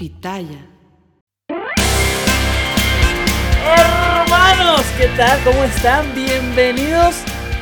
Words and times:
Pitaya. 0.00 0.66
Hermanos, 3.66 4.80
¿qué 4.96 5.08
tal? 5.14 5.38
¿Cómo 5.44 5.62
están? 5.62 6.14
Bienvenidos 6.14 7.16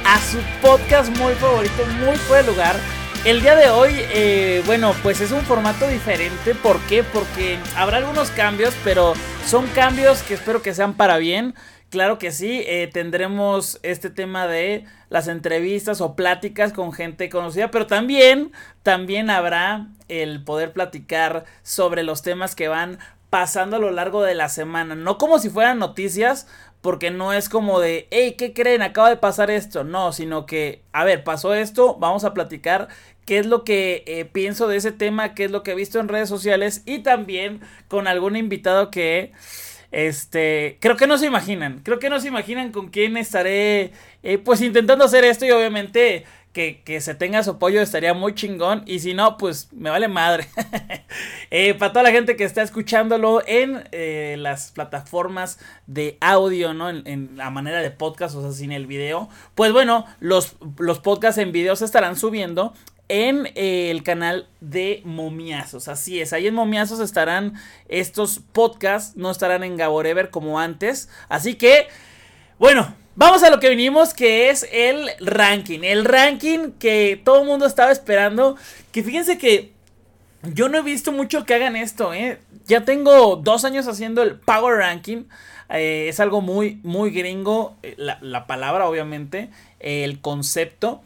a 0.06 0.20
su 0.20 0.38
podcast 0.62 1.10
muy 1.18 1.34
favorito, 1.34 1.84
muy 1.98 2.16
fuera 2.16 2.44
de 2.44 2.52
lugar. 2.52 2.76
El 3.24 3.40
día 3.40 3.56
de 3.56 3.70
hoy, 3.70 3.90
eh, 4.14 4.62
bueno, 4.66 4.94
pues 5.02 5.20
es 5.20 5.32
un 5.32 5.40
formato 5.40 5.88
diferente. 5.88 6.54
¿Por 6.54 6.78
qué? 6.82 7.02
Porque 7.02 7.58
habrá 7.74 7.96
algunos 7.96 8.30
cambios, 8.30 8.72
pero 8.84 9.14
son 9.44 9.66
cambios 9.74 10.22
que 10.22 10.34
espero 10.34 10.62
que 10.62 10.72
sean 10.74 10.94
para 10.94 11.18
bien. 11.18 11.56
Claro 11.90 12.18
que 12.18 12.32
sí, 12.32 12.62
eh, 12.66 12.90
tendremos 12.92 13.80
este 13.82 14.10
tema 14.10 14.46
de 14.46 14.84
las 15.08 15.26
entrevistas 15.26 16.02
o 16.02 16.16
pláticas 16.16 16.74
con 16.74 16.92
gente 16.92 17.30
conocida, 17.30 17.70
pero 17.70 17.86
también, 17.86 18.52
también 18.82 19.30
habrá 19.30 19.86
el 20.08 20.44
poder 20.44 20.74
platicar 20.74 21.46
sobre 21.62 22.02
los 22.02 22.20
temas 22.22 22.54
que 22.54 22.68
van 22.68 22.98
pasando 23.30 23.76
a 23.76 23.80
lo 23.80 23.90
largo 23.90 24.22
de 24.22 24.34
la 24.34 24.50
semana. 24.50 24.96
No 24.96 25.16
como 25.16 25.38
si 25.38 25.48
fueran 25.48 25.78
noticias, 25.78 26.46
porque 26.82 27.10
no 27.10 27.32
es 27.32 27.48
como 27.48 27.80
de, 27.80 28.06
hey, 28.10 28.34
¿qué 28.36 28.52
creen? 28.52 28.82
Acaba 28.82 29.08
de 29.08 29.16
pasar 29.16 29.50
esto. 29.50 29.82
No, 29.82 30.12
sino 30.12 30.44
que, 30.44 30.82
a 30.92 31.04
ver, 31.04 31.24
pasó 31.24 31.54
esto, 31.54 31.96
vamos 31.98 32.24
a 32.24 32.34
platicar 32.34 32.88
qué 33.24 33.38
es 33.38 33.46
lo 33.46 33.64
que 33.64 34.04
eh, 34.06 34.26
pienso 34.26 34.68
de 34.68 34.76
ese 34.76 34.92
tema, 34.92 35.34
qué 35.34 35.44
es 35.44 35.50
lo 35.50 35.62
que 35.62 35.72
he 35.72 35.74
visto 35.74 35.98
en 36.00 36.08
redes 36.08 36.28
sociales 36.28 36.82
y 36.84 36.98
también 37.00 37.60
con 37.88 38.06
algún 38.06 38.36
invitado 38.36 38.90
que 38.90 39.32
este, 39.90 40.78
creo 40.80 40.96
que 40.96 41.06
no 41.06 41.18
se 41.18 41.26
imaginan, 41.26 41.80
creo 41.82 41.98
que 41.98 42.10
no 42.10 42.20
se 42.20 42.28
imaginan 42.28 42.72
con 42.72 42.88
quién 42.88 43.16
estaré, 43.16 43.92
eh, 44.22 44.38
pues 44.38 44.60
intentando 44.60 45.04
hacer 45.04 45.24
esto 45.24 45.46
y 45.46 45.50
obviamente 45.50 46.24
que, 46.52 46.82
que, 46.82 47.00
se 47.00 47.14
tenga 47.14 47.42
su 47.42 47.52
apoyo 47.52 47.80
estaría 47.80 48.14
muy 48.14 48.34
chingón 48.34 48.82
y 48.84 48.98
si 48.98 49.14
no, 49.14 49.36
pues 49.38 49.68
me 49.72 49.90
vale 49.90 50.08
madre. 50.08 50.48
eh, 51.50 51.74
para 51.74 51.92
toda 51.92 52.02
la 52.02 52.10
gente 52.10 52.36
que 52.36 52.44
está 52.44 52.62
escuchándolo 52.62 53.42
en 53.46 53.84
eh, 53.92 54.36
las 54.38 54.72
plataformas 54.72 55.58
de 55.86 56.18
audio, 56.20 56.74
¿no? 56.74 56.90
En, 56.90 57.06
en, 57.06 57.36
la 57.36 57.50
manera 57.50 57.80
de 57.80 57.90
podcast, 57.90 58.34
o 58.34 58.42
sea, 58.42 58.52
sin 58.52 58.72
el 58.72 58.86
video, 58.86 59.28
pues 59.54 59.72
bueno, 59.72 60.04
los, 60.20 60.56
los 60.78 60.98
podcasts 60.98 61.38
en 61.38 61.52
video 61.52 61.76
se 61.76 61.84
estarán 61.84 62.16
subiendo 62.16 62.74
en 63.08 63.46
eh, 63.54 63.90
el 63.90 64.02
canal 64.02 64.48
de 64.60 65.02
Momiazos. 65.04 65.88
Así 65.88 66.20
es, 66.20 66.32
ahí 66.32 66.46
en 66.46 66.54
Momiazos 66.54 67.00
estarán 67.00 67.54
estos 67.88 68.40
podcasts, 68.52 69.16
no 69.16 69.30
estarán 69.30 69.64
en 69.64 69.76
Gaborever 69.76 70.30
como 70.30 70.58
antes. 70.60 71.08
Así 71.28 71.54
que, 71.54 71.88
bueno, 72.58 72.94
vamos 73.16 73.42
a 73.42 73.50
lo 73.50 73.60
que 73.60 73.70
vinimos, 73.70 74.14
que 74.14 74.50
es 74.50 74.66
el 74.70 75.10
ranking. 75.20 75.80
El 75.82 76.04
ranking 76.04 76.72
que 76.78 77.20
todo 77.24 77.40
el 77.40 77.46
mundo 77.46 77.66
estaba 77.66 77.90
esperando. 77.90 78.56
Que 78.92 79.02
fíjense 79.02 79.38
que 79.38 79.72
yo 80.42 80.68
no 80.68 80.78
he 80.78 80.82
visto 80.82 81.10
mucho 81.10 81.44
que 81.44 81.54
hagan 81.54 81.76
esto, 81.76 82.12
¿eh? 82.14 82.38
Ya 82.66 82.84
tengo 82.84 83.36
dos 83.36 83.64
años 83.64 83.88
haciendo 83.88 84.22
el 84.22 84.36
Power 84.36 84.76
Ranking. 84.76 85.24
Eh, 85.70 86.06
es 86.08 86.20
algo 86.20 86.40
muy, 86.40 86.78
muy 86.82 87.10
gringo. 87.10 87.76
eh, 87.82 87.94
La, 87.96 88.18
la 88.20 88.46
palabra, 88.46 88.86
obviamente. 88.88 89.50
el 89.80 90.20
concepto 90.20 91.02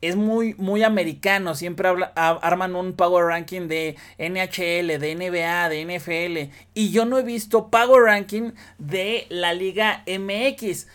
es 0.00 0.16
muy, 0.16 0.54
muy 0.54 0.82
americano. 0.82 1.54
Siempre 1.54 1.88
habla, 1.88 2.06
arman 2.14 2.74
un 2.74 2.94
power 2.94 3.26
ranking 3.26 3.68
de 3.68 3.96
NHL, 4.18 4.98
de 4.98 5.14
NBA, 5.14 5.68
de 5.68 5.84
NFL. 5.84 6.54
Y 6.74 6.90
yo 6.90 7.04
no 7.04 7.18
he 7.18 7.22
visto 7.22 7.68
power 7.68 8.02
ranking 8.04 8.52
de 8.78 9.26
la 9.28 9.52
Liga 9.52 10.04
MX. 10.06 10.86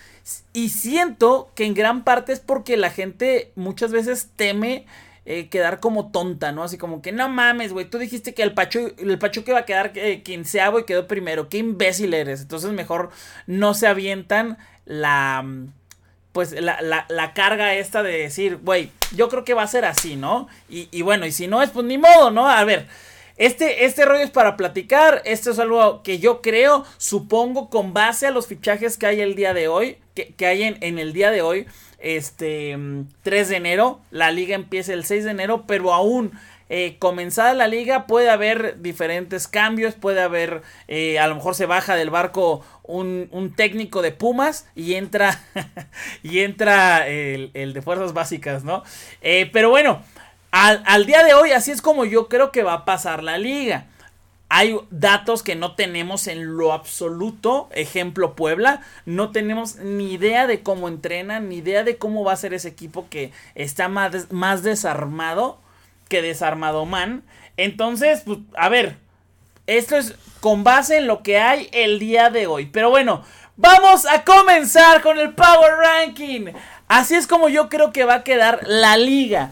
Y 0.53 0.69
siento 0.69 1.51
que 1.55 1.65
en 1.65 1.75
gran 1.75 2.03
parte 2.03 2.33
es 2.33 2.39
porque 2.39 2.77
la 2.77 2.89
gente 2.89 3.51
muchas 3.55 3.91
veces 3.91 4.29
teme 4.35 4.85
eh, 5.27 5.49
quedar 5.49 5.79
como 5.79 6.11
tonta, 6.11 6.51
¿no? 6.51 6.63
Así 6.63 6.77
como 6.77 7.01
que 7.01 7.11
no 7.11 7.29
mames, 7.29 7.73
güey, 7.73 7.89
tú 7.89 7.97
dijiste 7.97 8.33
que 8.33 8.43
el 8.43 8.53
Pacho, 8.53 8.91
el 8.97 9.19
Pachuca 9.19 9.51
iba 9.51 9.59
a 9.59 9.65
quedar 9.65 9.91
eh, 9.95 10.21
quinceavo 10.23 10.79
y 10.79 10.85
quedó 10.85 11.07
primero. 11.07 11.49
Qué 11.49 11.57
imbécil 11.59 12.13
eres. 12.13 12.41
Entonces 12.41 12.71
mejor 12.71 13.11
no 13.45 13.73
se 13.75 13.87
avientan 13.87 14.57
la 14.85 15.43
pues 16.35 16.51
la, 16.51 16.81
la, 16.81 17.05
la, 17.07 17.33
carga 17.33 17.75
esta 17.75 18.03
de 18.03 18.11
decir, 18.11 18.59
güey, 18.61 18.91
yo 19.15 19.29
creo 19.29 19.45
que 19.45 19.53
va 19.53 19.63
a 19.63 19.67
ser 19.67 19.85
así, 19.85 20.17
¿no? 20.17 20.49
Y, 20.67 20.89
y, 20.91 21.01
bueno, 21.01 21.25
y 21.25 21.31
si 21.31 21.47
no 21.47 21.63
es, 21.63 21.69
pues 21.69 21.85
ni 21.85 21.97
modo, 21.97 22.29
¿no? 22.29 22.49
A 22.49 22.61
ver, 22.65 22.87
este, 23.37 23.85
este 23.85 24.03
rollo 24.03 24.21
es 24.21 24.31
para 24.31 24.57
platicar, 24.57 25.21
esto 25.23 25.51
es 25.51 25.59
algo 25.59 26.03
que 26.03 26.19
yo 26.19 26.41
creo, 26.41 26.83
supongo, 26.97 27.69
con 27.69 27.93
base 27.93 28.27
a 28.27 28.31
los 28.31 28.47
fichajes 28.47 28.97
que 28.97 29.05
hay 29.05 29.21
el 29.21 29.35
día 29.35 29.53
de 29.53 29.69
hoy, 29.69 29.95
que, 30.13 30.33
que 30.33 30.45
hay 30.45 30.63
en, 30.63 30.77
en, 30.81 30.99
el 30.99 31.13
día 31.13 31.31
de 31.31 31.41
hoy, 31.41 31.67
este, 31.99 32.77
3 33.23 33.47
de 33.47 33.55
enero, 33.55 34.01
la 34.11 34.29
liga 34.31 34.55
empieza 34.55 34.91
el 34.91 35.05
6 35.05 35.23
de 35.23 35.31
enero, 35.31 35.63
pero 35.65 35.93
aún... 35.93 36.33
Eh, 36.67 36.97
comenzada 36.97 37.53
la 37.53 37.67
liga 37.67 38.07
puede 38.07 38.29
haber 38.31 38.81
diferentes 38.81 39.47
cambios, 39.47 39.93
puede 39.93 40.21
haber, 40.21 40.63
eh, 40.87 41.19
a 41.19 41.27
lo 41.27 41.35
mejor 41.35 41.53
se 41.53 41.67
baja 41.67 41.95
del 41.95 42.09
barco 42.09 42.65
un, 42.81 43.27
un 43.31 43.53
técnico 43.53 44.01
de 44.01 44.11
Pumas 44.11 44.67
y 44.75 44.95
entra, 44.95 45.43
y 46.23 46.39
entra 46.39 47.07
el, 47.07 47.51
el, 47.53 47.73
de 47.73 47.81
fuerzas 47.83 48.13
básicas, 48.13 48.63
¿no? 48.63 48.83
Eh, 49.21 49.47
pero 49.53 49.69
bueno, 49.69 50.01
al, 50.49 50.81
al 50.87 51.05
día 51.05 51.23
de 51.23 51.35
hoy 51.35 51.51
así 51.51 51.69
es 51.69 51.83
como 51.83 52.03
yo 52.03 52.29
creo 52.29 52.51
que 52.51 52.63
va 52.63 52.73
a 52.73 52.85
pasar 52.85 53.21
la 53.21 53.37
liga. 53.37 53.85
Hay 54.49 54.77
datos 54.89 55.43
que 55.43 55.55
no 55.55 55.75
tenemos 55.75 56.27
en 56.27 56.55
lo 56.57 56.71
absoluto. 56.71 57.67
Ejemplo, 57.73 58.35
Puebla. 58.35 58.81
No 59.05 59.31
tenemos 59.31 59.77
ni 59.77 60.13
idea 60.13 60.45
de 60.45 60.61
cómo 60.61 60.87
entrenan, 60.87 61.49
ni 61.49 61.57
idea 61.57 61.83
de 61.83 61.97
cómo 61.97 62.23
va 62.23 62.33
a 62.33 62.37
ser 62.37 62.53
ese 62.53 62.69
equipo 62.69 63.07
que 63.09 63.31
está 63.55 63.87
más, 63.89 64.31
más 64.31 64.61
desarmado 64.61 65.59
que 66.07 66.21
desarmado 66.21 66.85
man. 66.85 67.23
Entonces, 67.57 68.23
pues, 68.25 68.39
a 68.57 68.69
ver, 68.69 68.97
esto 69.67 69.97
es 69.97 70.15
con 70.39 70.63
base 70.63 70.97
en 70.97 71.07
lo 71.07 71.23
que 71.23 71.39
hay 71.39 71.69
el 71.71 71.99
día 71.99 72.29
de 72.29 72.47
hoy. 72.47 72.67
Pero 72.67 72.89
bueno, 72.89 73.23
vamos 73.57 74.05
a 74.05 74.23
comenzar 74.23 75.01
con 75.01 75.17
el 75.17 75.33
Power 75.33 75.73
Ranking. 75.77 76.53
Así 76.87 77.15
es 77.15 77.27
como 77.27 77.49
yo 77.49 77.69
creo 77.69 77.91
que 77.91 78.05
va 78.05 78.15
a 78.15 78.23
quedar 78.23 78.59
la 78.67 78.97
liga. 78.97 79.51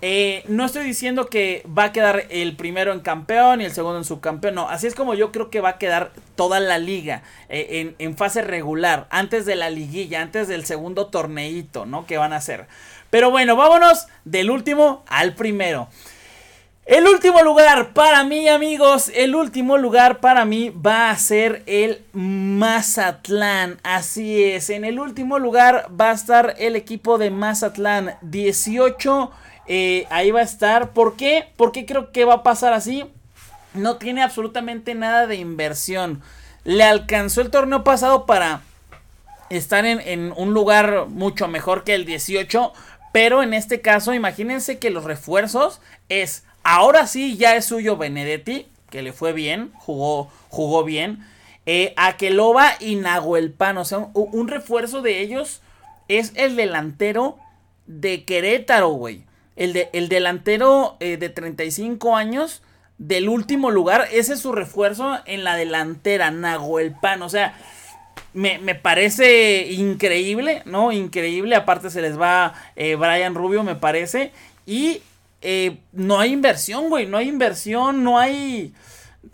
Eh, 0.00 0.44
no 0.46 0.64
estoy 0.64 0.84
diciendo 0.84 1.26
que 1.26 1.64
va 1.66 1.84
a 1.84 1.92
quedar 1.92 2.26
el 2.30 2.54
primero 2.54 2.92
en 2.92 3.00
campeón 3.00 3.60
y 3.60 3.64
el 3.64 3.72
segundo 3.72 3.98
en 3.98 4.04
subcampeón. 4.04 4.54
No, 4.54 4.68
así 4.68 4.86
es 4.86 4.94
como 4.94 5.14
yo 5.14 5.32
creo 5.32 5.50
que 5.50 5.60
va 5.60 5.70
a 5.70 5.78
quedar 5.78 6.12
toda 6.36 6.60
la 6.60 6.78
liga 6.78 7.22
eh, 7.48 7.80
en, 7.80 7.96
en, 7.98 8.16
fase 8.16 8.42
regular, 8.42 9.08
antes 9.10 9.44
de 9.44 9.56
la 9.56 9.70
liguilla, 9.70 10.22
antes 10.22 10.46
del 10.46 10.64
segundo 10.66 11.06
torneito, 11.06 11.84
¿no? 11.84 12.06
Que 12.06 12.16
van 12.16 12.32
a 12.32 12.36
hacer. 12.36 12.68
Pero 13.10 13.30
bueno, 13.30 13.56
vámonos 13.56 14.06
del 14.24 14.50
último 14.50 15.04
al 15.08 15.34
primero. 15.34 15.88
El 16.88 17.06
último 17.06 17.42
lugar 17.42 17.92
para 17.92 18.24
mí, 18.24 18.48
amigos, 18.48 19.12
el 19.14 19.34
último 19.34 19.76
lugar 19.76 20.20
para 20.20 20.46
mí 20.46 20.70
va 20.70 21.10
a 21.10 21.18
ser 21.18 21.62
el 21.66 22.02
Mazatlán. 22.14 23.78
Así 23.82 24.42
es, 24.42 24.70
en 24.70 24.86
el 24.86 24.98
último 24.98 25.38
lugar 25.38 25.88
va 26.00 26.08
a 26.08 26.14
estar 26.14 26.54
el 26.58 26.76
equipo 26.76 27.18
de 27.18 27.30
Mazatlán 27.30 28.14
18. 28.22 29.30
Eh, 29.66 30.06
ahí 30.08 30.30
va 30.30 30.40
a 30.40 30.44
estar. 30.44 30.94
¿Por 30.94 31.16
qué? 31.16 31.50
Porque 31.58 31.84
creo 31.84 32.10
que 32.10 32.24
va 32.24 32.36
a 32.36 32.42
pasar 32.42 32.72
así. 32.72 33.04
No 33.74 33.98
tiene 33.98 34.22
absolutamente 34.22 34.94
nada 34.94 35.26
de 35.26 35.36
inversión. 35.36 36.22
Le 36.64 36.84
alcanzó 36.84 37.42
el 37.42 37.50
torneo 37.50 37.84
pasado 37.84 38.24
para 38.24 38.62
estar 39.50 39.84
en, 39.84 40.00
en 40.00 40.32
un 40.34 40.54
lugar 40.54 41.04
mucho 41.08 41.48
mejor 41.48 41.84
que 41.84 41.94
el 41.94 42.06
18 42.06 42.72
Pero 43.12 43.42
en 43.42 43.54
este 43.54 43.80
caso, 43.80 44.14
imagínense 44.14 44.78
que 44.78 44.90
los 44.90 45.04
refuerzos 45.04 45.80
es, 46.08 46.44
ahora 46.62 47.06
sí 47.06 47.36
ya 47.36 47.56
es 47.56 47.64
suyo 47.64 47.96
Benedetti, 47.96 48.66
que 48.90 49.02
le 49.02 49.12
fue 49.12 49.32
bien, 49.32 49.72
jugó, 49.74 50.30
jugó 50.48 50.84
bien. 50.84 51.24
Eh, 51.66 51.92
Akeloba 51.96 52.72
y 52.80 52.96
Nahuelpan, 52.96 53.76
o 53.78 53.84
sea, 53.84 54.08
un, 54.14 54.48
refuerzo 54.48 55.02
de 55.02 55.20
ellos 55.20 55.60
es 56.08 56.32
el 56.34 56.56
delantero 56.56 57.38
de 57.86 58.24
Querétaro, 58.24 58.88
güey. 58.88 59.24
El, 59.56 59.72
de, 59.72 59.90
el 59.92 60.08
delantero 60.08 60.96
eh, 61.00 61.16
de 61.16 61.28
35 61.28 62.16
años 62.16 62.62
del 62.96 63.28
último 63.28 63.70
lugar, 63.70 64.08
ese 64.12 64.34
es 64.34 64.40
su 64.40 64.52
refuerzo 64.52 65.18
en 65.26 65.44
la 65.44 65.56
delantera, 65.56 66.30
Nahuelpan, 66.30 67.22
o 67.22 67.28
sea, 67.28 67.56
me, 68.34 68.74
parece 68.74 69.72
increíble, 69.72 70.62
¿no? 70.64 70.92
Increíble, 70.92 71.56
aparte 71.56 71.90
se 71.90 72.02
les 72.02 72.18
va 72.18 72.54
eh, 72.76 72.94
Brian 72.94 73.34
Rubio, 73.34 73.62
me 73.62 73.74
parece, 73.74 74.32
y 74.66 75.02
eh, 75.40 75.78
no 75.92 76.18
hay 76.18 76.32
inversión, 76.32 76.88
güey, 76.88 77.06
no 77.06 77.16
hay 77.18 77.28
inversión, 77.28 78.04
no 78.04 78.18
hay, 78.18 78.72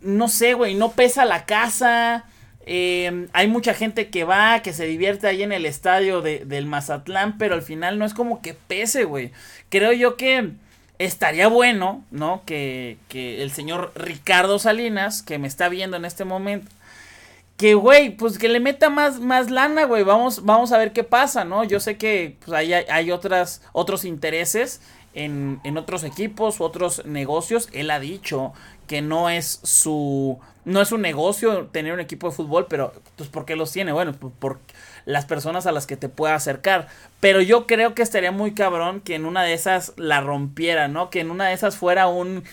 no 0.00 0.28
sé, 0.28 0.54
güey, 0.54 0.74
no 0.74 0.92
pesa 0.92 1.24
la 1.24 1.46
casa. 1.46 2.24
Eh, 2.66 3.28
hay 3.34 3.46
mucha 3.46 3.74
gente 3.74 4.08
que 4.08 4.24
va, 4.24 4.62
que 4.62 4.72
se 4.72 4.86
divierte 4.86 5.26
ahí 5.26 5.42
en 5.42 5.52
el 5.52 5.66
estadio 5.66 6.22
del 6.22 6.66
Mazatlán, 6.66 7.36
pero 7.36 7.54
al 7.54 7.62
final 7.62 7.98
no 7.98 8.06
es 8.06 8.14
como 8.14 8.40
que 8.40 8.54
pese, 8.54 9.04
güey. 9.04 9.32
Creo 9.68 9.92
yo 9.92 10.16
que 10.16 10.50
estaría 10.98 11.48
bueno, 11.48 12.04
¿no? 12.10 12.42
Que, 12.46 12.96
que 13.08 13.42
el 13.42 13.50
señor 13.50 13.92
Ricardo 13.94 14.58
Salinas, 14.58 15.22
que 15.22 15.38
me 15.38 15.48
está 15.48 15.68
viendo 15.68 15.96
en 15.96 16.04
este 16.06 16.24
momento, 16.24 16.70
que, 17.56 17.74
güey, 17.74 18.16
pues 18.16 18.38
que 18.38 18.48
le 18.48 18.60
meta 18.60 18.90
más, 18.90 19.20
más 19.20 19.50
lana, 19.50 19.84
güey. 19.84 20.02
Vamos, 20.02 20.44
vamos 20.44 20.72
a 20.72 20.78
ver 20.78 20.92
qué 20.92 21.04
pasa, 21.04 21.44
¿no? 21.44 21.64
Yo 21.64 21.80
sé 21.80 21.96
que 21.96 22.36
pues, 22.44 22.52
hay, 22.52 22.72
hay 22.72 23.10
otras, 23.10 23.62
otros 23.72 24.04
intereses 24.04 24.80
en, 25.14 25.60
en 25.64 25.76
otros 25.78 26.04
equipos 26.04 26.60
otros 26.60 27.04
negocios. 27.06 27.68
Él 27.72 27.90
ha 27.90 28.00
dicho 28.00 28.52
que 28.86 29.02
no 29.02 29.30
es 29.30 29.60
su 29.62 30.38
no 30.64 30.80
es 30.80 30.92
un 30.92 31.02
negocio 31.02 31.66
tener 31.66 31.92
un 31.92 32.00
equipo 32.00 32.28
de 32.28 32.34
fútbol, 32.34 32.66
pero 32.68 32.92
pues 33.16 33.28
¿por 33.28 33.44
qué 33.44 33.54
los 33.54 33.70
tiene? 33.70 33.92
Bueno, 33.92 34.12
pues, 34.12 34.32
por 34.38 34.60
las 35.04 35.26
personas 35.26 35.66
a 35.66 35.72
las 35.72 35.86
que 35.86 35.96
te 35.96 36.08
pueda 36.08 36.34
acercar. 36.34 36.88
Pero 37.20 37.42
yo 37.42 37.66
creo 37.66 37.94
que 37.94 38.02
estaría 38.02 38.32
muy 38.32 38.54
cabrón 38.54 39.00
que 39.00 39.14
en 39.14 39.26
una 39.26 39.42
de 39.42 39.52
esas 39.52 39.92
la 39.96 40.20
rompiera, 40.20 40.88
¿no? 40.88 41.10
Que 41.10 41.20
en 41.20 41.30
una 41.30 41.48
de 41.48 41.54
esas 41.54 41.76
fuera 41.76 42.06
un 42.08 42.44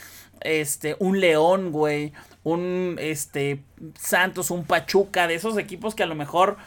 este 0.42 0.95
un 1.00 1.19
León, 1.19 1.71
güey, 1.71 2.13
un 2.43 2.97
este 2.99 3.61
Santos, 3.99 4.51
un 4.51 4.65
Pachuca, 4.65 5.27
de 5.27 5.35
esos 5.35 5.57
equipos 5.57 5.95
que 5.95 6.03
a 6.03 6.07
lo 6.07 6.15
mejor 6.15 6.57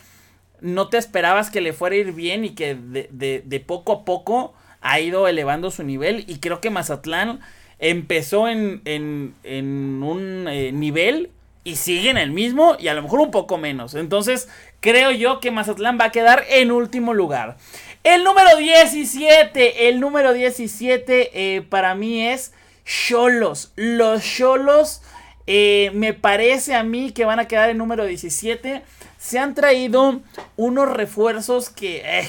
no 0.60 0.88
te 0.88 0.98
esperabas 0.98 1.50
que 1.50 1.60
le 1.60 1.72
fuera 1.72 1.96
a 1.96 1.98
ir 1.98 2.12
bien 2.12 2.44
y 2.44 2.50
que 2.50 2.74
de, 2.74 3.42
de, 3.44 3.60
poco 3.60 3.92
a 3.92 4.04
poco 4.04 4.54
ha 4.80 5.00
ido 5.00 5.28
elevando 5.28 5.70
su 5.70 5.82
nivel 5.82 6.24
y 6.26 6.38
creo 6.38 6.60
que 6.60 6.70
Mazatlán 6.70 7.40
empezó 7.78 8.48
en, 8.48 8.80
en, 8.84 9.34
en 9.42 10.02
un 10.02 10.46
eh, 10.48 10.72
nivel 10.72 11.30
y 11.64 11.76
sigue 11.76 12.10
en 12.10 12.18
el 12.18 12.30
mismo 12.30 12.76
y 12.78 12.88
a 12.88 12.94
lo 12.94 13.02
mejor 13.02 13.20
un 13.20 13.30
poco 13.30 13.58
menos. 13.58 13.94
Entonces 13.94 14.48
creo 14.80 15.10
yo 15.10 15.40
que 15.40 15.50
Mazatlán 15.50 15.98
va 16.00 16.06
a 16.06 16.12
quedar 16.12 16.44
en 16.48 16.70
último 16.70 17.14
lugar. 17.14 17.56
El 18.04 18.22
número 18.22 18.56
17, 18.56 19.88
el 19.88 19.98
número 19.98 20.34
17 20.34 21.56
eh, 21.56 21.62
para 21.62 21.94
mí 21.94 22.26
es 22.26 22.52
Cholos. 22.84 23.72
Los 23.76 24.22
Cholos 24.22 25.02
eh, 25.46 25.90
me 25.94 26.12
parece 26.14 26.74
a 26.74 26.82
mí 26.82 27.12
que 27.12 27.24
van 27.24 27.40
a 27.40 27.48
quedar 27.48 27.70
en 27.70 27.78
número 27.78 28.04
17. 28.04 28.82
Se 29.18 29.38
han 29.38 29.54
traído 29.54 30.20
unos 30.56 30.90
refuerzos 30.90 31.70
que... 31.70 32.26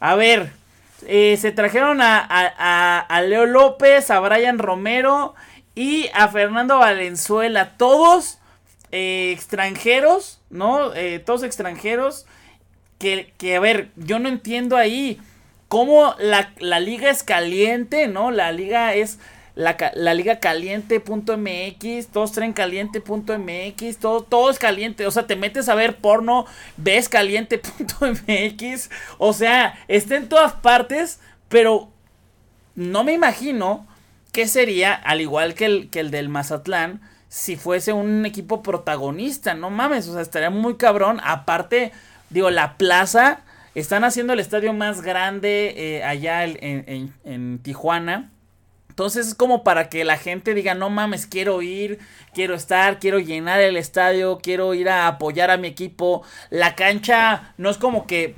a 0.00 0.14
ver, 0.14 0.52
eh, 1.04 1.36
se 1.38 1.52
trajeron 1.52 2.00
a, 2.00 3.22
Leo 3.26 3.46
López, 3.46 4.10
a 4.10 4.20
Brian 4.20 4.58
Romero 4.58 5.34
y 5.74 6.08
a 6.14 6.28
Fernando 6.28 6.78
Valenzuela. 6.78 7.76
Todos 7.76 8.38
eh, 8.92 9.32
extranjeros, 9.32 10.40
¿no? 10.50 10.94
Eh, 10.94 11.18
todos 11.18 11.42
extranjeros. 11.42 12.26
Que, 12.98 13.34
que, 13.36 13.56
a 13.56 13.60
ver, 13.60 13.90
yo 13.96 14.18
no 14.18 14.28
entiendo 14.28 14.76
ahí 14.76 15.20
cómo 15.68 16.14
la, 16.18 16.52
la 16.58 16.80
liga 16.80 17.10
es 17.10 17.22
caliente, 17.22 18.08
¿no? 18.08 18.30
La 18.30 18.52
liga 18.52 18.94
es 18.94 19.18
la, 19.56 19.76
la 19.94 20.14
liga 20.14 20.38
caliente.mx, 20.38 22.08
todos 22.12 22.32
traen 22.32 22.52
caliente.mx, 22.52 23.96
todo, 23.98 24.22
todo 24.22 24.50
es 24.50 24.58
caliente, 24.58 25.06
o 25.06 25.10
sea, 25.10 25.26
te 25.26 25.34
metes 25.34 25.70
a 25.70 25.74
ver 25.74 25.96
porno, 25.96 26.44
ves 26.76 27.08
caliente.mx, 27.08 28.90
o 29.18 29.32
sea, 29.32 29.78
está 29.88 30.16
en 30.16 30.28
todas 30.28 30.52
partes, 30.52 31.20
pero 31.48 31.88
no 32.74 33.02
me 33.02 33.14
imagino 33.14 33.86
qué 34.30 34.46
sería, 34.46 34.92
al 34.92 35.22
igual 35.22 35.54
que 35.54 35.64
el, 35.64 35.88
que 35.88 36.00
el 36.00 36.10
del 36.10 36.28
Mazatlán, 36.28 37.00
si 37.30 37.56
fuese 37.56 37.94
un 37.94 38.26
equipo 38.26 38.62
protagonista, 38.62 39.54
no 39.54 39.70
mames, 39.70 40.06
o 40.08 40.12
sea, 40.12 40.20
estaría 40.20 40.50
muy 40.50 40.76
cabrón, 40.76 41.18
aparte, 41.24 41.92
digo, 42.28 42.50
la 42.50 42.76
plaza, 42.76 43.40
están 43.74 44.04
haciendo 44.04 44.34
el 44.34 44.40
estadio 44.40 44.74
más 44.74 45.00
grande 45.00 45.72
eh, 45.76 46.04
allá 46.04 46.44
en, 46.44 47.14
en 47.24 47.58
Tijuana, 47.60 48.32
entonces 48.96 49.26
es 49.28 49.34
como 49.34 49.62
para 49.62 49.90
que 49.90 50.06
la 50.06 50.16
gente 50.16 50.54
diga, 50.54 50.72
no 50.72 50.88
mames, 50.88 51.26
quiero 51.26 51.60
ir, 51.60 51.98
quiero 52.32 52.54
estar, 52.54 52.98
quiero 52.98 53.18
llenar 53.18 53.60
el 53.60 53.76
estadio, 53.76 54.38
quiero 54.38 54.72
ir 54.72 54.88
a 54.88 55.06
apoyar 55.06 55.50
a 55.50 55.58
mi 55.58 55.68
equipo. 55.68 56.22
La 56.48 56.74
cancha 56.76 57.52
no 57.58 57.68
es 57.68 57.76
como 57.76 58.06
que... 58.06 58.34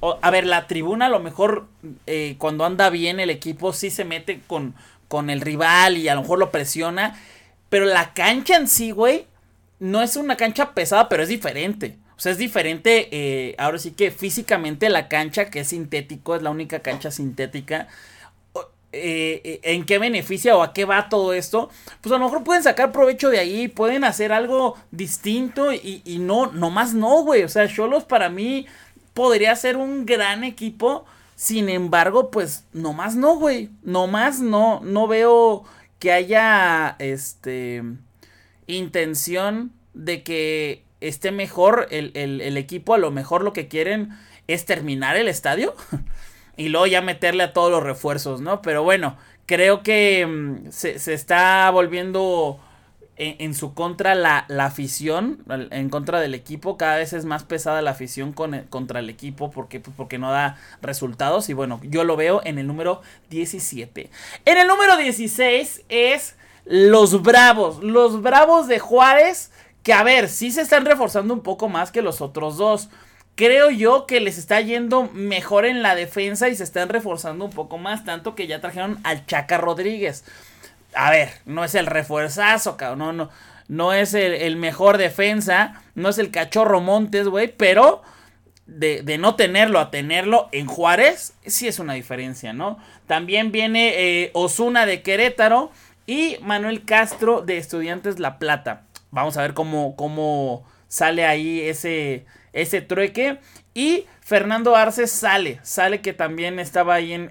a 0.00 0.30
ver, 0.30 0.46
la 0.46 0.68
tribuna 0.68 1.06
a 1.06 1.08
lo 1.08 1.18
mejor 1.18 1.66
eh, 2.06 2.36
cuando 2.38 2.64
anda 2.64 2.88
bien 2.88 3.18
el 3.18 3.30
equipo 3.30 3.72
sí 3.72 3.90
se 3.90 4.04
mete 4.04 4.42
con, 4.46 4.76
con 5.08 5.28
el 5.28 5.40
rival 5.40 5.98
y 5.98 6.08
a 6.08 6.14
lo 6.14 6.20
mejor 6.20 6.38
lo 6.38 6.52
presiona. 6.52 7.20
Pero 7.68 7.84
la 7.84 8.14
cancha 8.14 8.54
en 8.54 8.68
sí, 8.68 8.92
güey, 8.92 9.26
no 9.80 10.02
es 10.02 10.14
una 10.14 10.36
cancha 10.36 10.72
pesada, 10.72 11.08
pero 11.08 11.24
es 11.24 11.28
diferente. 11.28 11.96
O 12.16 12.20
sea, 12.20 12.30
es 12.30 12.38
diferente, 12.38 13.08
eh, 13.10 13.56
ahora 13.58 13.78
sí 13.78 13.90
que 13.90 14.12
físicamente 14.12 14.88
la 14.88 15.08
cancha, 15.08 15.50
que 15.50 15.58
es 15.58 15.68
sintético, 15.70 16.36
es 16.36 16.42
la 16.42 16.50
única 16.50 16.78
cancha 16.78 17.10
sintética 17.10 17.88
eh, 18.94 19.40
eh, 19.44 19.60
en 19.64 19.84
qué 19.84 19.98
beneficia 19.98 20.56
o 20.56 20.62
a 20.62 20.72
qué 20.72 20.84
va 20.84 21.08
todo 21.08 21.32
esto, 21.32 21.68
pues 22.00 22.12
a 22.12 22.18
lo 22.18 22.24
mejor 22.24 22.44
pueden 22.44 22.62
sacar 22.62 22.92
provecho 22.92 23.28
de 23.28 23.38
ahí, 23.38 23.68
pueden 23.68 24.04
hacer 24.04 24.32
algo 24.32 24.76
distinto 24.90 25.72
y, 25.72 26.02
y 26.04 26.18
no, 26.18 26.46
nomás 26.52 26.94
no, 26.94 27.22
güey. 27.22 27.42
O 27.42 27.48
sea, 27.48 27.68
Cholos 27.68 28.04
para 28.04 28.28
mí 28.28 28.66
podría 29.12 29.56
ser 29.56 29.76
un 29.76 30.06
gran 30.06 30.44
equipo. 30.44 31.04
Sin 31.36 31.68
embargo, 31.68 32.30
pues 32.30 32.64
nomás 32.72 33.16
no, 33.16 33.36
güey. 33.36 33.70
Nomás 33.82 34.40
no. 34.40 34.80
No 34.84 35.08
veo 35.08 35.64
que 35.98 36.12
haya 36.12 36.94
este 36.98 37.82
intención 38.66 39.72
de 39.94 40.22
que 40.22 40.84
esté 41.00 41.32
mejor 41.32 41.88
el, 41.90 42.12
el 42.14 42.56
equipo. 42.56 42.94
A 42.94 42.98
lo 42.98 43.10
mejor 43.10 43.42
lo 43.42 43.52
que 43.52 43.68
quieren 43.68 44.10
es 44.46 44.64
terminar 44.66 45.16
el 45.16 45.28
estadio. 45.28 45.74
y 46.56 46.68
luego 46.68 46.86
ya 46.86 47.02
meterle 47.02 47.42
a 47.42 47.52
todos 47.52 47.70
los 47.70 47.82
refuerzos, 47.82 48.40
¿no? 48.40 48.62
Pero 48.62 48.82
bueno, 48.82 49.16
creo 49.46 49.82
que 49.82 50.26
mm, 50.26 50.70
se, 50.70 51.12
está 51.12 51.70
volviendo 51.70 52.58
en, 53.16 53.54
su 53.54 53.74
contra 53.74 54.14
la, 54.14 54.46
afición, 54.60 55.44
en 55.48 55.88
contra 55.88 56.20
del 56.20 56.34
equipo. 56.34 56.76
Cada 56.76 56.96
vez 56.96 57.12
es 57.12 57.24
más 57.24 57.44
pesada 57.44 57.82
la 57.82 57.92
afición 57.92 58.32
con 58.32 58.60
contra 58.70 59.00
el 59.00 59.08
equipo 59.08 59.50
porque, 59.50 59.80
pues, 59.80 59.94
porque 59.96 60.18
no 60.18 60.30
da 60.32 60.56
resultados. 60.82 61.48
Y 61.48 61.52
bueno, 61.52 61.80
yo 61.84 62.04
lo 62.04 62.16
veo 62.16 62.40
en 62.44 62.58
el 62.58 62.66
número 62.66 63.02
17. 63.30 64.10
En 64.44 64.58
el 64.58 64.66
número 64.66 64.96
16 64.96 65.82
es 65.88 66.36
los 66.64 67.22
Bravos. 67.22 67.82
Los 67.82 68.22
Bravos 68.22 68.66
de 68.68 68.78
Juárez. 68.78 69.50
Que 69.82 69.92
a 69.92 70.02
ver, 70.02 70.30
sí 70.30 70.50
se 70.50 70.62
están 70.62 70.86
reforzando 70.86 71.34
un 71.34 71.42
poco 71.42 71.68
más 71.68 71.92
que 71.92 72.00
los 72.00 72.22
otros 72.22 72.56
dos 72.56 72.88
creo 73.34 73.70
yo 73.70 74.06
que 74.06 74.20
les 74.20 74.38
está 74.38 74.60
yendo 74.60 75.10
mejor 75.12 75.66
en 75.66 75.82
la 75.82 75.94
defensa 75.94 76.48
y 76.48 76.56
se 76.56 76.64
están 76.64 76.88
reforzando 76.88 77.44
un 77.44 77.50
poco 77.50 77.78
más, 77.78 78.04
tanto 78.04 78.34
que 78.34 78.46
ya 78.46 78.60
trajeron 78.60 78.98
al 79.04 79.26
Chaca 79.26 79.58
Rodríguez. 79.58 80.24
A 80.94 81.10
ver, 81.10 81.30
no 81.44 81.64
es 81.64 81.74
el 81.74 81.86
refuerzazo, 81.86 82.76
cabrón, 82.76 82.98
no, 82.98 83.12
no, 83.12 83.30
no 83.68 83.92
es 83.92 84.14
el, 84.14 84.56
mejor 84.56 84.98
defensa, 84.98 85.82
no 85.94 86.08
es 86.10 86.18
el 86.18 86.30
cachorro 86.30 86.80
Montes, 86.80 87.28
güey, 87.28 87.48
pero 87.48 88.02
de, 88.66 89.02
de, 89.02 89.18
no 89.18 89.34
tenerlo 89.34 89.80
a 89.80 89.90
tenerlo 89.90 90.48
en 90.52 90.66
Juárez, 90.66 91.34
sí 91.44 91.66
es 91.66 91.78
una 91.78 91.94
diferencia, 91.94 92.52
¿no? 92.52 92.78
También 93.06 93.50
viene 93.52 93.94
eh, 93.96 94.30
Osuna 94.34 94.86
de 94.86 95.02
Querétaro 95.02 95.72
y 96.06 96.36
Manuel 96.42 96.84
Castro 96.84 97.42
de 97.42 97.58
Estudiantes 97.58 98.20
La 98.20 98.38
Plata. 98.38 98.82
Vamos 99.10 99.36
a 99.36 99.42
ver 99.42 99.54
cómo, 99.54 99.96
cómo 99.96 100.64
sale 100.88 101.26
ahí 101.26 101.60
ese 101.60 102.24
ese 102.54 102.80
trueque. 102.80 103.38
Y 103.74 104.06
Fernando 104.20 104.74
Arce 104.74 105.06
sale, 105.06 105.60
sale 105.62 106.00
que 106.00 106.14
también 106.14 106.58
estaba 106.58 106.94
ahí 106.94 107.12
en, 107.12 107.30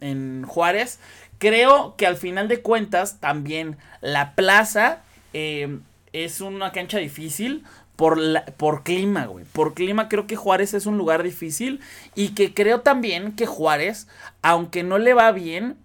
en, 0.00 0.42
Juárez. 0.44 0.98
Creo 1.38 1.94
que 1.96 2.06
al 2.06 2.16
final 2.16 2.48
de 2.48 2.60
cuentas 2.60 3.20
también 3.20 3.76
la 4.00 4.34
plaza 4.34 5.02
eh, 5.32 5.78
es 6.12 6.40
una 6.40 6.72
cancha 6.72 6.98
difícil 6.98 7.64
por, 7.96 8.18
la, 8.18 8.44
por 8.46 8.82
clima, 8.82 9.26
güey. 9.26 9.44
Por 9.44 9.74
clima 9.74 10.08
creo 10.08 10.26
que 10.26 10.36
Juárez 10.36 10.74
es 10.74 10.86
un 10.86 10.96
lugar 10.96 11.22
difícil 11.22 11.80
y 12.14 12.30
que 12.30 12.54
creo 12.54 12.80
también 12.80 13.36
que 13.36 13.46
Juárez, 13.46 14.08
aunque 14.42 14.82
no 14.82 14.98
le 14.98 15.12
va 15.12 15.30
bien, 15.32 15.76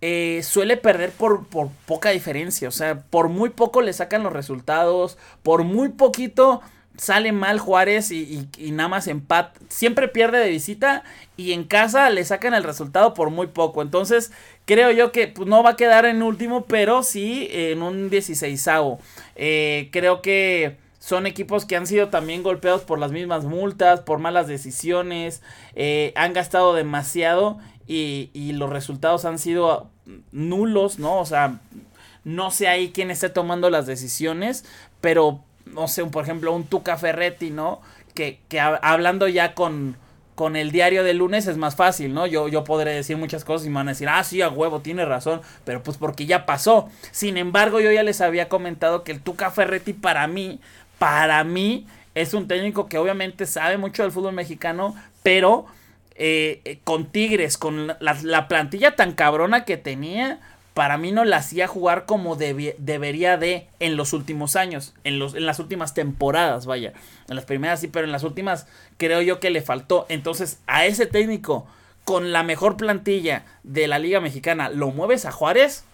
eh, 0.00 0.42
suele 0.42 0.76
perder 0.76 1.12
por, 1.12 1.46
por, 1.46 1.70
poca 1.86 2.10
diferencia. 2.10 2.68
O 2.68 2.72
sea, 2.72 3.00
por 3.00 3.28
muy 3.30 3.48
poco 3.48 3.80
le 3.80 3.92
sacan 3.92 4.22
los 4.22 4.32
resultados, 4.32 5.16
por 5.42 5.64
muy 5.64 5.88
poquito 5.88 6.60
sale 6.96 7.32
mal 7.32 7.58
Juárez 7.58 8.10
y, 8.10 8.48
nada 8.72 8.88
más 8.88 9.08
empate. 9.08 9.60
Siempre 9.68 10.08
pierde 10.08 10.38
de 10.38 10.50
visita 10.50 11.02
y 11.36 11.52
en 11.52 11.64
casa 11.64 12.10
le 12.10 12.24
sacan 12.24 12.54
el 12.54 12.62
resultado 12.62 13.14
por 13.14 13.30
muy 13.30 13.48
poco. 13.48 13.82
Entonces, 13.82 14.32
creo 14.64 14.90
yo 14.90 15.12
que 15.12 15.28
pues, 15.28 15.48
no 15.48 15.62
va 15.62 15.70
a 15.70 15.76
quedar 15.76 16.06
en 16.06 16.22
último, 16.22 16.66
pero 16.66 17.02
sí 17.02 17.48
en 17.50 17.82
un 17.82 18.10
16 18.10 18.68
eh, 19.36 19.88
creo 19.92 20.22
que 20.22 20.76
son 20.98 21.26
equipos 21.26 21.66
que 21.66 21.76
han 21.76 21.86
sido 21.86 22.08
también 22.08 22.42
golpeados 22.42 22.82
por 22.82 22.98
las 22.98 23.12
mismas 23.12 23.44
multas, 23.44 24.00
por 24.00 24.18
malas 24.20 24.46
decisiones, 24.46 25.42
eh, 25.74 26.12
han 26.16 26.32
gastado 26.32 26.72
demasiado 26.72 27.58
y, 27.86 28.30
y, 28.32 28.52
los 28.52 28.70
resultados 28.70 29.26
han 29.26 29.38
sido 29.38 29.90
nulos, 30.32 30.98
¿no? 30.98 31.18
O 31.18 31.26
sea, 31.26 31.60
no 32.24 32.50
sé 32.50 32.68
ahí 32.68 32.90
quién 32.90 33.10
esté 33.10 33.28
tomando 33.28 33.68
las 33.68 33.84
decisiones, 33.84 34.64
pero 35.02 35.44
no 35.66 35.88
sé, 35.88 36.04
por 36.06 36.24
ejemplo, 36.24 36.52
un 36.52 36.64
Tuca 36.64 36.96
Ferretti, 36.96 37.50
¿no? 37.50 37.80
Que, 38.14 38.40
que 38.48 38.60
hablando 38.60 39.26
ya 39.28 39.54
con, 39.54 39.96
con 40.34 40.56
el 40.56 40.70
diario 40.70 41.04
de 41.04 41.14
lunes 41.14 41.46
es 41.46 41.56
más 41.56 41.76
fácil, 41.76 42.14
¿no? 42.14 42.26
Yo, 42.26 42.48
yo 42.48 42.64
podré 42.64 42.92
decir 42.92 43.16
muchas 43.16 43.44
cosas 43.44 43.66
y 43.66 43.70
me 43.70 43.76
van 43.76 43.88
a 43.88 43.92
decir, 43.92 44.08
ah, 44.08 44.22
sí, 44.24 44.42
a 44.42 44.48
huevo, 44.48 44.80
tiene 44.80 45.04
razón, 45.04 45.40
pero 45.64 45.82
pues 45.82 45.96
porque 45.96 46.26
ya 46.26 46.46
pasó. 46.46 46.88
Sin 47.10 47.36
embargo, 47.36 47.80
yo 47.80 47.90
ya 47.90 48.02
les 48.02 48.20
había 48.20 48.48
comentado 48.48 49.04
que 49.04 49.12
el 49.12 49.20
Tuca 49.20 49.50
Ferretti 49.50 49.92
para 49.92 50.26
mí, 50.26 50.60
para 50.98 51.42
mí, 51.44 51.86
es 52.14 52.34
un 52.34 52.46
técnico 52.46 52.88
que 52.88 52.98
obviamente 52.98 53.46
sabe 53.46 53.76
mucho 53.78 54.02
del 54.02 54.12
fútbol 54.12 54.34
mexicano, 54.34 54.94
pero 55.22 55.66
eh, 56.16 56.60
eh, 56.64 56.78
con 56.84 57.06
Tigres, 57.06 57.58
con 57.58 57.88
la 57.98 58.48
plantilla 58.48 58.94
tan 58.94 59.12
cabrona 59.12 59.64
que 59.64 59.76
tenía, 59.76 60.40
para 60.74 60.98
mí 60.98 61.12
no 61.12 61.24
la 61.24 61.36
hacía 61.36 61.68
jugar 61.68 62.04
como 62.04 62.34
debería 62.34 63.36
de 63.36 63.68
en 63.78 63.96
los 63.96 64.12
últimos 64.12 64.56
años, 64.56 64.92
en, 65.04 65.20
los, 65.20 65.36
en 65.36 65.46
las 65.46 65.60
últimas 65.60 65.94
temporadas, 65.94 66.66
vaya. 66.66 66.92
En 67.28 67.36
las 67.36 67.44
primeras 67.44 67.80
sí, 67.80 67.86
pero 67.86 68.04
en 68.06 68.12
las 68.12 68.24
últimas 68.24 68.66
creo 68.96 69.22
yo 69.22 69.38
que 69.38 69.50
le 69.50 69.62
faltó. 69.62 70.04
Entonces, 70.08 70.58
a 70.66 70.84
ese 70.84 71.06
técnico 71.06 71.64
con 72.04 72.32
la 72.32 72.42
mejor 72.42 72.76
plantilla 72.76 73.44
de 73.62 73.86
la 73.86 74.00
Liga 74.00 74.20
Mexicana, 74.20 74.68
¿lo 74.68 74.90
mueves 74.90 75.26
a 75.26 75.32
Juárez? 75.32 75.84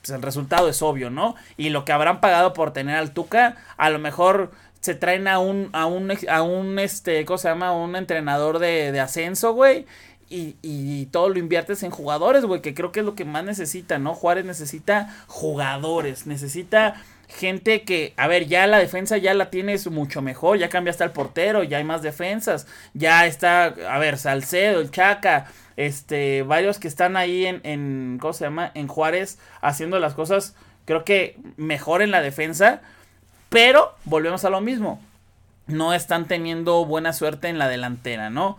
Pues 0.00 0.10
el 0.10 0.22
resultado 0.22 0.70
es 0.70 0.80
obvio, 0.80 1.10
¿no? 1.10 1.36
Y 1.58 1.68
lo 1.68 1.84
que 1.84 1.92
habrán 1.92 2.22
pagado 2.22 2.54
por 2.54 2.72
tener 2.72 2.96
al 2.96 3.12
Tuca, 3.12 3.58
a 3.76 3.90
lo 3.90 3.98
mejor 3.98 4.52
se 4.80 4.94
traen 4.94 5.28
a 5.28 5.38
un, 5.38 5.68
a 5.74 5.84
un, 5.84 6.10
a 6.30 6.40
un, 6.40 6.78
este, 6.78 7.26
¿cómo 7.26 7.36
se 7.36 7.48
llama? 7.48 7.72
Un 7.72 7.94
entrenador 7.94 8.58
de, 8.58 8.90
de 8.90 9.00
ascenso, 9.00 9.52
güey 9.52 9.84
y, 10.30 10.56
y, 10.62 11.06
todo 11.06 11.28
lo 11.28 11.38
inviertes 11.38 11.82
en 11.82 11.90
jugadores, 11.90 12.44
güey, 12.44 12.62
que 12.62 12.72
creo 12.72 12.92
que 12.92 13.00
es 13.00 13.06
lo 13.06 13.16
que 13.16 13.24
más 13.24 13.44
necesita, 13.44 13.98
¿no? 13.98 14.14
Juárez 14.14 14.44
necesita 14.44 15.14
jugadores, 15.26 16.26
necesita 16.26 17.02
gente 17.28 17.82
que, 17.82 18.14
a 18.16 18.26
ver, 18.28 18.46
ya 18.46 18.66
la 18.66 18.78
defensa 18.78 19.16
ya 19.16 19.34
la 19.34 19.50
tienes 19.50 19.88
mucho 19.88 20.22
mejor, 20.22 20.58
ya 20.58 20.68
cambiaste 20.68 21.04
al 21.04 21.12
portero, 21.12 21.62
ya 21.62 21.78
hay 21.78 21.84
más 21.84 22.02
defensas, 22.02 22.66
ya 22.94 23.26
está, 23.26 23.74
a 23.88 23.98
ver, 23.98 24.18
Salcedo, 24.18 24.80
el 24.80 24.90
Chaca, 24.90 25.46
este, 25.76 26.42
varios 26.42 26.78
que 26.78 26.88
están 26.88 27.16
ahí 27.16 27.46
en, 27.46 27.60
en 27.64 28.18
¿cómo 28.20 28.32
se 28.32 28.44
llama? 28.44 28.70
En 28.74 28.88
Juárez 28.88 29.38
haciendo 29.60 29.98
las 29.98 30.14
cosas, 30.14 30.54
creo 30.84 31.04
que 31.04 31.36
mejor 31.56 32.02
en 32.02 32.10
la 32.10 32.22
defensa, 32.22 32.82
pero 33.48 33.94
volvemos 34.04 34.44
a 34.44 34.50
lo 34.50 34.60
mismo, 34.60 35.00
no 35.66 35.94
están 35.94 36.26
teniendo 36.26 36.84
buena 36.84 37.12
suerte 37.12 37.48
en 37.48 37.58
la 37.58 37.68
delantera, 37.68 38.30
¿no? 38.30 38.58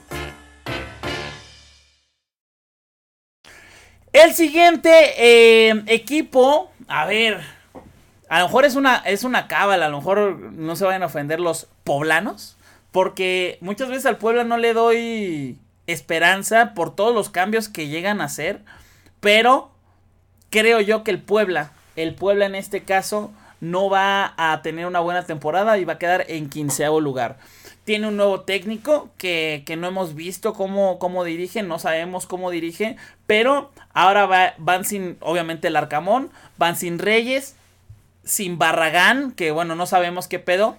El 4.13 4.33
siguiente 4.33 4.89
eh, 5.17 5.83
equipo, 5.87 6.69
a 6.89 7.05
ver, 7.05 7.39
a 8.27 8.39
lo 8.39 8.45
mejor 8.45 8.65
es 8.65 8.75
una, 8.75 8.97
es 8.97 9.23
una 9.23 9.47
cábala, 9.47 9.85
a 9.85 9.89
lo 9.89 9.97
mejor 9.97 10.37
no 10.37 10.75
se 10.75 10.83
vayan 10.83 11.03
a 11.03 11.05
ofender 11.05 11.39
los 11.39 11.67
poblanos, 11.85 12.57
porque 12.91 13.57
muchas 13.61 13.87
veces 13.87 14.05
al 14.05 14.17
pueblo 14.17 14.43
no 14.43 14.57
le 14.57 14.73
doy 14.73 15.57
esperanza 15.87 16.73
por 16.73 16.93
todos 16.93 17.15
los 17.15 17.29
cambios 17.29 17.69
que 17.69 17.87
llegan 17.87 18.19
a 18.19 18.25
hacer, 18.25 18.61
pero 19.21 19.71
creo 20.49 20.81
yo 20.81 21.03
que 21.03 21.11
el 21.11 21.21
Puebla, 21.21 21.71
el 21.95 22.13
Puebla 22.13 22.45
en 22.45 22.55
este 22.55 22.83
caso, 22.83 23.31
no 23.61 23.89
va 23.89 24.33
a 24.37 24.61
tener 24.61 24.87
una 24.87 24.99
buena 24.99 25.23
temporada 25.23 25.77
y 25.77 25.85
va 25.85 25.93
a 25.93 25.99
quedar 25.99 26.25
en 26.27 26.49
quinceavo 26.49 26.99
lugar. 26.99 27.37
Tiene 27.83 28.07
un 28.07 28.17
nuevo 28.17 28.41
técnico 28.41 29.09
que, 29.17 29.63
no 29.77 29.87
hemos 29.87 30.13
visto 30.15 30.53
cómo, 30.53 30.99
cómo, 30.99 31.23
dirige, 31.23 31.63
no 31.63 31.79
sabemos 31.79 32.27
cómo 32.27 32.51
dirige, 32.51 32.95
pero 33.25 33.71
ahora 33.93 34.55
van 34.57 34.85
sin, 34.85 35.17
obviamente, 35.19 35.67
el 35.69 35.75
Arcamón, 35.75 36.29
van 36.57 36.75
sin 36.75 36.99
Reyes, 36.99 37.55
sin 38.23 38.57
Barragán, 38.57 39.31
que 39.31 39.51
bueno, 39.51 39.75
no 39.75 39.87
sabemos 39.87 40.27
qué 40.27 40.37
pedo, 40.37 40.77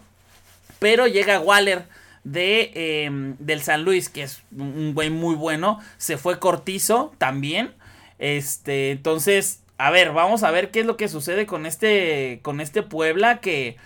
pero 0.78 1.06
llega 1.06 1.40
Waller 1.40 1.84
de, 2.24 3.04
em, 3.04 3.36
del 3.38 3.62
San 3.62 3.82
Luis, 3.82 4.08
que 4.08 4.22
es 4.22 4.42
un 4.56 4.94
güey 4.94 5.10
muy 5.10 5.34
bueno, 5.34 5.80
se 5.98 6.16
fue 6.18 6.38
Cortizo 6.38 7.12
también, 7.18 7.74
este, 8.22 8.92
entonces, 8.92 9.62
a 9.78 9.90
ver, 9.90 10.12
vamos 10.12 10.44
a 10.44 10.52
ver 10.52 10.70
qué 10.70 10.78
es 10.80 10.86
lo 10.86 10.96
que 10.96 11.08
sucede 11.08 11.44
con 11.44 11.66
este, 11.66 12.38
con 12.42 12.60
este 12.60 12.84
Puebla 12.84 13.40
que 13.40 13.76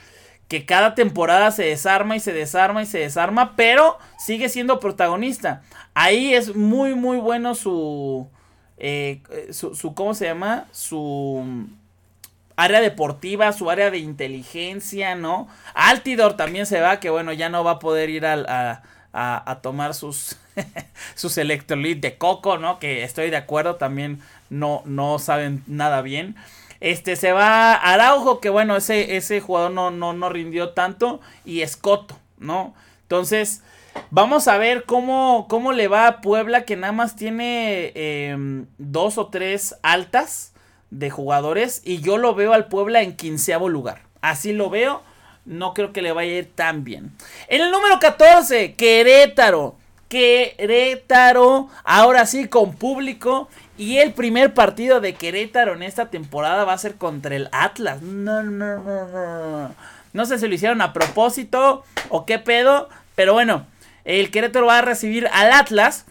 que 0.48 0.64
cada 0.64 0.94
temporada 0.94 1.50
se 1.50 1.64
desarma 1.64 2.16
y 2.16 2.20
se 2.20 2.32
desarma 2.32 2.82
y 2.82 2.86
se 2.86 2.98
desarma, 2.98 3.56
pero 3.56 3.98
sigue 4.18 4.48
siendo 4.48 4.80
protagonista. 4.80 5.62
Ahí 5.94 6.34
es 6.34 6.54
muy, 6.54 6.94
muy 6.94 7.18
bueno 7.18 7.54
su, 7.54 8.28
eh, 8.78 9.22
su, 9.50 9.94
¿cómo 9.94 10.14
se 10.14 10.26
llama? 10.26 10.66
Su 10.72 11.66
área 12.54 12.80
deportiva, 12.80 13.52
su 13.52 13.70
área 13.70 13.90
de 13.90 13.98
inteligencia, 13.98 15.14
¿no? 15.14 15.48
Altidor 15.74 16.36
también 16.36 16.66
se 16.66 16.80
va, 16.80 17.00
que 17.00 17.10
bueno, 17.10 17.32
ya 17.32 17.48
no 17.48 17.64
va 17.64 17.72
a 17.72 17.78
poder 17.78 18.08
ir 18.08 18.24
a, 18.26 18.82
a, 19.12 19.58
tomar 19.62 19.94
sus, 19.94 20.36
sus 21.14 21.38
electrolit 21.38 22.00
de 22.00 22.18
coco, 22.18 22.58
¿no? 22.58 22.78
Que 22.78 23.02
estoy 23.02 23.30
de 23.30 23.36
acuerdo, 23.36 23.76
también 23.76 24.20
no, 24.50 24.82
no 24.84 25.18
saben 25.18 25.62
nada 25.66 26.02
bien. 26.02 26.36
Este 26.80 27.16
se 27.16 27.32
va 27.32 27.74
Araujo, 27.74 28.40
que 28.40 28.50
bueno, 28.50 28.76
ese, 28.76 29.16
ese 29.16 29.40
jugador 29.40 29.70
no, 29.70 29.90
no, 29.90 30.12
no 30.12 30.28
rindió 30.28 30.70
tanto. 30.70 31.20
Y 31.44 31.62
Escoto, 31.62 32.18
¿no? 32.38 32.74
Entonces, 33.02 33.62
vamos 34.10 34.48
a 34.48 34.58
ver 34.58 34.84
cómo, 34.84 35.46
cómo 35.48 35.72
le 35.72 35.88
va 35.88 36.06
a 36.06 36.20
Puebla, 36.20 36.64
que 36.64 36.76
nada 36.76 36.92
más 36.92 37.16
tiene 37.16 37.92
em, 37.94 38.66
dos 38.78 39.18
o 39.18 39.28
tres 39.28 39.76
altas 39.82 40.52
de 40.90 41.10
jugadores. 41.10 41.82
Y 41.84 42.00
yo 42.00 42.18
lo 42.18 42.34
veo 42.34 42.52
al 42.52 42.66
Puebla 42.66 43.02
en 43.02 43.16
quinceavo 43.16 43.68
lugar. 43.68 44.02
Así 44.20 44.52
lo 44.52 44.70
veo. 44.70 45.02
No 45.44 45.74
creo 45.74 45.92
que 45.92 46.02
le 46.02 46.12
vaya 46.12 46.32
a 46.32 46.38
ir 46.38 46.52
tan 46.52 46.82
bien. 46.82 47.12
En 47.48 47.60
el 47.60 47.70
número 47.70 48.00
14, 48.00 48.74
Querétaro. 48.74 49.76
Querétaro, 50.08 51.68
ahora 51.84 52.26
sí 52.26 52.48
con 52.48 52.74
público. 52.74 53.48
Y 53.78 53.98
el 53.98 54.12
primer 54.12 54.54
partido 54.54 55.00
de 55.00 55.14
Querétaro 55.14 55.74
en 55.74 55.82
esta 55.82 56.10
temporada 56.10 56.64
va 56.64 56.72
a 56.72 56.78
ser 56.78 56.94
contra 56.94 57.36
el 57.36 57.48
Atlas. 57.52 58.00
No, 58.00 58.42
no, 58.42 59.74
no, 60.12 60.26
sé 60.26 60.38
si 60.38 60.48
lo 60.48 60.54
hicieron 60.54 60.80
a 60.80 60.92
propósito 60.92 61.84
o 62.08 62.24
qué 62.24 62.38
pedo. 62.38 62.88
Pero 63.14 63.34
bueno, 63.34 63.66
el 64.04 64.30
Querétaro 64.30 64.66
va 64.66 64.78
a 64.78 64.82
recibir 64.82 65.28
al 65.32 65.52
Atlas. 65.52 66.06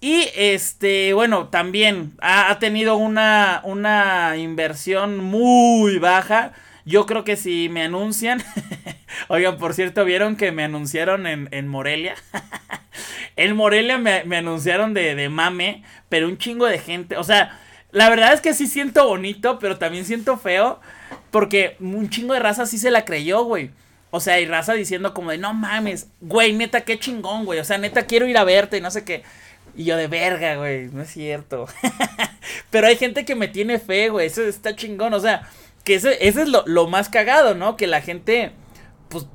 Y 0.00 0.28
este, 0.34 1.14
bueno, 1.14 1.48
también 1.48 2.14
ha, 2.20 2.58
tenido 2.58 2.96
una 2.96 4.34
inversión 4.36 5.18
muy 5.18 5.98
baja. 5.98 6.52
Yo 6.84 7.06
creo 7.06 7.24
que 7.24 7.36
si 7.36 7.68
me 7.68 7.82
anuncian. 7.82 8.42
Oigan, 9.28 9.58
por 9.58 9.74
cierto, 9.74 10.04
vieron 10.04 10.36
que 10.36 10.52
me 10.52 10.64
anunciaron 10.64 11.26
en, 11.26 11.48
en 11.50 11.68
Morelia. 11.68 12.14
En 13.36 13.56
Morelia 13.56 13.98
me, 13.98 14.36
anunciaron 14.36 14.94
de, 14.94 15.16
de 15.16 15.28
mame, 15.28 15.82
pero 16.08 16.28
un 16.28 16.38
chingo 16.38 16.66
de 16.66 16.78
gente. 16.78 17.16
O 17.16 17.24
sea, 17.24 17.58
la 17.90 18.08
verdad 18.08 18.32
es 18.32 18.40
que 18.40 18.54
sí 18.54 18.68
siento 18.68 19.08
bonito, 19.08 19.58
pero 19.58 19.76
también 19.76 20.04
siento 20.04 20.38
feo. 20.38 20.80
Porque 21.30 21.76
un 21.80 22.08
chingo 22.10 22.34
de 22.34 22.40
raza 22.40 22.64
sí 22.64 22.78
se 22.78 22.92
la 22.92 23.04
creyó, 23.04 23.42
güey. 23.42 23.70
O 24.10 24.20
sea, 24.20 24.40
y 24.40 24.46
raza 24.46 24.74
diciendo 24.74 25.12
como 25.12 25.32
de, 25.32 25.38
no 25.38 25.52
mames, 25.52 26.06
güey, 26.20 26.52
neta, 26.52 26.82
qué 26.82 27.00
chingón, 27.00 27.44
güey. 27.44 27.58
O 27.58 27.64
sea, 27.64 27.78
neta, 27.78 28.06
quiero 28.06 28.28
ir 28.28 28.38
a 28.38 28.44
verte 28.44 28.76
y 28.76 28.80
no 28.80 28.92
sé 28.92 29.02
qué. 29.04 29.24
Y 29.76 29.84
yo 29.84 29.96
de 29.96 30.06
verga, 30.06 30.54
güey, 30.54 30.88
no 30.92 31.02
es 31.02 31.10
cierto. 31.10 31.66
Pero 32.70 32.86
hay 32.86 32.96
gente 32.96 33.24
que 33.24 33.34
me 33.34 33.48
tiene 33.48 33.80
fe, 33.80 34.10
güey, 34.10 34.28
eso 34.28 34.42
está 34.42 34.76
chingón. 34.76 35.12
O 35.14 35.18
sea, 35.18 35.48
que 35.84 35.96
ese, 35.96 36.26
ese 36.26 36.42
es 36.42 36.48
lo, 36.48 36.64
lo, 36.66 36.88
más 36.88 37.08
cagado, 37.08 37.54
¿no? 37.54 37.76
Que 37.76 37.86
la 37.86 38.00
gente, 38.00 38.52
pues, 39.08 39.26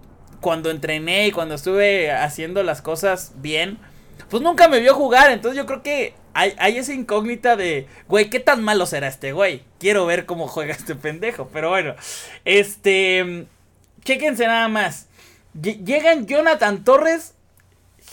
cuando 0.41 0.71
entrené 0.71 1.27
y 1.27 1.31
cuando 1.31 1.55
estuve 1.55 2.11
haciendo 2.11 2.63
las 2.63 2.81
cosas 2.81 3.33
bien, 3.35 3.77
pues 4.29 4.43
nunca 4.43 4.67
me 4.67 4.79
vio 4.79 4.95
jugar. 4.95 5.31
Entonces 5.31 5.57
yo 5.57 5.65
creo 5.65 5.83
que 5.83 6.15
hay, 6.33 6.53
hay 6.57 6.77
esa 6.77 6.93
incógnita 6.93 7.55
de, 7.55 7.87
güey, 8.07 8.29
¿qué 8.29 8.39
tan 8.39 8.63
malo 8.63 8.85
será 8.85 9.07
este 9.07 9.31
güey? 9.31 9.63
Quiero 9.79 10.05
ver 10.05 10.25
cómo 10.25 10.47
juega 10.47 10.73
este 10.73 10.95
pendejo. 10.95 11.49
Pero 11.53 11.69
bueno, 11.69 11.95
este 12.45 13.47
Chéquense 14.03 14.47
nada 14.47 14.67
más. 14.67 15.07
Llegan 15.61 16.25
Jonathan 16.25 16.83
Torres, 16.83 17.35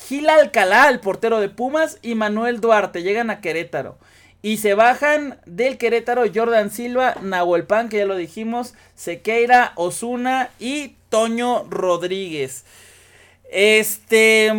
Gil 0.07 0.29
Alcalá, 0.29 0.89
el 0.89 1.01
portero 1.01 1.41
de 1.41 1.49
Pumas, 1.49 1.99
y 2.03 2.15
Manuel 2.15 2.61
Duarte. 2.61 3.03
Llegan 3.03 3.31
a 3.31 3.41
Querétaro. 3.41 3.99
Y 4.47 4.59
se 4.59 4.75
bajan 4.75 5.41
del 5.45 5.77
Querétaro 5.77 6.23
Jordan 6.33 6.71
Silva, 6.71 7.17
Nahuel 7.21 7.65
Pan, 7.65 7.89
que 7.89 7.97
ya 7.97 8.05
lo 8.05 8.15
dijimos, 8.15 8.75
Sequeira, 8.95 9.73
Osuna 9.75 10.51
y 10.61 10.95
Toño 11.09 11.65
Rodríguez. 11.69 12.65
Este. 13.51 14.53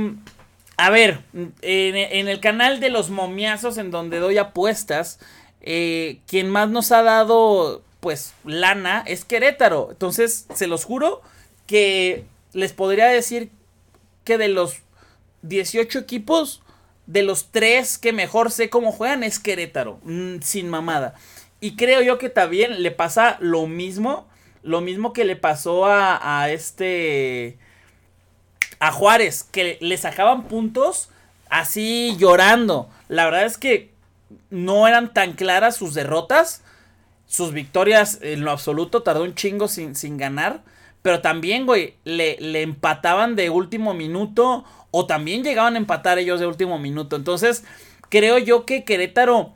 A 0.75 0.89
ver, 0.89 1.21
en, 1.61 2.27
el 2.27 2.41
canal 2.41 2.81
de 2.81 2.89
los 2.89 3.09
momiazos, 3.09 3.77
en 3.77 3.89
donde 3.89 4.19
doy 4.19 4.37
apuestas, 4.37 5.19
eh, 5.61 6.19
quien 6.27 6.49
más 6.49 6.67
nos 6.67 6.91
ha 6.91 7.01
dado 7.01 7.81
pues 8.01 8.33
lana 8.43 9.05
es 9.07 9.23
Querétaro. 9.23 9.87
Entonces, 9.91 10.47
se 10.53 10.67
los 10.67 10.83
juro 10.83 11.21
que 11.65 12.25
les 12.51 12.73
podría 12.73 13.05
decir 13.05 13.51
que 14.25 14.37
de 14.37 14.49
los 14.49 14.79
18 15.43 15.97
equipos, 15.97 16.61
de 17.07 17.23
los 17.23 17.51
3 17.51 17.97
que 17.97 18.13
mejor 18.13 18.51
sé 18.51 18.69
cómo 18.69 18.91
juegan 18.91 19.23
es 19.23 19.39
Querétaro, 19.39 19.99
mm, 20.03 20.41
sin 20.41 20.69
mamada. 20.69 21.15
Y 21.59 21.75
creo 21.75 22.01
yo 22.01 22.17
que 22.19 22.29
también 22.29 22.83
le 22.83 22.91
pasa 22.91 23.37
lo 23.39 23.65
mismo, 23.65 24.27
lo 24.61 24.81
mismo 24.81 25.13
que 25.13 25.25
le 25.25 25.35
pasó 25.35 25.85
a, 25.85 26.41
a 26.41 26.51
este... 26.51 27.57
A 28.79 28.91
Juárez, 28.91 29.43
que 29.43 29.79
le 29.81 29.97
sacaban 29.97 30.43
puntos 30.43 31.09
así 31.49 32.15
llorando. 32.19 32.89
La 33.07 33.25
verdad 33.25 33.45
es 33.45 33.57
que 33.57 33.91
no 34.51 34.87
eran 34.87 35.15
tan 35.15 35.33
claras 35.33 35.75
sus 35.75 35.95
derrotas 35.95 36.61
sus 37.27 37.51
victorias 37.51 38.19
en 38.21 38.43
lo 38.43 38.51
absoluto 38.51 39.03
tardó 39.03 39.23
un 39.23 39.35
chingo 39.35 39.67
sin, 39.67 39.95
sin 39.95 40.17
ganar. 40.17 40.63
Pero 41.01 41.21
también, 41.21 41.65
güey, 41.65 41.95
le, 42.05 42.37
le, 42.39 42.61
empataban 42.63 43.35
de 43.35 43.49
último 43.49 43.93
minuto. 43.93 44.65
O 44.91 45.05
también 45.05 45.43
llegaban 45.43 45.75
a 45.75 45.79
empatar 45.79 46.17
ellos 46.17 46.39
de 46.39 46.47
último 46.47 46.79
minuto. 46.79 47.15
Entonces, 47.15 47.63
creo 48.09 48.37
yo 48.37 48.65
que 48.65 48.83
Querétaro. 48.83 49.53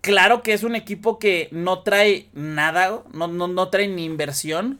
Claro 0.00 0.42
que 0.42 0.52
es 0.52 0.62
un 0.62 0.76
equipo 0.76 1.18
que 1.18 1.48
no 1.50 1.80
trae 1.80 2.26
nada. 2.32 3.02
No, 3.12 3.26
no, 3.26 3.48
no 3.48 3.68
trae 3.68 3.88
ni 3.88 4.04
inversión. 4.04 4.78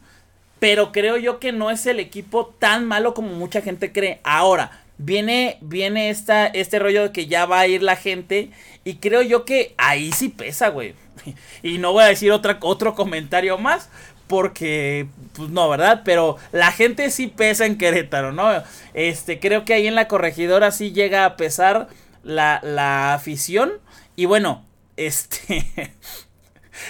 Pero 0.58 0.92
creo 0.92 1.16
yo 1.16 1.38
que 1.38 1.52
no 1.52 1.70
es 1.70 1.86
el 1.86 2.00
equipo 2.00 2.54
tan 2.58 2.86
malo 2.86 3.12
como 3.12 3.28
mucha 3.30 3.60
gente 3.60 3.92
cree. 3.92 4.20
Ahora, 4.24 4.84
viene, 4.98 5.58
viene 5.60 6.10
esta, 6.10 6.46
este 6.46 6.78
rollo 6.78 7.02
de 7.02 7.12
que 7.12 7.26
ya 7.26 7.44
va 7.46 7.60
a 7.60 7.66
ir 7.66 7.82
la 7.82 7.96
gente. 7.96 8.50
Y 8.84 8.94
creo 8.94 9.22
yo 9.22 9.44
que 9.44 9.74
ahí 9.76 10.12
sí 10.12 10.28
pesa, 10.28 10.68
güey. 10.68 10.94
y 11.62 11.78
no 11.78 11.92
voy 11.92 12.04
a 12.04 12.08
decir 12.08 12.32
otra, 12.32 12.58
otro 12.62 12.94
comentario 12.94 13.58
más. 13.58 13.90
Porque, 14.26 15.06
pues 15.34 15.50
no, 15.50 15.68
¿verdad? 15.68 16.02
Pero 16.04 16.36
la 16.52 16.72
gente 16.72 17.10
sí 17.10 17.28
pesa 17.28 17.66
en 17.66 17.78
Querétaro, 17.78 18.32
¿no? 18.32 18.50
Este, 18.94 19.38
creo 19.38 19.64
que 19.64 19.74
ahí 19.74 19.86
en 19.86 19.94
la 19.94 20.08
corregidora 20.08 20.72
sí 20.72 20.92
llega 20.92 21.24
a 21.24 21.36
pesar 21.36 21.88
la, 22.24 22.60
la 22.62 23.14
afición. 23.14 23.72
Y 24.16 24.24
bueno, 24.24 24.64
este. 24.96 25.92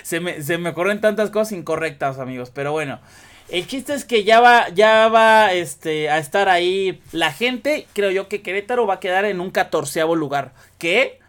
se, 0.02 0.21
me, 0.21 0.43
se 0.43 0.59
me 0.59 0.71
ocurren 0.71 1.00
tantas 1.00 1.31
cosas 1.31 1.52
incorrectas, 1.52 2.19
amigos. 2.19 2.50
Pero 2.55 2.73
bueno. 2.73 3.00
El 3.49 3.66
chiste 3.69 3.95
es 3.95 4.05
que 4.05 4.25
ya 4.25 4.40
va, 4.40 4.69
ya 4.71 5.07
va 5.07 5.53
este, 5.53 6.11
a 6.11 6.18
estar 6.18 6.49
ahí 6.49 7.01
la 7.12 7.33
gente. 7.33 7.87
Creo 7.92 8.11
yo 8.11 8.29
que 8.29 8.42
Querétaro 8.42 8.87
va 8.87 8.94
a 8.94 9.01
quedar 9.01 9.25
en 9.25 9.40
un 9.40 9.53
catorceavo 9.53 10.16
lugar. 10.16 10.53
Que 10.79 11.20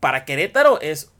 para 0.00 0.24
Querétaro 0.24 0.80
es 0.80 1.12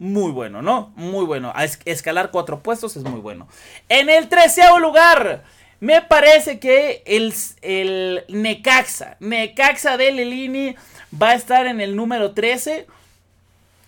muy 0.00 0.32
bueno, 0.32 0.62
¿no? 0.62 0.92
Muy 0.96 1.26
bueno. 1.26 1.52
A 1.54 1.64
escalar 1.64 2.30
cuatro 2.32 2.62
puestos 2.62 2.96
es 2.96 3.04
muy 3.04 3.20
bueno. 3.20 3.46
En 3.88 4.08
el 4.08 4.28
treceavo 4.28 4.78
lugar, 4.78 5.44
me 5.78 6.00
parece 6.00 6.58
que 6.58 7.02
el, 7.04 7.34
el 7.60 8.24
Necaxa, 8.28 9.18
Necaxa 9.20 9.98
de 9.98 10.10
Lelini 10.10 10.74
va 11.20 11.30
a 11.30 11.34
estar 11.34 11.66
en 11.66 11.82
el 11.82 11.94
número 11.94 12.32
13. 12.32 12.86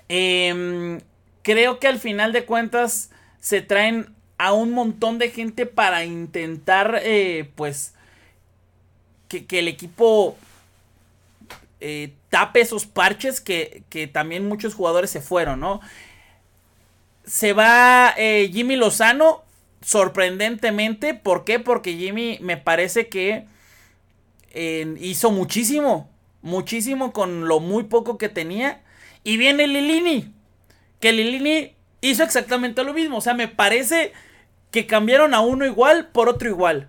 Em, 0.09 1.01
creo 1.41 1.81
que 1.81 1.89
al 1.89 1.99
final 1.99 2.33
de 2.33 2.45
cuentas 2.45 3.11
se 3.41 3.63
traen 3.63 4.15
a 4.37 4.53
un 4.53 4.73
montón 4.73 5.19
de 5.19 5.31
gente 5.31 5.65
para 5.65 6.05
intentar, 6.05 7.01
eh, 7.05 7.49
pues, 7.55 7.95
que, 9.29 9.47
el 9.59 9.69
equipo 9.69 10.37
eh, 11.85 12.15
tape 12.29 12.61
esos 12.61 12.87
parches 12.87 13.41
que, 13.41 13.83
que, 13.89 14.07
también 14.07 14.47
muchos 14.47 14.75
jugadores 14.75 15.11
se 15.11 15.21
fueron, 15.21 15.59
¿no? 15.59 15.81
Se 17.25 17.53
va 17.53 18.15
eh, 18.17 18.49
Jimmy 18.53 18.77
Lozano, 18.77 19.43
sorprendentemente. 19.81 21.13
¿Por 21.15 21.45
qué? 21.45 21.59
Porque 21.59 21.95
Jimmy 21.95 22.39
me 22.41 22.57
parece 22.57 23.09
que 23.09 23.47
hizo 24.55 25.31
muchísimo, 25.31 26.11
muchísimo 26.43 27.13
con 27.13 27.49
lo 27.49 27.59
muy 27.59 27.85
poco 27.85 28.17
que 28.17 28.29
tenía. 28.29 28.81
Y 29.25 29.37
viene 29.37 29.67
Lilini, 29.67 30.33
que 31.01 31.13
Lilini 31.13 31.75
hizo 32.01 32.23
exactamente 32.23 32.85
lo 32.85 32.95
mismo. 32.95 33.17
O 33.17 33.21
sea, 33.21 33.35
me 33.35 33.49
parece 33.49 34.13
que 34.71 34.87
cambiaron 34.87 35.35
a 35.35 35.41
uno 35.41 35.67
igual 35.67 36.09
por 36.09 36.29
otro 36.29 36.49
igual. 36.49 36.89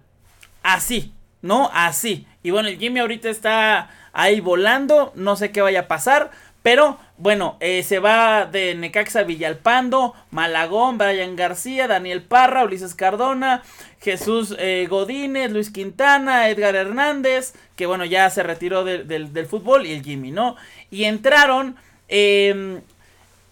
Así, 0.62 1.13
¿no? 1.41 1.71
Así. 1.73 2.27
Y 2.43 2.51
bueno, 2.51 2.69
el 2.69 2.77
Jimmy 2.77 2.99
ahorita 2.99 3.29
está 3.29 3.89
ahí 4.13 4.39
volando. 4.39 5.12
No 5.15 5.36
sé 5.36 5.52
qué 5.52 5.62
vaya 5.62 5.82
a 5.82 5.88
pasar. 5.88 6.32
Pero 6.62 6.97
bueno, 7.17 7.58
eh, 7.60 7.84
se 7.84 7.99
va 7.99 8.45
de 8.45 8.73
Necaxa 8.73 9.23
Villalpando, 9.23 10.13
Malagón, 10.32 10.97
Brian 10.97 11.36
García, 11.36 11.89
Daniel 11.89 12.21
Parra, 12.21 12.63
Ulises 12.63 12.95
Cardona, 12.95 13.63
Jesús 13.99 14.56
eh, 14.58 14.88
Godínez, 14.89 15.52
Luis 15.52 15.71
Quintana, 15.71 16.47
Edgar 16.47 16.76
Hernández, 16.78 17.54
que 17.76 17.86
bueno, 17.86 18.06
ya 18.06 18.30
se 18.30 18.43
retiró 18.43 18.86
del 18.86 19.45
fútbol, 19.45 19.86
y 19.86 19.91
el 19.91 20.04
Jimmy, 20.04 20.32
¿no? 20.32 20.56
Y 20.89 21.04
entraron 21.04 21.76
em, 22.08 22.78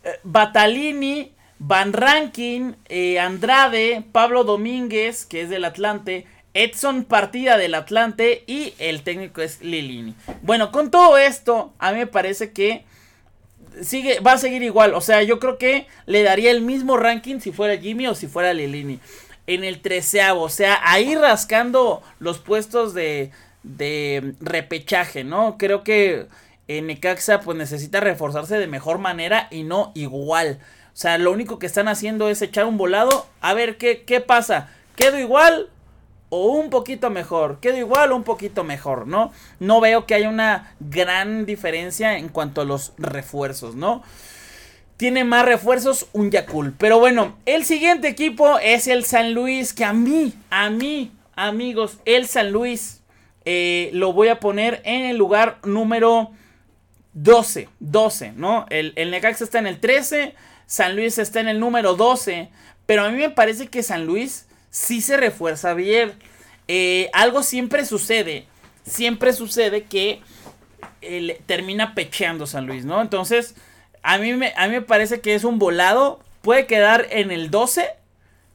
eh, 0.04 0.19
Batalini, 0.24 1.34
Van 1.60 1.93
Rankin, 1.93 2.76
eh, 2.89 3.19
Andrade, 3.19 4.04
Pablo 4.12 4.43
Domínguez, 4.43 5.26
que 5.26 5.41
es 5.41 5.50
del 5.50 5.65
Atlante, 5.65 6.26
Edson 6.53 7.05
Partida 7.05 7.57
del 7.57 7.75
Atlante 7.75 8.43
y 8.47 8.73
el 8.77 9.03
técnico 9.03 9.41
es 9.41 9.61
Lilini. 9.61 10.15
Bueno, 10.41 10.71
con 10.71 10.91
todo 10.91 11.17
esto, 11.17 11.73
a 11.79 11.91
mí 11.91 11.99
me 11.99 12.07
parece 12.07 12.51
que 12.51 12.83
sigue, 13.81 14.19
va 14.19 14.33
a 14.33 14.37
seguir 14.37 14.63
igual. 14.63 14.93
O 14.93 15.01
sea, 15.01 15.23
yo 15.23 15.39
creo 15.39 15.57
que 15.57 15.87
le 16.05 16.23
daría 16.23 16.51
el 16.51 16.61
mismo 16.61 16.97
ranking 16.97 17.39
si 17.39 17.51
fuera 17.51 17.77
Jimmy 17.77 18.07
o 18.07 18.15
si 18.15 18.27
fuera 18.27 18.53
Lilini. 18.53 18.99
En 19.47 19.63
el 19.63 19.81
treceavo, 19.81 20.43
o 20.43 20.49
sea, 20.49 20.79
ahí 20.83 21.15
rascando 21.15 22.03
los 22.19 22.39
puestos 22.39 22.93
de, 22.93 23.31
de 23.63 24.33
repechaje, 24.39 25.23
¿no? 25.23 25.57
Creo 25.57 25.83
que 25.83 26.27
en 26.67 26.87
Necaxa 26.87 27.41
pues 27.41 27.57
necesita 27.57 27.99
reforzarse 27.99 28.57
de 28.57 28.67
mejor 28.67 28.97
manera 28.99 29.47
y 29.51 29.63
no 29.63 29.91
igual. 29.95 30.59
O 30.93 30.97
sea, 30.97 31.17
lo 31.17 31.31
único 31.31 31.59
que 31.59 31.65
están 31.65 31.87
haciendo 31.87 32.29
es 32.29 32.41
echar 32.41 32.65
un 32.65 32.77
volado. 32.77 33.25
A 33.39 33.53
ver 33.53 33.77
qué, 33.77 34.03
qué 34.03 34.21
pasa. 34.21 34.69
¿Quedo 34.95 35.17
igual? 35.17 35.69
O 36.34 36.54
un 36.54 36.70
poquito 36.70 37.10
mejor. 37.10 37.60
¿Quedo 37.60 37.78
igual 37.78 38.13
o 38.13 38.15
un 38.15 38.24
poquito 38.24 38.63
mejor? 38.63 39.06
¿No? 39.06 39.34
No 39.60 39.82
veo 39.82 40.06
que 40.06 40.13
haya 40.15 40.30
una 40.30 40.74
gran 40.80 41.46
diferencia 41.46 42.17
en 42.17 42.30
cuanto 42.30 42.62
a 42.62 42.63
los 42.65 42.94
refuerzos, 42.98 43.76
¿no? 43.76 44.02
Tiene 44.96 45.26
más 45.26 45.46
refuerzos 45.46 46.08
un 46.13 46.32
Yakul. 46.32 46.74
Pero 46.78 47.00
bueno, 47.00 47.36
el 47.46 47.65
siguiente 47.65 48.08
equipo 48.08 48.60
es 48.60 48.88
el 48.88 49.04
San 49.04 49.34
Luis. 49.34 49.74
Que 49.74 49.84
a 49.84 49.91
mí, 49.91 50.34
a 50.50 50.70
mí, 50.70 51.12
amigos, 51.36 51.98
el 52.06 52.28
San 52.28 52.54
Luis 52.54 53.02
eh, 53.44 53.89
lo 53.91 54.13
voy 54.13 54.30
a 54.30 54.39
poner 54.39 54.82
en 54.86 55.02
el 55.02 55.17
lugar 55.17 55.58
número 55.65 56.32
12. 57.12 57.67
12, 57.82 58.32
¿no? 58.38 58.67
El, 58.70 58.94
el 58.96 59.13
está 59.13 59.60
en 59.60 59.67
el 59.67 59.82
13. 59.82 60.34
San 60.65 60.96
Luis 60.96 61.17
está 61.17 61.41
en 61.41 61.50
el 61.50 61.60
número 61.60 61.96
12. 61.96 62.50
Pero 62.86 63.04
a 63.04 63.10
mí 63.10 63.17
me 63.17 63.30
parece 63.30 63.67
que 63.67 63.84
San 63.84 64.06
Luis 64.06 64.46
sí 64.71 65.01
se 65.01 65.17
refuerza 65.17 65.75
bien. 65.75 66.13
Eh, 66.67 67.12
algo 67.13 67.43
siempre 67.43 67.86
sucede. 67.86 68.47
Siempre 68.84 69.34
sucede 69.34 69.84
que 69.84 70.21
termina 71.45 71.93
pecheando 71.93 72.47
San 72.47 72.65
Luis, 72.65 72.86
¿no? 72.86 73.01
Entonces, 73.01 73.55
a 74.01 74.17
mí, 74.17 74.34
me, 74.34 74.53
a 74.55 74.67
mí 74.67 74.73
me 74.73 74.81
parece 74.81 75.21
que 75.21 75.36
es 75.36 75.43
un 75.43 75.60
volado. 75.60 76.19
Puede 76.41 76.65
quedar 76.65 77.05
en 77.12 77.29
el 77.31 77.51
12 77.51 77.88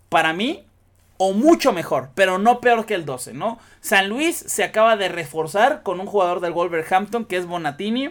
para 0.09 0.33
mí. 0.33 0.65
o 1.19 1.33
mucho 1.33 1.73
mejor, 1.73 2.11
pero 2.15 2.37
no 2.39 2.61
peor 2.61 2.85
que 2.85 2.95
el 2.95 3.07
12, 3.07 3.33
¿no? 3.33 3.59
San 3.81 4.11
Luis 4.11 4.37
se 4.37 4.65
acaba 4.65 4.97
de 4.97 5.09
reforzar 5.09 5.83
con 5.83 5.99
un 5.99 6.07
jugador 6.07 6.41
del 6.41 6.53
Wolverhampton 6.53 7.25
que 7.25 7.39
es 7.39 7.47
Bonatini, 7.47 8.11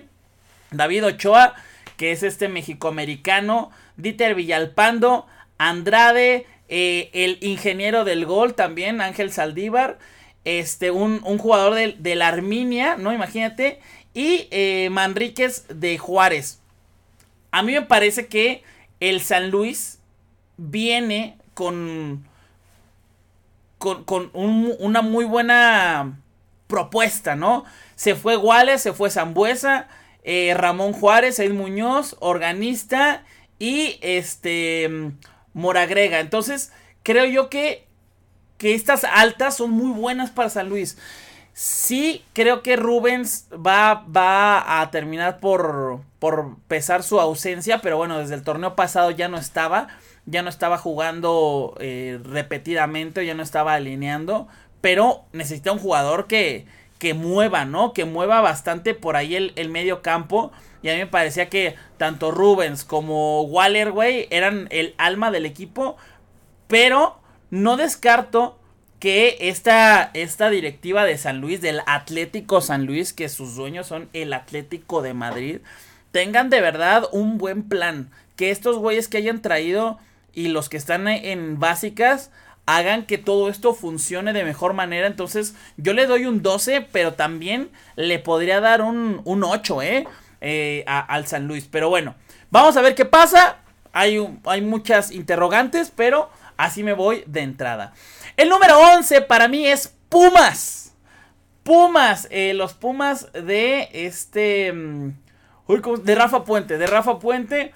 David 0.71 1.05
Ochoa, 1.05 1.53
que 1.97 2.11
es 2.11 2.23
este 2.23 2.47
mexicoamericano, 2.47 3.69
Dieter 3.95 4.33
Villalpando, 4.33 5.27
Andrade, 5.59 6.47
eh, 6.69 7.09
el 7.13 7.37
ingeniero 7.41 8.05
del 8.05 8.25
gol 8.25 8.55
también, 8.55 9.01
Ángel 9.01 9.31
Saldívar, 9.31 9.99
este, 10.43 10.91
un, 10.91 11.19
jugador 11.37 11.75
de, 11.75 12.15
la 12.15 12.27
Arminia, 12.27 12.97
¿no? 12.97 13.13
Imagínate, 13.13 13.79
y 14.13 14.47
eh, 14.51 14.89
Manríquez 14.91 15.65
de 15.69 15.97
Juárez. 15.97 16.59
A 17.51 17.63
mí 17.63 17.73
me 17.73 17.81
parece 17.81 18.27
que 18.27 18.63
el 18.99 19.21
San 19.21 19.49
Luis 19.49 19.99
viene 20.57 21.37
con 21.53 22.25
con, 23.77 24.31
una 24.33 25.01
muy 25.01 25.25
buena 25.25 26.19
propuesta, 26.67 27.35
¿no? 27.35 27.65
Se 27.95 28.15
fue 28.15 28.35
Guales, 28.35 28.81
se 28.81 28.93
fue 28.93 29.09
Zambuesa, 29.09 29.87
eh, 30.23 30.53
Ramón 30.55 30.93
Juárez, 30.93 31.39
Ed 31.39 31.53
Muñoz, 31.53 32.15
organista 32.19 33.23
y 33.59 33.99
este 34.01 35.11
Moragrega. 35.55 36.19
Entonces, 36.19 36.71
creo 37.01 37.25
yo 37.25 37.49
que, 37.49 37.87
que 38.59 38.75
estas 38.75 39.03
altas 39.03 39.57
son 39.57 39.71
muy 39.71 39.91
buenas 39.99 40.29
para 40.29 40.51
San 40.51 40.69
Luis. 40.69 40.99
Sí, 41.53 42.23
creo 42.33 42.61
que 42.61 42.75
Rubens 42.75 43.47
va, 43.53 44.05
va 44.15 44.81
a 44.81 44.91
terminar 44.91 45.39
por, 45.39 46.01
por 46.19 46.57
pesar 46.67 47.01
su 47.01 47.19
ausencia, 47.19 47.79
pero 47.81 47.97
bueno, 47.97 48.19
desde 48.19 48.35
el 48.35 48.43
torneo 48.43 48.75
pasado 48.75 49.09
ya 49.09 49.29
no 49.29 49.37
estaba 49.37 49.87
ya 50.25 50.41
no 50.41 50.49
estaba 50.49 50.77
jugando 50.77 51.75
eh, 51.79 52.19
repetidamente, 52.23 53.25
ya 53.25 53.35
no 53.35 53.43
estaba 53.43 53.75
alineando, 53.75 54.47
pero 54.81 55.25
necesita 55.33 55.71
un 55.71 55.79
jugador 55.79 56.27
que, 56.27 56.65
que 56.99 57.13
mueva, 57.13 57.65
¿no? 57.65 57.93
Que 57.93 58.05
mueva 58.05 58.41
bastante 58.41 58.93
por 58.93 59.15
ahí 59.15 59.35
el, 59.35 59.69
medio 59.69 60.01
campo. 60.01 60.51
Y 60.81 60.89
a 60.89 60.93
mí 60.93 60.99
me 60.99 61.07
parecía 61.07 61.49
que 61.49 61.75
tanto 61.97 62.31
Rubens 62.31 62.83
como 62.83 63.43
Waller, 63.43 63.91
güey, 63.91 64.27
eran 64.29 64.67
el 64.71 64.95
alma 64.97 65.31
del 65.31 65.45
equipo. 65.45 65.97
Pero 66.67 67.19
no 67.49 67.77
descarto 67.77 68.57
que 68.99 69.37
esta, 69.41 70.09
esta 70.13 70.49
directiva 70.49 71.03
de 71.05 71.17
San 71.17 71.41
Luis, 71.41 71.61
del 71.61 71.81
Atlético 71.85 72.61
San 72.61 72.85
Luis, 72.85 73.13
que 73.13 73.29
sus 73.29 73.55
dueños 73.55 73.87
son 73.87 74.09
el 74.13 74.33
Atlético 74.33 75.01
de 75.01 75.13
Madrid, 75.13 75.59
tengan 76.11 76.49
de 76.49 76.61
verdad 76.61 77.03
un 77.11 77.37
buen 77.37 77.63
plan. 77.63 78.09
Que 78.35 78.51
estos 78.51 78.77
güeyes 78.77 79.07
que 79.07 79.17
hayan 79.17 79.41
traído 79.41 79.99
y 80.33 80.47
los 80.49 80.69
que 80.69 80.77
están 80.77 81.07
en 81.07 81.59
básicas 81.59 82.31
hagan 82.65 83.05
que 83.05 83.17
todo 83.17 83.49
esto 83.49 83.73
funcione 83.73 84.33
de 84.33 84.43
mejor 84.43 84.73
manera. 84.73 85.07
Entonces, 85.07 85.55
yo 85.77 85.93
le 85.93 86.07
doy 86.07 86.25
un 86.25 86.41
12, 86.41 86.81
pero 86.91 87.13
también 87.13 87.69
le 87.95 88.19
podría 88.19 88.59
dar 88.59 88.81
un, 88.81 89.21
8, 89.25 89.81
¿eh? 89.81 90.07
¿eh? 90.41 90.83
al 90.87 91.27
San 91.27 91.47
Luis. 91.47 91.67
Pero 91.69 91.89
bueno, 91.89 92.15
vamos 92.51 92.75
a 92.77 92.81
ver 92.81 92.95
qué 92.95 93.05
pasa. 93.05 93.57
Hay, 93.93 94.19
hay 94.45 94.61
muchas 94.61 95.11
interrogantes, 95.11 95.91
pero 95.95 96.29
así 96.57 96.83
me 96.83 96.93
voy 96.93 97.23
de 97.27 97.41
entrada. 97.41 97.93
El 98.37 98.49
número 98.49 98.77
11 98.79 99.21
para 99.21 99.47
mí 99.47 99.65
es 99.65 99.95
Pumas. 100.09 100.93
Pumas, 101.63 102.27
eh, 102.31 102.53
los 102.53 102.73
Pumas 102.73 103.31
de 103.33 103.89
este... 103.93 104.71
Mm, 104.71 105.13
de 106.03 106.13
Rafa 106.15 106.43
Puente, 106.43 106.77
de 106.77 106.85
Rafa 106.85 107.17
Puente. 107.17 107.73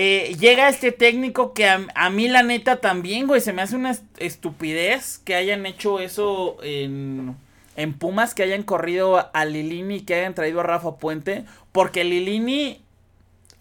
Eh, 0.00 0.36
llega 0.38 0.68
este 0.68 0.92
técnico 0.92 1.52
que 1.54 1.68
a, 1.68 2.10
mí 2.10 2.28
la 2.28 2.44
neta 2.44 2.76
también, 2.76 3.26
güey, 3.26 3.40
se 3.40 3.52
me 3.52 3.62
hace 3.62 3.74
una 3.74 3.98
estupidez 4.18 5.18
que 5.18 5.34
hayan 5.34 5.66
hecho 5.66 5.98
eso 5.98 6.56
en, 6.62 7.34
en 7.74 7.94
Pumas, 7.94 8.32
que 8.32 8.44
hayan 8.44 8.62
corrido 8.62 9.28
a 9.34 9.44
Lilini 9.44 9.96
y 9.96 10.00
que 10.02 10.14
hayan 10.14 10.36
traído 10.36 10.60
a 10.60 10.62
Rafa 10.62 10.98
Puente, 10.98 11.46
porque 11.72 12.04
Lilini 12.04 12.80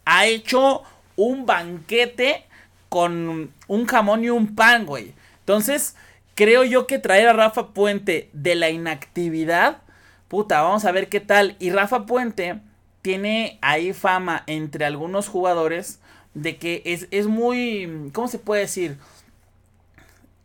ha 0.05 0.27
hecho 0.27 0.83
un 1.15 1.47
banquete 1.47 2.45
con 2.87 3.51
un 3.67 3.87
jamón 3.87 4.23
y 4.23 4.29
un 4.29 4.53
pan, 4.53 4.85
güey. 4.85 5.15
Entonces, 5.39 5.95
creo 6.35 6.63
yo 6.63 6.85
que 6.85 6.99
traer 6.99 7.29
a 7.29 7.33
Rafa 7.33 7.69
Puente 7.69 8.29
de 8.33 8.53
la 8.53 8.69
inactividad, 8.69 9.81
puta, 10.27 10.61
vamos 10.61 10.85
a 10.85 10.91
ver 10.91 11.09
qué 11.09 11.19
tal. 11.19 11.55
Y 11.57 11.71
Rafa 11.71 12.05
Puente 12.05 12.59
tiene 13.01 13.57
ahí 13.63 13.91
fama 13.91 14.43
entre 14.45 14.85
algunos 14.85 15.29
jugadores 15.29 15.99
de 16.37 16.57
que 16.57 16.83
es, 16.85 17.07
es 17.11 17.27
muy, 17.27 18.11
¿cómo 18.13 18.27
se 18.27 18.39
puede 18.39 18.61
decir? 18.61 18.97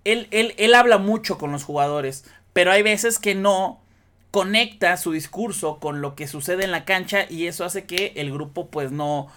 Él, 0.04 0.26
él, 0.30 0.54
él 0.56 0.74
habla 0.74 0.98
mucho 0.98 1.38
con 1.38 1.52
los 1.52 1.64
jugadores, 1.64 2.24
pero 2.52 2.72
hay 2.72 2.82
veces 2.82 3.18
que 3.18 3.34
no 3.34 3.80
conecta 4.30 4.96
su 4.96 5.12
discurso 5.12 5.78
con 5.78 6.00
lo 6.00 6.16
que 6.16 6.26
sucede 6.26 6.64
en 6.64 6.70
la 6.70 6.86
cancha 6.86 7.26
y 7.28 7.46
eso 7.46 7.64
hace 7.64 7.84
que 7.84 8.14
el 8.16 8.32
grupo 8.32 8.68
pues 8.68 8.90
no, 8.90 9.28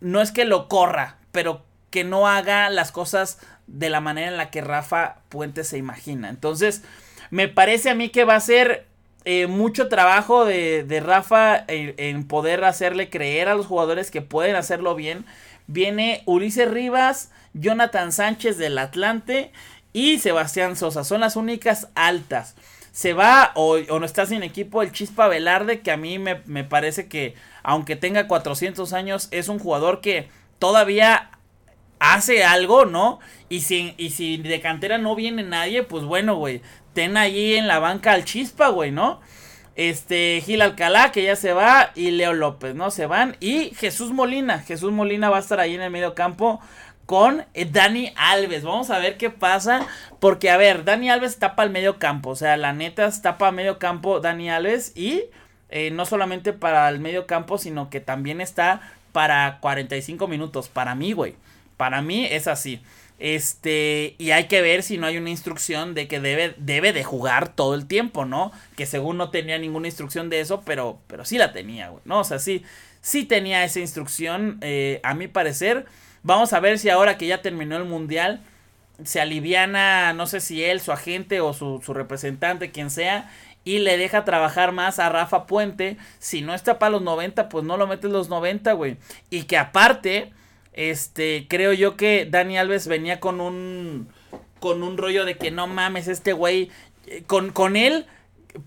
no 0.00 0.20
es 0.20 0.32
que 0.32 0.44
lo 0.44 0.68
corra, 0.68 1.18
pero 1.30 1.62
que 1.90 2.02
no 2.02 2.26
haga 2.26 2.68
las 2.70 2.90
cosas 2.90 3.38
de 3.68 3.88
la 3.88 4.00
manera 4.00 4.28
en 4.28 4.36
la 4.36 4.50
que 4.50 4.60
Rafa 4.60 5.18
Puente 5.28 5.62
se 5.62 5.78
imagina. 5.78 6.28
Entonces, 6.28 6.82
me 7.30 7.46
parece 7.46 7.90
a 7.90 7.94
mí 7.94 8.08
que 8.08 8.24
va 8.24 8.34
a 8.34 8.40
ser 8.40 8.88
eh, 9.24 9.46
mucho 9.46 9.88
trabajo 9.88 10.44
de, 10.44 10.82
de 10.82 11.00
Rafa 11.00 11.64
en, 11.68 12.26
poder 12.26 12.64
hacerle 12.64 13.08
creer 13.08 13.48
a 13.48 13.54
los 13.54 13.66
jugadores 13.66 14.10
que 14.10 14.20
pueden 14.20 14.54
hacerlo 14.54 14.94
bien 14.94 15.24
viene 15.66 16.22
Ulises 16.26 16.70
Rivas, 16.70 17.30
Jonathan 17.52 18.12
Sánchez 18.12 18.58
del 18.58 18.78
Atlante 18.78 19.52
y 19.92 20.18
Sebastián 20.18 20.76
Sosa. 20.76 21.04
Son 21.04 21.20
las 21.20 21.36
únicas 21.36 21.88
altas. 21.94 22.56
Se 22.92 23.12
va 23.12 23.52
o, 23.54 23.78
no 23.78 24.04
está 24.04 24.26
sin 24.26 24.42
equipo 24.42 24.82
el 24.82 24.92
Chispa 24.92 25.28
Velarde, 25.28 25.80
que 25.80 25.90
a 25.90 25.96
mí 25.96 26.18
me, 26.18 26.36
parece 26.64 27.08
que, 27.08 27.34
aunque 27.62 27.96
tenga 27.96 28.28
400 28.28 28.92
años, 28.92 29.28
es 29.30 29.48
un 29.48 29.58
jugador 29.58 30.00
que 30.00 30.28
todavía 30.58 31.30
hace 31.98 32.44
algo, 32.44 32.84
¿no? 32.84 33.18
Y 33.48 33.62
si, 33.62 33.94
y 33.98 34.10
si 34.10 34.36
de 34.36 34.60
cantera 34.60 34.98
no 34.98 35.16
viene 35.16 35.42
nadie, 35.42 35.82
pues 35.82 36.04
bueno, 36.04 36.36
güey, 36.36 36.60
ten 36.92 37.16
ahí 37.16 37.54
en 37.54 37.66
la 37.66 37.80
banca 37.80 38.12
al 38.12 38.24
Chispa, 38.24 38.68
güey, 38.68 38.92
¿no? 38.92 39.20
Este, 39.76 40.40
Gil 40.44 40.62
Alcalá, 40.62 41.10
que 41.10 41.24
ya 41.24 41.36
se 41.36 41.52
va, 41.52 41.90
y 41.94 42.12
Leo 42.12 42.32
López, 42.32 42.74
¿no? 42.74 42.90
Se 42.90 43.06
van. 43.06 43.36
Y 43.40 43.70
Jesús 43.74 44.12
Molina. 44.12 44.60
Jesús 44.60 44.92
Molina 44.92 45.30
va 45.30 45.38
a 45.38 45.40
estar 45.40 45.60
ahí 45.60 45.74
en 45.74 45.82
el 45.82 45.90
medio 45.90 46.14
campo 46.14 46.60
con 47.06 47.44
eh, 47.54 47.66
Dani 47.70 48.12
Alves. 48.16 48.62
Vamos 48.64 48.90
a 48.90 48.98
ver 48.98 49.16
qué 49.16 49.30
pasa. 49.30 49.86
Porque, 50.20 50.50
a 50.50 50.56
ver, 50.56 50.84
Dani 50.84 51.10
Alves 51.10 51.38
tapa 51.38 51.64
el 51.64 51.70
medio 51.70 51.98
campo. 51.98 52.30
O 52.30 52.36
sea, 52.36 52.56
la 52.56 52.72
neta 52.72 53.10
tapa 53.20 53.50
medio 53.50 53.78
campo 53.78 54.20
Dani 54.20 54.50
Alves. 54.50 54.92
Y 54.96 55.24
eh, 55.70 55.90
no 55.90 56.06
solamente 56.06 56.52
para 56.52 56.88
el 56.88 57.00
medio 57.00 57.26
campo, 57.26 57.58
sino 57.58 57.90
que 57.90 58.00
también 58.00 58.40
está 58.40 58.80
para 59.12 59.58
45 59.60 60.28
minutos. 60.28 60.68
Para 60.68 60.94
mí, 60.94 61.12
güey. 61.12 61.34
Para 61.76 62.00
mí 62.02 62.26
es 62.26 62.46
así. 62.46 62.80
Este, 63.18 64.16
y 64.18 64.32
hay 64.32 64.48
que 64.48 64.60
ver 64.60 64.82
si 64.82 64.98
no 64.98 65.06
hay 65.06 65.16
una 65.18 65.30
instrucción 65.30 65.94
de 65.94 66.08
que 66.08 66.20
debe, 66.20 66.54
debe 66.58 66.92
de 66.92 67.04
jugar 67.04 67.54
todo 67.54 67.74
el 67.74 67.86
tiempo, 67.86 68.24
¿no? 68.24 68.52
Que 68.76 68.86
según 68.86 69.16
no 69.16 69.30
tenía 69.30 69.58
ninguna 69.58 69.88
instrucción 69.88 70.30
de 70.30 70.40
eso, 70.40 70.62
pero, 70.64 70.98
pero 71.06 71.24
sí 71.24 71.38
la 71.38 71.52
tenía, 71.52 71.88
güey, 71.88 72.02
¿no? 72.04 72.20
O 72.20 72.24
sea, 72.24 72.38
sí, 72.38 72.64
sí 73.00 73.24
tenía 73.24 73.64
esa 73.64 73.80
instrucción, 73.80 74.58
eh, 74.62 75.00
a 75.04 75.14
mi 75.14 75.28
parecer. 75.28 75.86
Vamos 76.22 76.52
a 76.52 76.60
ver 76.60 76.78
si 76.78 76.90
ahora 76.90 77.16
que 77.16 77.26
ya 77.26 77.40
terminó 77.40 77.76
el 77.76 77.84
mundial, 77.84 78.42
se 79.04 79.20
aliviana, 79.20 80.12
no 80.12 80.26
sé 80.26 80.40
si 80.40 80.64
él, 80.64 80.80
su 80.80 80.92
agente 80.92 81.40
o 81.40 81.52
su, 81.52 81.80
su 81.84 81.94
representante, 81.94 82.72
quien 82.72 82.90
sea, 82.90 83.30
y 83.64 83.78
le 83.78 83.96
deja 83.96 84.24
trabajar 84.24 84.72
más 84.72 84.98
a 84.98 85.08
Rafa 85.08 85.46
Puente. 85.46 85.96
Si 86.18 86.42
no 86.42 86.54
está 86.54 86.78
para 86.78 86.90
los 86.90 87.02
90, 87.02 87.48
pues 87.48 87.64
no 87.64 87.76
lo 87.76 87.86
metes 87.86 88.10
los 88.10 88.28
90, 88.28 88.72
güey. 88.72 88.96
Y 89.30 89.44
que 89.44 89.56
aparte 89.56 90.32
este, 90.74 91.46
creo 91.48 91.72
yo 91.72 91.96
que 91.96 92.26
Dani 92.30 92.58
Alves 92.58 92.86
venía 92.86 93.20
con 93.20 93.40
un 93.40 94.08
con 94.60 94.82
un 94.82 94.96
rollo 94.96 95.26
de 95.26 95.36
que 95.36 95.50
no 95.50 95.66
mames, 95.66 96.08
este 96.08 96.32
güey 96.32 96.70
eh, 97.06 97.22
con, 97.26 97.50
con 97.50 97.76
él 97.76 98.06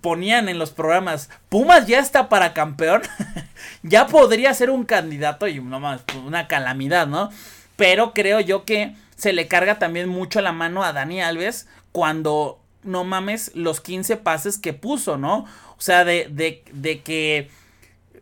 ponían 0.02 0.50
en 0.50 0.60
los 0.60 0.72
programas, 0.72 1.30
Pumas 1.50 1.88
ya 1.88 2.00
está 2.00 2.30
para 2.30 2.54
campeón, 2.54 3.02
ya 3.84 4.06
podría 4.08 4.54
ser 4.54 4.70
un 4.70 4.84
candidato 4.84 5.48
y 5.48 5.60
no 5.60 5.80
mames, 5.80 6.02
pues, 6.06 6.20
una 6.20 6.48
calamidad, 6.48 7.08
¿no? 7.08 7.30
Pero 7.78 8.14
creo 8.14 8.40
yo 8.40 8.64
que 8.64 8.96
se 9.16 9.34
le 9.34 9.48
carga 9.48 9.80
también 9.80 10.08
mucho 10.08 10.42
la 10.42 10.52
mano 10.52 10.84
a 10.84 10.94
Dani 10.94 11.22
Alves 11.22 11.68
cuando 11.92 12.60
no 12.84 13.04
mames 13.04 13.52
los 13.56 13.82
15 13.82 14.18
pases 14.18 14.58
que 14.58 14.74
puso, 14.74 15.18
¿no? 15.18 15.46
O 15.78 15.82
sea, 15.82 16.06
de, 16.06 16.28
de, 16.30 16.64
de 16.74 17.02
que 17.02 17.50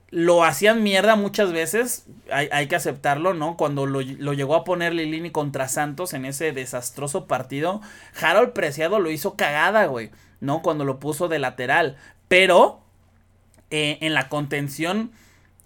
lo 0.10 0.44
hacían 0.44 0.84
mierda 0.84 1.16
muchas 1.16 1.52
veces, 1.52 2.06
hay, 2.32 2.68
que 2.68 2.76
aceptarlo, 2.76 3.34
¿no? 3.34 3.58
Cuando 3.58 3.86
lo, 3.86 4.02
llegó 4.02 4.56
a 4.56 4.64
poner 4.64 4.94
Lilini 4.94 5.32
contra 5.32 5.68
Santos 5.68 6.14
en 6.14 6.26
ese 6.26 6.52
desastroso 6.52 7.26
partido, 7.26 7.82
Harold 8.22 8.54
Preciado 8.54 9.00
lo 9.00 9.12
hizo 9.12 9.36
cagada, 9.36 9.86
güey, 9.88 10.12
¿no? 10.40 10.62
Cuando 10.62 10.86
lo 10.86 11.00
puso 11.00 11.28
de 11.28 11.40
lateral, 11.40 11.98
pero 12.28 12.82
eh, 13.72 13.98
en 14.02 14.14
la 14.14 14.30
contención 14.30 15.12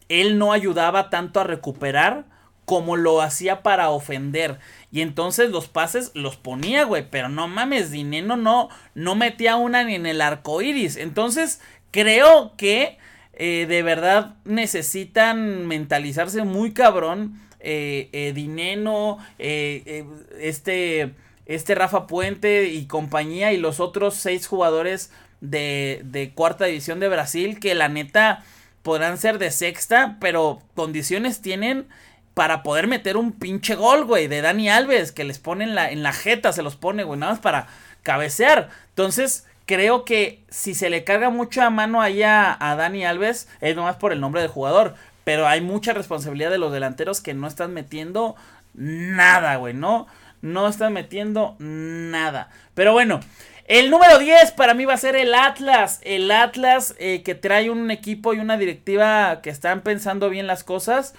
él 0.10 0.38
no 0.38 0.52
ayudaba 0.54 1.10
tanto 1.10 1.39
a 1.39 1.43
recuperar 1.43 2.25
como 2.65 2.97
lo 2.97 3.21
hacía 3.21 3.63
para 3.63 3.89
ofender. 3.89 4.60
Y 4.91 5.02
entonces 5.02 5.49
los 5.49 5.67
pases 5.67 6.12
los 6.13 6.36
ponía, 6.36 6.84
güey. 6.84 7.10
Pero 7.10 7.28
no 7.28 7.47
mames, 7.47 7.89
Dineno 7.89 8.38
no, 8.38 8.69
no 8.93 9.15
metía 9.15 9.56
una 9.56 9.84
ni 9.84 9.95
en 9.95 10.06
el 10.06 10.21
arco 10.21 10.62
iris. 10.62 10.95
Entonces, 10.95 11.62
creo 11.89 12.54
que 12.58 12.98
eh, 13.41 13.65
de 13.67 13.84
verdad 13.84 14.36
necesitan 14.43 15.65
mentalizarse 15.65 16.43
muy 16.43 16.73
cabrón. 16.73 17.39
Eh, 17.62 18.10
eh 18.12 18.34
Dineno, 18.34 19.17
eh, 19.39 20.06
este, 20.39 21.13
este 21.45 21.73
Rafa 21.73 22.06
Puente 22.06 22.65
y 22.65 22.86
compañía 22.86 23.54
y 23.54 23.58
los 23.58 23.80
otros 23.80 24.15
seis 24.15 24.45
jugadores 24.45 25.12
de, 25.39 26.02
de 26.04 26.32
cuarta 26.32 26.65
división 26.65 26.99
de 26.99 27.08
Brasil 27.08 27.62
que 27.62 27.75
la 27.75 27.88
neta 27.88 28.43
podrán 28.84 29.17
ser 29.17 29.39
de 29.39 29.52
sexta, 29.52 30.17
pero 30.19 30.62
condiciones 30.75 31.41
tienen 31.41 31.88
para 32.34 32.62
poder 32.62 32.88
meter 32.88 33.15
un 33.15 33.32
pinche 33.32 33.75
gol, 33.75 34.04
güey, 34.04 34.28
de 34.28 34.41
Dani 34.41 34.69
Alves, 34.69 35.13
que 35.13 35.23
les 35.23 35.39
pone 35.39 35.63
en 35.63 35.75
la, 35.75 35.89
en 35.89 36.04
la 36.04 36.12
jeta, 36.12 36.52
se 36.52 36.62
los 36.62 36.75
pone, 36.75 37.04
güey, 37.04 37.17
nada 37.17 37.34
más 37.34 37.41
para 37.41 37.67
cabecear. 38.04 38.69
Entonces, 38.89 39.45
creo 39.69 40.03
que 40.03 40.41
si 40.49 40.73
se 40.73 40.89
le 40.89 41.03
carga 41.03 41.29
mucha 41.29 41.69
mano 41.69 42.01
ahí 42.01 42.23
a, 42.23 42.58
Dani 42.60 43.05
Alves, 43.05 43.47
es 43.62 43.75
nomás 43.75 43.97
por 43.97 44.12
el 44.12 44.19
nombre 44.19 44.41
del 44.41 44.49
jugador. 44.49 44.95
Pero 45.25 45.47
hay 45.47 45.62
mucha 45.62 45.93
responsabilidad 45.93 46.49
de 46.49 46.58
los 46.58 46.73
delanteros 46.73 47.21
que 47.21 47.36
no 47.36 47.45
están 47.45 47.71
metiendo 47.71 48.36
nada, 48.73 49.58
güey, 49.58 49.75
¿no? 49.75 50.08
No 50.41 50.67
están 50.67 50.93
metiendo 50.93 51.55
nada. 51.60 52.49
Pero 52.73 52.93
bueno, 52.93 53.19
el 53.65 53.91
número 53.91 54.17
10 54.17 54.53
para 54.53 54.73
mí 54.73 54.86
va 54.86 54.95
a 54.95 54.97
ser 54.97 55.15
el 55.15 55.36
Atlas. 55.36 55.99
El 56.01 56.32
Atlas 56.32 56.95
eh, 56.97 57.21
que 57.21 57.36
trae 57.36 57.69
un 57.69 57.91
equipo 57.91 58.34
y 58.34 58.39
una 58.39 58.58
directiva 58.58 59.41
que 59.43 59.51
están 59.51 59.82
pensando 59.82 60.32
bien 60.32 60.47
las 60.47 60.63
cosas. 60.63 61.13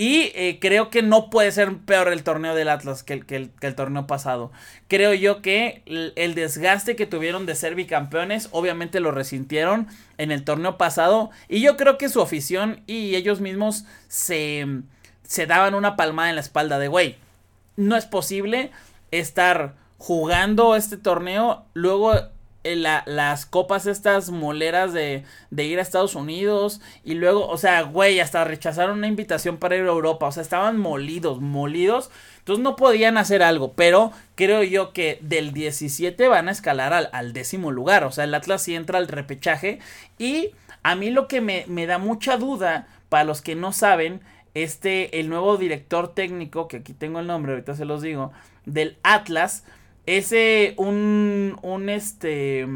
Y 0.00 0.32
eh, 0.34 0.56
creo 0.62 0.88
que 0.88 1.02
no 1.02 1.28
puede 1.28 1.52
ser 1.52 1.76
peor 1.76 2.08
el 2.08 2.22
torneo 2.22 2.54
del 2.54 2.70
Atlas 2.70 3.02
que 3.02 3.12
el, 3.12 3.50
el, 3.60 3.74
torneo 3.74 4.06
pasado. 4.06 4.50
Creo 4.88 5.12
yo 5.12 5.42
que 5.42 5.82
el, 5.84 6.34
desgaste 6.34 6.96
que 6.96 7.04
tuvieron 7.04 7.44
de 7.44 7.54
ser 7.54 7.74
bicampeones, 7.74 8.48
obviamente 8.50 9.00
lo 9.00 9.10
resintieron 9.10 9.88
en 10.16 10.30
el 10.30 10.42
torneo 10.42 10.78
pasado. 10.78 11.28
Y 11.50 11.60
yo 11.60 11.76
creo 11.76 11.98
que 11.98 12.08
su 12.08 12.22
afición 12.22 12.82
y 12.86 13.14
ellos 13.14 13.42
mismos 13.42 13.84
se, 14.08 14.66
se 15.22 15.44
daban 15.44 15.74
una 15.74 15.96
palmada 15.96 16.30
en 16.30 16.36
la 16.36 16.40
espalda 16.40 16.78
de, 16.78 16.88
güey, 16.88 17.16
no 17.76 17.94
es 17.94 18.06
posible 18.06 18.70
estar 19.10 19.74
jugando 19.98 20.76
este 20.76 20.96
torneo, 20.96 21.66
luego 21.74 22.14
eh, 22.64 22.76
las 22.76 23.46
copas 23.46 23.86
estas 23.86 24.30
moleras 24.30 24.92
de, 24.92 25.24
de, 25.50 25.64
ir 25.64 25.78
a 25.78 25.82
Estados 25.82 26.14
Unidos 26.14 26.80
y 27.04 27.14
luego, 27.14 27.48
o 27.48 27.56
sea, 27.58 27.82
güey, 27.82 28.20
hasta 28.20 28.44
rechazaron 28.44 28.98
una 28.98 29.06
invitación 29.06 29.56
para 29.56 29.76
ir 29.76 29.82
a 29.82 29.88
Europa, 29.88 30.26
o 30.26 30.32
sea, 30.32 30.42
estaban 30.42 30.78
molidos, 30.78 31.40
molidos, 31.40 32.10
entonces 32.38 32.62
no 32.62 32.76
podían 32.76 33.18
hacer 33.18 33.42
algo, 33.42 33.72
pero 33.72 34.12
creo 34.34 34.62
yo 34.62 34.92
que 34.92 35.18
del 35.22 35.52
17 35.52 36.28
van 36.28 36.48
a 36.48 36.52
escalar 36.52 36.92
al, 36.92 37.08
al 37.12 37.32
décimo 37.32 37.70
lugar, 37.70 38.04
o 38.04 38.12
sea, 38.12 38.24
el 38.24 38.34
Atlas 38.34 38.62
sí 38.62 38.74
entra 38.74 38.98
al 38.98 39.08
repechaje. 39.08 39.78
Y 40.18 40.50
a 40.82 40.96
mí 40.96 41.10
lo 41.10 41.28
que 41.28 41.40
me, 41.40 41.64
me 41.68 41.86
da 41.86 41.98
mucha 41.98 42.36
duda, 42.36 42.88
para 43.08 43.24
los 43.24 43.42
que 43.42 43.54
no 43.54 43.72
saben, 43.72 44.20
este, 44.54 45.20
el 45.20 45.28
nuevo 45.28 45.56
director 45.56 46.14
técnico, 46.14 46.68
que 46.68 46.78
aquí 46.78 46.92
tengo 46.92 47.20
el 47.20 47.26
nombre, 47.26 47.52
ahorita 47.52 47.74
se 47.74 47.84
los 47.84 48.02
digo, 48.02 48.32
del 48.66 48.96
Atlas, 49.02 49.64
ese, 50.06 50.74
un, 50.76 51.58
un 51.62 51.88
este... 51.88 52.66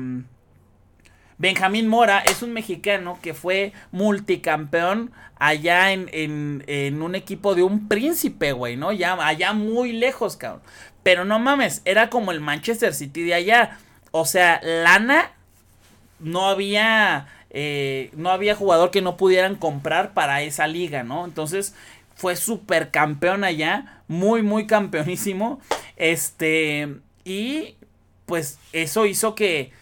Benjamín 1.37 1.89
Mora 1.89 2.21
es 2.21 2.43
un 2.43 2.53
mexicano 2.53 3.19
que 3.21 3.35
fue 3.35 3.73
multicampeón 3.91 5.11
allá 5.37 5.91
en, 5.93 6.09
en, 6.13 6.63
en 6.69 7.03
un 7.03 7.17
equipo 7.17 7.57
de 7.57 7.65
un 7.65 7.89
príncipe, 7.89 8.53
güey, 8.53 8.77
¿no? 8.77 8.93
Ya, 8.93 9.15
allá 9.15 9.53
muy 9.53 9.93
lejos, 9.93 10.37
cabrón. 10.37 10.63
Pero 11.03 11.25
no 11.25 11.39
mames, 11.41 11.83
era 11.85 12.09
como 12.09 12.31
el 12.31 12.41
Manchester 12.41 12.95
City 12.95 13.23
de 13.25 13.35
allá. 13.35 13.79
O 14.13 14.25
sea, 14.25 14.61
lana, 14.63 15.33
no 16.21 16.49
había, 16.49 17.27
eh, 17.51 18.11
no 18.15 18.31
había 18.31 18.55
jugador 18.55 18.93
que 18.93 19.03
no 19.03 19.17
pudieran 19.17 19.57
comprar 19.57 20.15
para 20.15 20.43
esa 20.43 20.69
liga, 20.69 21.03
¿no? 21.03 21.25
Entonces, 21.25 21.75
fue 22.15 22.37
super 22.37 22.93
campeón 22.93 23.43
allá, 23.43 24.03
muy, 24.07 24.43
muy 24.43 24.67
campeonísimo. 24.69 25.61
Este, 25.97 26.95
y 27.25 27.77
pues 28.27 28.59
eso 28.73 29.07
hizo 29.07 29.35
que, 29.35 29.73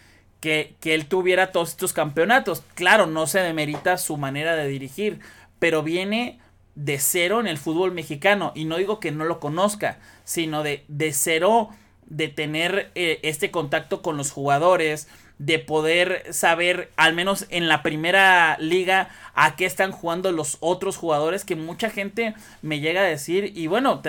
que, 0.40 0.74
que, 0.80 0.94
él 0.94 1.06
tuviera 1.06 1.52
todos 1.52 1.70
estos 1.70 1.92
campeonatos. 1.92 2.62
Claro, 2.74 3.06
no 3.06 3.26
se 3.26 3.40
demerita 3.40 3.98
su 3.98 4.16
manera 4.16 4.56
de 4.56 4.68
dirigir, 4.68 5.20
pero 5.58 5.82
viene 5.82 6.40
de 6.74 6.98
cero 6.98 7.40
en 7.40 7.46
el 7.46 7.58
fútbol 7.58 7.92
mexicano. 7.92 8.52
Y 8.54 8.64
no 8.64 8.76
digo 8.76 9.00
que 9.00 9.12
no 9.12 9.24
lo 9.24 9.40
conozca, 9.40 9.98
sino 10.24 10.62
de, 10.62 10.84
de 10.88 11.12
cero 11.12 11.70
de 12.06 12.28
tener 12.28 12.90
eh, 12.94 13.20
este 13.22 13.50
contacto 13.50 14.02
con 14.02 14.16
los 14.16 14.30
jugadores, 14.30 15.08
de 15.38 15.58
poder 15.58 16.24
saber, 16.30 16.92
al 16.96 17.14
menos 17.14 17.46
en 17.48 17.68
la 17.68 17.82
primera 17.82 18.56
liga, 18.58 19.08
a 19.34 19.56
qué 19.56 19.64
están 19.64 19.92
jugando 19.92 20.30
los 20.30 20.58
otros 20.60 20.96
jugadores, 20.96 21.44
que 21.44 21.56
mucha 21.56 21.90
gente 21.90 22.34
me 22.60 22.80
llega 22.80 23.00
a 23.00 23.04
decir, 23.04 23.52
y 23.56 23.66
bueno, 23.66 24.02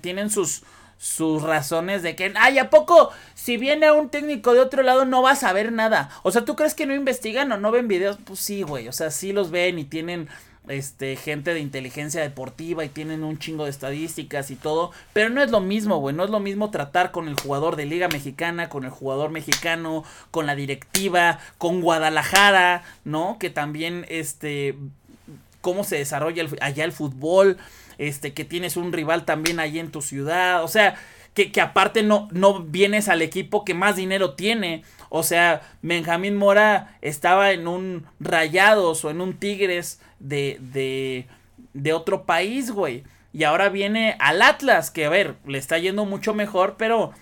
tienen 0.00 0.30
sus, 0.30 0.62
sus 1.00 1.42
razones 1.42 2.02
de 2.02 2.14
que, 2.14 2.30
ay, 2.36 2.58
¿a 2.58 2.68
poco 2.68 3.10
si 3.32 3.56
viene 3.56 3.90
un 3.90 4.10
técnico 4.10 4.52
de 4.52 4.60
otro 4.60 4.82
lado 4.82 5.06
no 5.06 5.22
va 5.22 5.30
a 5.30 5.36
saber 5.36 5.72
nada? 5.72 6.10
O 6.22 6.30
sea, 6.30 6.44
¿tú 6.44 6.56
crees 6.56 6.74
que 6.74 6.84
no 6.84 6.94
investigan 6.94 7.50
o 7.52 7.56
no 7.56 7.70
ven 7.70 7.88
videos? 7.88 8.18
Pues 8.22 8.38
sí, 8.38 8.60
güey, 8.60 8.86
o 8.86 8.92
sea, 8.92 9.10
sí 9.10 9.32
los 9.32 9.50
ven 9.50 9.78
y 9.78 9.84
tienen 9.84 10.28
este 10.68 11.16
gente 11.16 11.54
de 11.54 11.60
inteligencia 11.60 12.20
deportiva 12.20 12.84
y 12.84 12.90
tienen 12.90 13.24
un 13.24 13.38
chingo 13.38 13.64
de 13.64 13.70
estadísticas 13.70 14.50
y 14.50 14.56
todo, 14.56 14.92
pero 15.14 15.30
no 15.30 15.42
es 15.42 15.50
lo 15.50 15.60
mismo, 15.60 15.96
güey, 15.96 16.14
no 16.14 16.22
es 16.22 16.28
lo 16.28 16.38
mismo 16.38 16.70
tratar 16.70 17.12
con 17.12 17.28
el 17.28 17.40
jugador 17.40 17.76
de 17.76 17.86
Liga 17.86 18.08
Mexicana, 18.08 18.68
con 18.68 18.84
el 18.84 18.90
jugador 18.90 19.30
mexicano, 19.30 20.04
con 20.30 20.44
la 20.44 20.54
directiva, 20.54 21.38
con 21.56 21.80
Guadalajara, 21.80 22.82
¿no? 23.04 23.38
Que 23.40 23.48
también 23.48 24.04
este 24.10 24.76
cómo 25.62 25.82
se 25.82 25.96
desarrolla 25.96 26.44
allá 26.60 26.84
el 26.84 26.92
fútbol 26.92 27.56
este, 28.00 28.32
que 28.32 28.46
tienes 28.46 28.78
un 28.78 28.94
rival 28.94 29.26
también 29.26 29.60
ahí 29.60 29.78
en 29.78 29.90
tu 29.92 30.00
ciudad, 30.00 30.64
o 30.64 30.68
sea, 30.68 30.94
que, 31.34 31.52
que, 31.52 31.60
aparte 31.60 32.02
no, 32.02 32.28
no 32.32 32.60
vienes 32.60 33.08
al 33.08 33.20
equipo 33.20 33.64
que 33.64 33.74
más 33.74 33.94
dinero 33.94 34.34
tiene. 34.34 34.82
O 35.10 35.22
sea, 35.22 35.60
Benjamín 35.82 36.34
Mora 36.34 36.98
estaba 37.02 37.52
en 37.52 37.68
un 37.68 38.06
Rayados 38.18 39.04
o 39.04 39.10
en 39.10 39.20
un 39.20 39.34
Tigres 39.34 40.00
de, 40.18 40.56
de, 40.60 41.28
de 41.74 41.92
otro 41.92 42.24
país, 42.24 42.72
güey. 42.72 43.04
Y 43.32 43.44
ahora 43.44 43.68
viene 43.68 44.16
al 44.18 44.42
Atlas, 44.42 44.90
que 44.90 45.04
a 45.04 45.10
ver, 45.10 45.36
le 45.46 45.58
está 45.58 45.78
yendo 45.78 46.04
mucho 46.04 46.34
mejor, 46.34 46.76
pero 46.78 47.12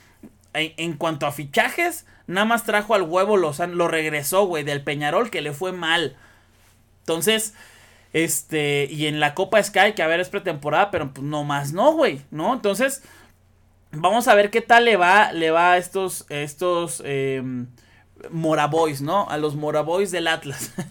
en, 0.55 0.95
cuanto 0.95 1.27
a 1.27 1.33
fichajes, 1.33 2.07
nada 2.27 2.47
más 2.47 2.65
trajo 2.65 2.95
al 2.95 3.03
huevo, 3.03 3.37
lo 3.37 3.89
regresó, 3.89 4.47
güey, 4.47 4.63
del 4.63 4.83
Peñarol, 4.83 5.31
que 5.31 5.43
le 5.43 5.53
fue 5.53 5.73
mal. 5.73 6.17
Entonces, 7.01 7.55
este, 8.13 8.89
y 8.91 9.07
en 9.07 9.21
la 9.21 9.35
Copa 9.35 9.63
Sky, 9.63 9.93
que 9.95 10.03
a 10.03 10.07
ver 10.07 10.21
es 10.21 10.29
pretemporada, 10.29 10.91
pero 10.91 11.13
pues 11.13 11.25
no 11.25 11.45
más 11.45 11.73
no, 11.73 11.93
güey, 11.93 12.21
¿no? 12.31 12.55
Entonces, 12.55 13.03
vamos 13.93 14.29
a 14.29 14.35
ver 14.35 14.51
qué 14.51 14.61
tal 14.61 14.85
le 14.85 14.97
va, 14.97 15.33
le 15.33 15.51
va 15.51 15.73
a 15.73 15.77
estos, 15.77 16.27
estos 16.29 17.03
eh, 17.05 17.43
Moraboys, 18.31 19.01
¿no? 19.01 19.29
A 19.29 19.37
los 19.37 19.55
Moraboys 19.55 20.11
del 20.11 20.29
Atlas. 20.29 20.73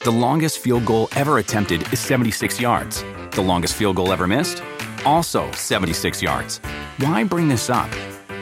The 0.00 0.12
longest 0.12 0.60
field 0.60 0.84
goal 0.84 1.08
ever 1.16 1.38
attempted 1.38 1.82
is 1.92 1.98
76 1.98 2.60
yards. 2.60 3.04
The 3.32 3.42
longest 3.42 3.74
field 3.74 3.96
goal 3.96 4.12
ever 4.12 4.28
missed? 4.28 4.62
Also 5.04 5.50
76 5.50 6.22
yards. 6.22 6.60
Why 6.98 7.24
bring 7.24 7.48
this 7.48 7.68
up? 7.70 7.90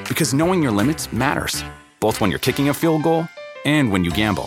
Because 0.06 0.34
knowing 0.34 0.62
your 0.62 0.72
limits 0.72 1.10
matters, 1.10 1.64
both 2.00 2.20
when 2.20 2.30
you're 2.30 2.38
kicking 2.38 2.68
a 2.68 2.74
field 2.74 3.02
goal 3.02 3.26
and 3.64 3.90
when 3.90 4.04
you 4.04 4.10
gamble. 4.10 4.46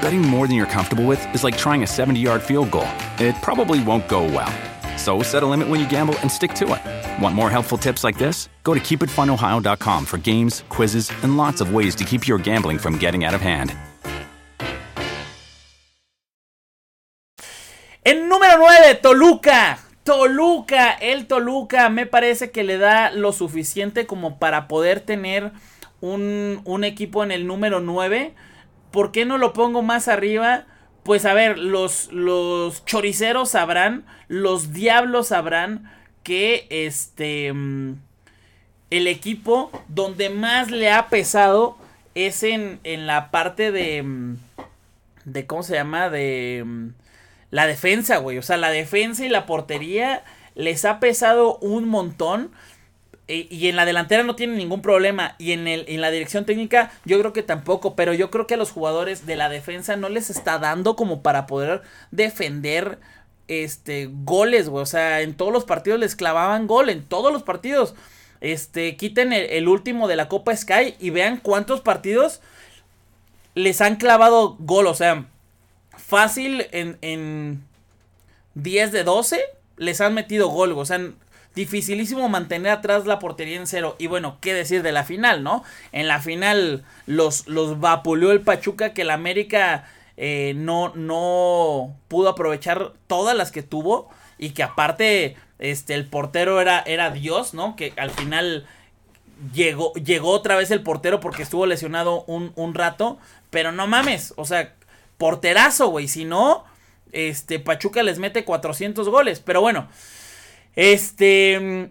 Betting 0.00 0.22
more 0.22 0.46
than 0.46 0.54
you're 0.56 0.66
comfortable 0.66 1.04
with 1.04 1.20
is 1.34 1.42
like 1.42 1.56
trying 1.56 1.82
a 1.82 1.86
70 1.86 2.20
yard 2.20 2.40
field 2.40 2.70
goal. 2.70 2.86
It 3.18 3.34
probably 3.42 3.82
won't 3.82 4.08
go 4.08 4.22
well. 4.22 4.52
So 4.96 5.22
set 5.22 5.42
a 5.42 5.46
limit 5.46 5.68
when 5.68 5.80
you 5.80 5.88
gamble 5.88 6.14
and 6.20 6.30
stick 6.30 6.54
to 6.54 6.64
it. 6.74 7.22
Want 7.22 7.34
more 7.34 7.50
helpful 7.50 7.78
tips 7.78 8.04
like 8.04 8.18
this? 8.18 8.48
Go 8.62 8.74
to 8.74 8.80
keepitfunohio.com 8.80 10.04
for 10.04 10.18
games, 10.18 10.64
quizzes, 10.68 11.10
and 11.22 11.36
lots 11.36 11.60
of 11.60 11.72
ways 11.72 11.94
to 11.96 12.04
keep 12.04 12.28
your 12.28 12.38
gambling 12.38 12.78
from 12.78 12.98
getting 12.98 13.24
out 13.24 13.34
of 13.34 13.40
hand. 13.40 13.72
En 18.04 18.28
número 18.28 18.58
9, 18.58 18.94
Toluca. 19.02 19.78
Toluca, 20.04 20.92
el 20.92 21.26
Toluca 21.26 21.90
me 21.90 22.06
parece 22.06 22.50
que 22.50 22.64
le 22.64 22.78
da 22.78 23.10
lo 23.10 23.32
suficiente 23.32 24.06
como 24.06 24.38
para 24.38 24.66
poder 24.68 25.00
tener 25.00 25.52
un, 26.00 26.62
un 26.64 26.84
equipo 26.84 27.24
en 27.24 27.30
el 27.30 27.46
número 27.46 27.80
9 27.80 28.34
¿Por 28.90 29.12
qué 29.12 29.24
no 29.24 29.38
lo 29.38 29.52
pongo 29.52 29.82
más 29.82 30.08
arriba? 30.08 30.66
Pues 31.02 31.24
a 31.24 31.34
ver, 31.34 31.58
los, 31.58 32.12
los 32.12 32.84
choriceros 32.84 33.50
sabrán, 33.50 34.04
los 34.28 34.72
diablos 34.72 35.28
sabrán 35.28 35.90
que 36.22 36.66
este 36.70 37.52
mm, 37.52 37.94
el 38.90 39.06
equipo 39.06 39.70
donde 39.88 40.30
más 40.30 40.70
le 40.70 40.90
ha 40.90 41.08
pesado 41.08 41.78
es 42.14 42.42
en, 42.42 42.80
en 42.84 43.06
la 43.06 43.30
parte 43.30 43.70
de 43.70 44.02
mm, 44.02 44.36
de 45.32 45.46
cómo 45.46 45.62
se 45.62 45.74
llama 45.74 46.10
de 46.10 46.62
mm, 46.64 46.88
la 47.50 47.66
defensa, 47.66 48.18
güey, 48.18 48.38
o 48.38 48.42
sea, 48.42 48.56
la 48.56 48.70
defensa 48.70 49.24
y 49.24 49.28
la 49.28 49.46
portería 49.46 50.24
les 50.54 50.84
ha 50.84 51.00
pesado 51.00 51.56
un 51.58 51.88
montón 51.88 52.50
y 53.28 53.68
en 53.68 53.76
la 53.76 53.84
delantera 53.84 54.22
no 54.22 54.36
tiene 54.36 54.56
ningún 54.56 54.80
problema. 54.80 55.34
Y 55.38 55.52
en, 55.52 55.68
el, 55.68 55.84
en 55.88 56.00
la 56.00 56.10
dirección 56.10 56.46
técnica 56.46 56.90
yo 57.04 57.18
creo 57.18 57.32
que 57.34 57.42
tampoco. 57.42 57.94
Pero 57.94 58.14
yo 58.14 58.30
creo 58.30 58.46
que 58.46 58.54
a 58.54 58.58
los 58.58 58.70
jugadores 58.70 59.26
de 59.26 59.36
la 59.36 59.50
defensa 59.50 59.96
no 59.96 60.08
les 60.08 60.30
está 60.30 60.58
dando 60.58 60.96
como 60.96 61.22
para 61.22 61.46
poder 61.46 61.82
defender 62.10 62.98
este, 63.46 64.08
goles, 64.10 64.70
güey. 64.70 64.82
O 64.82 64.86
sea, 64.86 65.20
en 65.20 65.34
todos 65.34 65.52
los 65.52 65.64
partidos 65.64 66.00
les 66.00 66.16
clavaban 66.16 66.66
gol. 66.66 66.88
En 66.88 67.04
todos 67.04 67.32
los 67.32 67.42
partidos. 67.42 67.94
Este, 68.40 68.96
quiten 68.96 69.32
el, 69.32 69.68
último 69.68 70.08
de 70.08 70.16
la 70.16 70.28
Copa 70.28 70.56
Sky 70.56 70.94
y 70.98 71.10
vean 71.10 71.38
cuántos 71.38 71.80
partidos 71.80 72.40
les 73.54 73.82
han 73.82 73.96
clavado 73.96 74.56
gol. 74.58 74.86
O 74.86 74.94
sea, 74.94 75.26
fácil 75.98 76.66
en, 76.72 76.96
en 77.02 77.62
10 78.54 78.92
de 78.92 79.04
12 79.04 79.42
les 79.76 80.00
han 80.00 80.14
metido 80.14 80.48
gol. 80.48 80.72
O 80.72 80.84
sea, 80.86 80.98
dificilísimo 81.58 82.28
mantener 82.28 82.70
atrás 82.70 83.04
la 83.04 83.18
portería 83.18 83.56
en 83.56 83.66
cero. 83.66 83.96
Y 83.98 84.06
bueno, 84.06 84.38
qué 84.40 84.54
decir 84.54 84.84
de 84.84 84.92
la 84.92 85.02
final, 85.02 85.42
¿no? 85.42 85.64
En 85.90 86.06
la 86.06 86.20
final 86.20 86.84
los, 87.06 87.48
los 87.48 87.80
vapuleó 87.80 88.30
el 88.30 88.42
Pachuca 88.42 88.94
que 88.94 89.02
el 89.02 89.10
América 89.10 89.84
eh, 90.16 90.52
no, 90.54 90.92
no 90.94 91.96
pudo 92.06 92.28
aprovechar 92.28 92.92
todas 93.08 93.36
las 93.36 93.50
que 93.50 93.64
tuvo. 93.64 94.08
Y 94.38 94.50
que 94.50 94.62
aparte, 94.62 95.36
este, 95.58 95.94
el 95.94 96.06
portero 96.06 96.60
era, 96.60 96.78
era 96.86 97.10
Dios, 97.10 97.54
¿no? 97.54 97.74
Que 97.74 97.92
al 97.96 98.10
final 98.10 98.64
llegó, 99.52 99.92
llegó 99.94 100.30
otra 100.30 100.54
vez 100.54 100.70
el 100.70 100.84
portero 100.84 101.18
porque 101.18 101.42
estuvo 101.42 101.66
lesionado 101.66 102.22
un, 102.28 102.52
un 102.54 102.74
rato. 102.74 103.18
Pero 103.50 103.72
no 103.72 103.88
mames, 103.88 104.32
o 104.36 104.44
sea, 104.44 104.74
porterazo, 105.16 105.88
güey. 105.88 106.06
Si 106.06 106.24
no, 106.24 106.64
este, 107.10 107.58
Pachuca 107.58 108.04
les 108.04 108.20
mete 108.20 108.44
400 108.44 109.08
goles. 109.08 109.40
Pero 109.40 109.60
bueno, 109.60 109.88
este. 110.76 111.90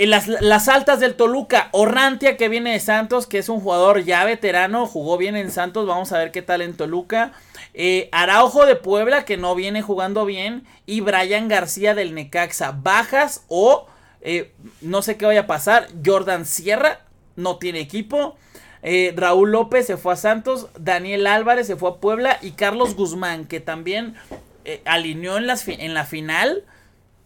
En 0.00 0.08
las, 0.08 0.28
las, 0.28 0.68
altas 0.68 0.98
del 0.98 1.14
Toluca, 1.14 1.68
Orrantia 1.72 2.38
que 2.38 2.48
viene 2.48 2.72
de 2.72 2.80
Santos, 2.80 3.26
que 3.26 3.36
es 3.36 3.50
un 3.50 3.60
jugador 3.60 4.02
ya 4.02 4.24
veterano, 4.24 4.86
jugó 4.86 5.18
bien 5.18 5.36
en 5.36 5.50
Santos, 5.50 5.86
vamos 5.86 6.10
a 6.12 6.18
ver 6.18 6.32
qué 6.32 6.40
tal 6.40 6.62
en 6.62 6.74
Toluca. 6.74 7.34
Eh, 7.74 8.08
Araujo 8.12 8.66
de 8.66 8.76
Puebla, 8.76 9.24
que 9.24 9.36
no 9.36 9.54
viene 9.54 9.82
jugando 9.82 10.24
bien. 10.24 10.64
Y 10.86 11.00
Brian 11.00 11.48
García 11.48 11.94
del 11.94 12.14
Necaxa, 12.14 12.72
bajas 12.72 13.44
o 13.48 13.86
eh, 14.20 14.52
no 14.80 15.02
sé 15.02 15.16
qué 15.16 15.26
vaya 15.26 15.42
a 15.42 15.46
pasar. 15.46 15.88
Jordan 16.04 16.44
Sierra 16.44 17.00
no 17.36 17.58
tiene 17.58 17.80
equipo. 17.80 18.36
Eh, 18.82 19.12
Raúl 19.16 19.52
López 19.52 19.86
se 19.86 19.96
fue 19.96 20.14
a 20.14 20.16
Santos, 20.16 20.68
Daniel 20.78 21.26
Álvarez 21.26 21.66
se 21.66 21.76
fue 21.76 21.90
a 21.90 21.94
Puebla 21.96 22.38
y 22.40 22.52
Carlos 22.52 22.96
Guzmán, 22.96 23.44
que 23.44 23.60
también 23.60 24.14
alineó 24.86 25.36
en, 25.36 25.46
las 25.46 25.68
en 25.68 25.92
la 25.92 26.04
final 26.06 26.64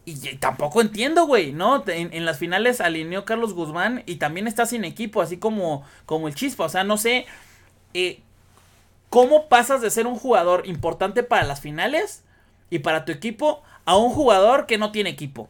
y, 0.05 0.35
tampoco 0.37 0.81
entiendo, 0.81 1.25
güey, 1.25 1.51
¿no? 1.51 1.83
En, 1.87 2.25
las 2.25 2.37
finales 2.37 2.79
alineó 2.79 3.25
Carlos 3.25 3.53
Guzmán 3.53 4.03
y 4.05 4.15
también 4.15 4.47
está 4.47 4.65
sin 4.65 4.85
equipo, 4.85 5.21
así 5.21 5.37
como, 5.37 5.83
como 6.05 6.27
el 6.27 6.35
Chispa. 6.35 6.65
O 6.65 6.69
sea, 6.69 6.83
no 6.83 6.97
sé 6.97 7.25
eh, 7.93 8.19
cómo 9.09 9.47
pasas 9.49 9.81
de 9.81 9.89
ser 9.89 10.05
un 10.05 10.15
jugador 10.15 10.67
importante 10.67 11.23
para 11.23 11.43
las 11.43 11.59
finales 11.59 12.23
y 12.69 12.79
para 12.79 13.03
tu 13.03 13.11
equipo 13.11 13.63
a 13.85 13.97
un 13.97 14.11
jugador 14.11 14.67
que 14.67 14.77
no 14.77 14.91
tiene 14.91 15.09
equipo. 15.09 15.49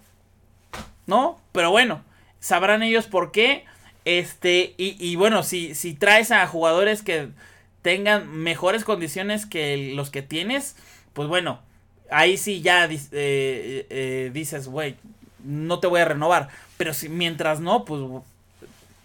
¿No? 1.05 1.39
Pero 1.51 1.69
bueno, 1.71 2.01
sabrán 2.39 2.81
ellos 2.81 3.07
por 3.07 3.31
qué. 3.31 3.65
Este, 4.05 4.73
y, 4.77 4.95
y 4.99 5.15
bueno, 5.17 5.43
si, 5.43 5.75
si 5.75 5.95
traes 5.95 6.31
a 6.31 6.47
jugadores 6.47 7.01
que 7.01 7.29
tengan 7.81 8.29
mejores 8.29 8.83
condiciones 8.83 9.45
que 9.45 9.91
los 9.95 10.09
que 10.09 10.21
tienes, 10.21 10.75
pues 11.13 11.27
bueno, 11.27 11.59
ahí 12.09 12.37
sí 12.37 12.61
ya 12.61 12.85
eh, 12.85 12.99
eh, 13.11 14.31
dices, 14.33 14.67
güey, 14.67 14.95
no 15.43 15.79
te 15.79 15.87
voy 15.87 16.01
a 16.01 16.05
renovar. 16.05 16.49
Pero 16.77 16.93
si 16.93 17.09
mientras 17.09 17.59
no, 17.59 17.85
pues 17.85 18.01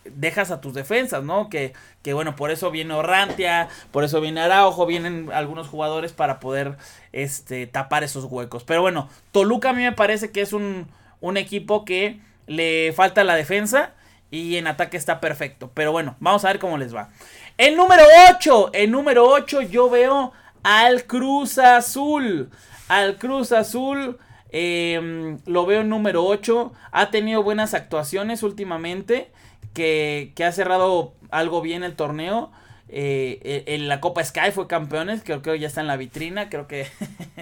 dejas 0.05 0.51
a 0.51 0.61
tus 0.61 0.75
defensas, 0.75 1.23
¿no? 1.23 1.49
Que, 1.49 1.73
que 2.03 2.15
bueno, 2.15 2.37
por 2.37 2.51
eso 2.51 2.71
viene 2.71 2.95
Orrantia, 2.95 3.69
por 3.91 4.05
eso 4.05 4.21
viene 4.21 4.41
Araujo, 4.41 4.87
vienen 4.87 5.31
algunos 5.33 5.69
jugadores 5.69 6.13
para 6.13 6.41
poder 6.41 6.77
este, 7.13 7.67
tapar 7.67 8.03
esos 8.03 8.25
huecos. 8.25 8.65
Pero 8.65 8.83
bueno, 8.83 9.09
Toluca 9.33 9.71
a 9.71 9.73
mí 9.73 9.83
me 9.83 9.93
parece 9.93 10.31
que 10.31 10.41
es 10.41 10.53
un, 10.53 10.89
un 11.21 11.37
equipo 11.37 11.85
que 11.85 12.21
le 12.47 12.93
falta 12.93 13.25
la 13.25 13.37
defensa 13.37 13.93
y 14.31 14.57
en 14.57 14.67
ataque 14.67 14.97
está 14.97 15.21
perfecto. 15.21 15.71
Pero 15.75 15.93
bueno, 15.93 16.17
vamos 16.21 16.45
a 16.45 16.49
ver 16.49 16.59
cómo 16.59 16.79
les 16.79 16.95
va. 16.95 17.11
El 17.59 17.77
número 17.77 18.03
8, 18.35 18.71
el 18.73 18.91
número 18.91 19.27
8 19.29 19.63
yo 19.63 19.91
veo 19.91 20.33
al 20.63 21.05
Cruz 21.05 21.59
Azul 21.59 22.51
al 22.91 23.19
Cruz 23.19 23.53
Azul. 23.53 24.19
Em, 24.51 25.39
lo 25.47 25.65
veo 25.65 25.83
en 25.83 25.89
número 25.89 26.25
8. 26.25 26.73
Ha 26.91 27.11
tenido 27.11 27.43
buenas 27.45 27.73
actuaciones 27.73 28.43
últimamente. 28.43 29.31
Que, 29.75 30.33
ha 30.45 30.51
cerrado 30.51 31.15
algo 31.31 31.63
bien 31.63 31.85
el 31.85 31.95
torneo. 31.95 32.51
Eh, 32.89 33.63
en 33.69 33.87
la 33.87 34.01
Copa 34.01 34.25
Sky 34.25 34.51
fue 34.53 34.67
campeones. 34.67 35.23
Creo 35.25 35.41
que 35.41 35.57
ya 35.57 35.69
está 35.69 35.81
en 35.81 35.87
la 35.87 35.97
vitrina. 35.97 36.49
Creo 36.49 36.67
que. 36.67 36.89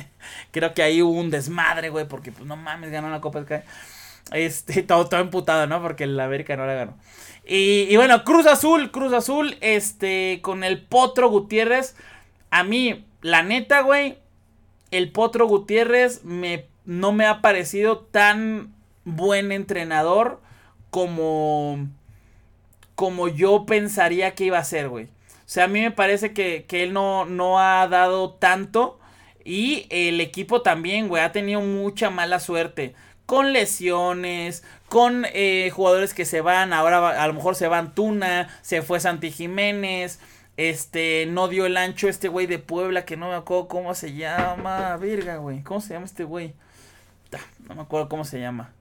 creo 0.53 0.75
que 0.75 0.83
ahí 0.83 1.01
hubo 1.01 1.19
un 1.19 1.31
desmadre, 1.31 1.89
güey. 1.89 2.07
Porque 2.07 2.31
pues 2.31 2.45
no 2.45 2.57
mames, 2.57 2.91
ganó 2.91 3.09
la 3.09 3.23
Copa 3.23 3.43
Sky. 3.43 3.63
Este, 4.33 4.83
todo, 4.87 5.09
todo 5.09 5.21
emputado, 5.21 5.67
¿no? 5.67 5.81
Porque 5.81 6.05
el 6.05 6.21
América 6.21 6.57
no 6.59 6.67
la 6.67 6.75
ganó. 6.75 6.99
Y, 7.47 7.87
y 7.89 7.97
bueno, 7.97 8.23
Cruz 8.23 8.47
Azul, 8.47 8.91
Cruz 8.91 9.15
Azul, 9.15 9.57
este, 9.63 10.41
con 10.43 10.63
el 10.63 10.83
Potro 10.83 11.31
Gutiérrez. 11.31 11.97
A 12.51 12.65
mí, 12.65 13.07
la 13.23 13.43
neta, 13.43 13.81
güey, 13.81 14.19
el 14.91 15.11
Potro 15.13 15.47
Gutiérrez 15.47 16.25
me, 16.25 16.67
no 16.85 17.13
me 17.13 17.27
ha 17.27 17.41
parecido 17.41 17.99
tan 17.99 18.75
buen 19.05 19.53
entrenador 19.53 20.41
como, 20.91 21.89
como 22.95 23.29
yo 23.29 23.67
pensaría 23.67 24.35
que 24.35 24.45
iba 24.45 24.59
a 24.59 24.65
ser, 24.65 24.89
güey. 24.89 25.07
O 25.49 25.51
sea, 25.51 25.65
a 25.65 25.69
mí 25.69 25.81
me 25.81 25.91
parece 25.91 26.33
que, 26.35 26.67
él 26.71 26.93
no, 26.93 27.25
no 27.25 27.59
ha 27.59 27.89
dado 27.89 28.35
tanto. 28.35 28.99
Y 29.45 29.87
el 29.89 30.21
equipo 30.21 30.61
también, 30.61 31.09
güey, 31.09 31.23
ha 31.23 31.33
tenido 31.33 31.63
mucha 31.63 32.11
mala 32.11 32.39
suerte. 32.39 32.95
Con 33.25 33.55
lesiones, 33.55 34.63
con 34.89 35.27
eh, 35.33 35.71
jugadores 35.73 36.13
que 36.13 36.27
se 36.27 36.43
van. 36.43 36.75
Ahora 36.75 37.23
a 37.23 37.27
lo 37.27 37.33
mejor 37.33 37.55
se 37.55 37.67
van 37.67 37.95
Tuna, 37.95 38.49
se 38.61 38.83
fue 38.83 39.01
Santi 39.01 39.31
Jiménez. 39.31 40.21
Este, 40.59 41.25
no 41.27 41.47
dio 41.47 41.67
el 41.67 41.77
ancho 41.77 42.09
este 42.09 42.27
güey 42.27 42.49
de 42.49 42.59
Puebla, 42.59 43.05
que 43.05 43.17
no 43.17 43.29
me 43.29 43.37
acuerdo 43.37 43.69
cómo 43.69 43.95
se 43.95 44.15
llama. 44.15 44.97
Virga, 44.97 45.37
güey. 45.37 45.63
¿Cómo 45.63 45.81
se 45.81 45.95
llama 45.95 46.05
este 46.05 46.25
güey? 46.25 46.53
No 47.69 47.77
me 47.77 47.83
acuerdo 47.83 48.09
cómo 48.09 48.25
se 48.25 48.41
llama. 48.41 48.73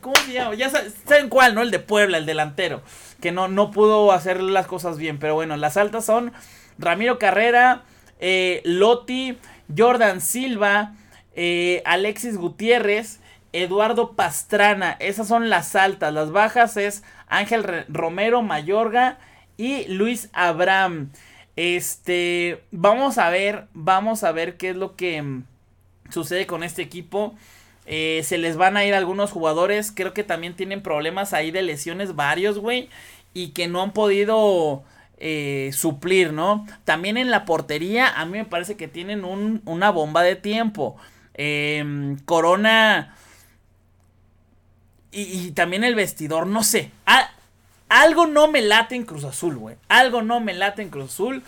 ¿Cómo 0.00 0.16
se 0.16 0.32
llama? 0.32 0.56
Ya 0.56 0.68
saben 0.68 1.28
cuál, 1.28 1.54
¿no? 1.54 1.62
El 1.62 1.70
de 1.70 1.78
Puebla, 1.78 2.18
el 2.18 2.26
delantero. 2.26 2.82
Que 3.22 3.30
no, 3.30 3.46
no 3.46 3.70
pudo 3.70 4.10
hacer 4.10 4.42
las 4.42 4.66
cosas 4.66 4.98
bien. 4.98 5.20
Pero 5.20 5.34
bueno, 5.34 5.56
las 5.56 5.76
altas 5.76 6.04
son 6.04 6.32
Ramiro 6.76 7.20
Carrera, 7.20 7.84
eh, 8.18 8.62
Loti, 8.64 9.38
Jordan 9.78 10.20
Silva, 10.20 10.94
eh, 11.36 11.82
Alexis 11.84 12.36
Gutiérrez, 12.36 13.20
Eduardo 13.52 14.16
Pastrana. 14.16 14.96
Esas 14.98 15.28
son 15.28 15.50
las 15.50 15.76
altas. 15.76 16.12
Las 16.12 16.32
bajas 16.32 16.76
es 16.76 17.04
Ángel 17.28 17.84
Romero, 17.88 18.42
Mayorga 18.42 19.18
y 19.56 19.86
Luis 19.88 20.28
Abraham. 20.32 21.10
Este, 21.56 22.62
vamos 22.70 23.18
a 23.18 23.30
ver, 23.30 23.66
vamos 23.72 24.24
a 24.24 24.32
ver 24.32 24.56
qué 24.56 24.70
es 24.70 24.76
lo 24.76 24.94
que 24.94 25.22
mm, 25.22 25.44
sucede 26.10 26.46
con 26.46 26.62
este 26.62 26.82
equipo. 26.82 27.34
Eh, 27.86 28.22
se 28.24 28.38
les 28.38 28.56
van 28.56 28.76
a 28.76 28.84
ir 28.84 28.94
algunos 28.94 29.30
jugadores, 29.30 29.92
creo 29.92 30.12
que 30.12 30.24
también 30.24 30.54
tienen 30.54 30.82
problemas 30.82 31.32
ahí 31.32 31.50
de 31.50 31.62
lesiones 31.62 32.16
varios, 32.16 32.58
güey, 32.58 32.88
y 33.32 33.50
que 33.50 33.68
no 33.68 33.80
han 33.80 33.92
podido 33.92 34.82
eh, 35.18 35.70
suplir, 35.72 36.32
¿no? 36.32 36.66
También 36.84 37.16
en 37.16 37.30
la 37.30 37.44
portería, 37.44 38.08
a 38.08 38.26
mí 38.26 38.38
me 38.38 38.44
parece 38.44 38.76
que 38.76 38.88
tienen 38.88 39.24
una 39.24 39.90
bomba 39.90 40.22
de 40.22 40.36
tiempo. 40.36 40.96
Em, 41.34 42.18
Corona... 42.20 43.14
Y, 45.12 45.22
y, 45.22 45.50
también 45.52 45.82
el 45.82 45.94
vestidor, 45.94 46.46
no 46.46 46.62
sé. 46.62 46.90
Ah, 47.06 47.30
algo 47.88 48.26
no 48.26 48.48
me 48.48 48.62
late 48.62 48.94
en 48.94 49.04
Cruz 49.04 49.24
Azul, 49.24 49.56
güey. 49.56 49.76
Algo 49.88 50.22
no 50.22 50.40
me 50.40 50.54
late 50.54 50.82
en 50.82 50.90
Cruz 50.90 51.12
Azul. 51.12 51.42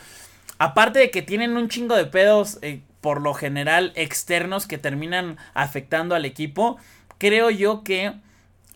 Aparte 0.59 0.99
de 0.99 1.11
que 1.11 1.23
tienen 1.23 1.57
un 1.57 1.69
chingo 1.69 1.97
de 1.97 2.05
pedos, 2.05 2.59
eh, 2.63 2.81
por 3.01 3.21
lo 3.21 3.35
general, 3.35 3.93
externos 3.97 4.67
que 4.67 4.79
terminan 4.79 5.37
afectando 5.55 6.15
al 6.15 6.25
equipo. 6.25 6.79
Creo 7.19 7.51
yo 7.51 7.83
que 7.83 8.13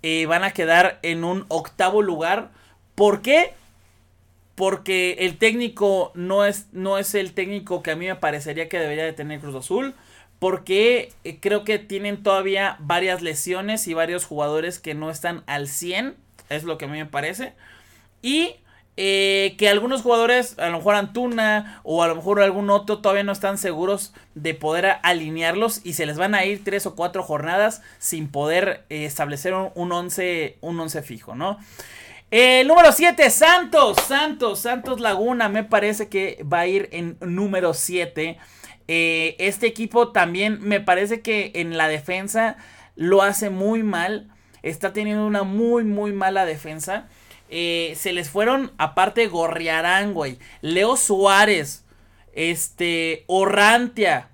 eh, 0.02 0.26
van 0.26 0.44
a 0.44 0.52
quedar 0.52 0.98
en 1.02 1.24
un 1.24 1.44
octavo 1.48 2.02
lugar. 2.02 2.50
¿Por 2.94 3.22
qué? 3.22 3.54
Porque 4.54 5.16
el 5.20 5.38
técnico 5.38 6.12
no 6.14 6.44
es, 6.44 6.66
no 6.72 6.98
es 6.98 7.14
el 7.14 7.32
técnico 7.32 7.82
que 7.82 7.92
a 7.92 7.96
mí 7.96 8.06
me 8.06 8.16
parecería 8.16 8.68
que 8.68 8.78
debería 8.78 9.04
de 9.04 9.12
tener 9.12 9.40
Cruz 9.40 9.54
Azul. 9.54 9.94
Porque 10.40 11.12
eh, 11.22 11.38
creo 11.40 11.62
que 11.62 11.78
tienen 11.78 12.24
todavía 12.24 12.76
varias 12.80 13.22
lesiones 13.22 13.86
y 13.86 13.94
varios 13.94 14.24
jugadores 14.24 14.80
que 14.80 14.94
no 14.94 15.10
están 15.10 15.44
al 15.46 15.68
100 15.68 16.16
es 16.52 16.64
lo 16.64 16.78
que 16.78 16.84
a 16.86 16.88
mí 16.88 16.98
me 16.98 17.06
parece. 17.06 17.54
Y 18.22 18.56
eh, 18.96 19.54
que 19.58 19.68
algunos 19.70 20.02
jugadores, 20.02 20.58
a 20.58 20.68
lo 20.68 20.76
mejor 20.76 20.94
Antuna 20.96 21.80
o 21.82 22.02
a 22.02 22.08
lo 22.08 22.14
mejor 22.14 22.40
algún 22.40 22.68
otro, 22.68 22.98
todavía 22.98 23.24
no 23.24 23.32
están 23.32 23.56
seguros 23.56 24.12
de 24.34 24.54
poder 24.54 24.96
alinearlos 25.02 25.80
y 25.82 25.94
se 25.94 26.04
les 26.04 26.18
van 26.18 26.34
a 26.34 26.44
ir 26.44 26.62
tres 26.62 26.84
o 26.84 26.94
cuatro 26.94 27.22
jornadas 27.22 27.80
sin 27.98 28.28
poder 28.28 28.84
eh, 28.90 29.06
establecer 29.06 29.54
un 29.54 29.92
11 29.92 30.58
un 30.60 30.78
once 30.78 31.02
fijo, 31.02 31.34
¿no? 31.34 31.58
El 32.30 32.66
número 32.66 32.92
7, 32.92 33.28
Santos, 33.28 33.98
Santos, 34.08 34.60
Santos 34.60 35.00
Laguna, 35.00 35.50
me 35.50 35.64
parece 35.64 36.08
que 36.08 36.42
va 36.50 36.60
a 36.60 36.66
ir 36.66 36.88
en 36.92 37.18
número 37.20 37.74
7. 37.74 38.38
Eh, 38.88 39.36
este 39.38 39.66
equipo 39.66 40.12
también 40.12 40.58
me 40.62 40.80
parece 40.80 41.20
que 41.20 41.52
en 41.56 41.76
la 41.76 41.88
defensa 41.88 42.56
lo 42.96 43.20
hace 43.22 43.50
muy 43.50 43.82
mal. 43.82 44.31
Está 44.62 44.92
teniendo 44.92 45.26
una 45.26 45.42
muy, 45.42 45.84
muy 45.84 46.12
mala 46.12 46.44
defensa. 46.44 47.08
Eh, 47.48 47.94
se 47.96 48.12
les 48.12 48.30
fueron, 48.30 48.72
aparte, 48.78 49.26
Gorriarán, 49.26 50.14
güey. 50.14 50.38
Leo 50.60 50.96
Suárez. 50.96 51.84
Este. 52.32 53.24
Orrantia. 53.26 54.28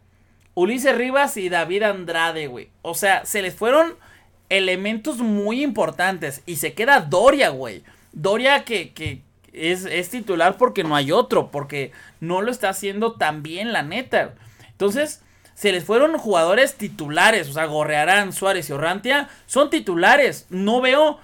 Ulises 0.54 0.96
Rivas 0.96 1.36
y 1.36 1.48
David 1.48 1.84
Andrade, 1.84 2.46
güey. 2.48 2.68
O 2.82 2.94
sea, 2.94 3.24
se 3.24 3.42
les 3.42 3.54
fueron 3.54 3.94
elementos 4.48 5.18
muy 5.18 5.62
importantes. 5.62 6.42
Y 6.46 6.56
se 6.56 6.74
queda 6.74 7.00
Doria, 7.00 7.50
güey. 7.50 7.82
Doria 8.12 8.64
que, 8.64 8.92
que 8.92 9.22
es, 9.52 9.84
es, 9.84 10.10
titular 10.10 10.56
porque 10.56 10.84
no 10.84 10.94
hay 10.94 11.12
otro. 11.12 11.50
Porque 11.50 11.92
no 12.20 12.42
lo 12.42 12.50
está 12.50 12.68
haciendo 12.68 13.12
tan 13.12 13.42
bien, 13.42 13.72
la 13.72 13.82
neta. 13.82 14.34
Entonces, 14.70 15.22
se 15.58 15.72
les 15.72 15.82
fueron 15.82 16.16
jugadores 16.18 16.76
titulares. 16.76 17.48
O 17.48 17.52
sea, 17.52 17.64
Gorrearán, 17.64 18.32
Suárez 18.32 18.70
y 18.70 18.72
Orrantia 18.72 19.28
son 19.46 19.70
titulares. 19.70 20.46
No 20.50 20.80
veo 20.80 21.18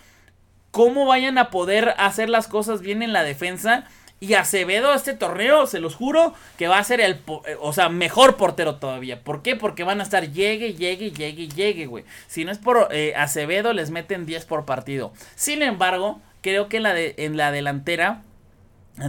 cómo 0.73 1.07
vayan 1.07 1.39
a 1.39 1.51
poder 1.51 1.95
hacer 1.99 2.29
las 2.29 2.49
cosas 2.49 2.81
bien 2.81 3.05
en 3.05 3.13
la 3.13 3.23
defensa. 3.23 3.85
Y 4.19 4.35
Acevedo, 4.35 4.93
este 4.93 5.13
torneo, 5.13 5.69
se 5.69 5.79
los 5.79 5.95
juro, 5.95 6.35
que 6.59 6.67
va 6.67 6.79
a 6.79 6.85
ser 6.85 7.01
el, 7.01 7.21
o 7.61 7.73
sea, 7.73 7.89
mejor 7.91 8.37
portero 8.37 8.75
todavía. 8.75 9.23
¿Por 9.23 9.41
qué? 9.43 9.55
Porque 9.55 9.85
van 9.85 10.01
a 10.01 10.03
estar 10.03 10.33
llegue, 10.33 10.75
llegue, 10.75 11.13
llegue, 11.13 11.47
llegue, 11.47 11.87
güey. 11.87 12.05
Si 12.27 12.45
no 12.45 12.51
es 12.51 12.59
por 12.59 12.89
eh, 12.91 13.15
Acevedo, 13.17 13.73
les 13.73 13.91
meten 13.91 14.27
10 14.27 14.47
por 14.47 14.65
partido. 14.65 15.13
Sin 15.37 15.63
embargo, 15.63 16.21
creo 16.41 16.69
que 16.69 16.79
en 16.79 16.83
la, 16.83 16.93
de, 16.93 17.15
en 17.19 17.37
la 17.37 17.53
delantera 17.53 18.23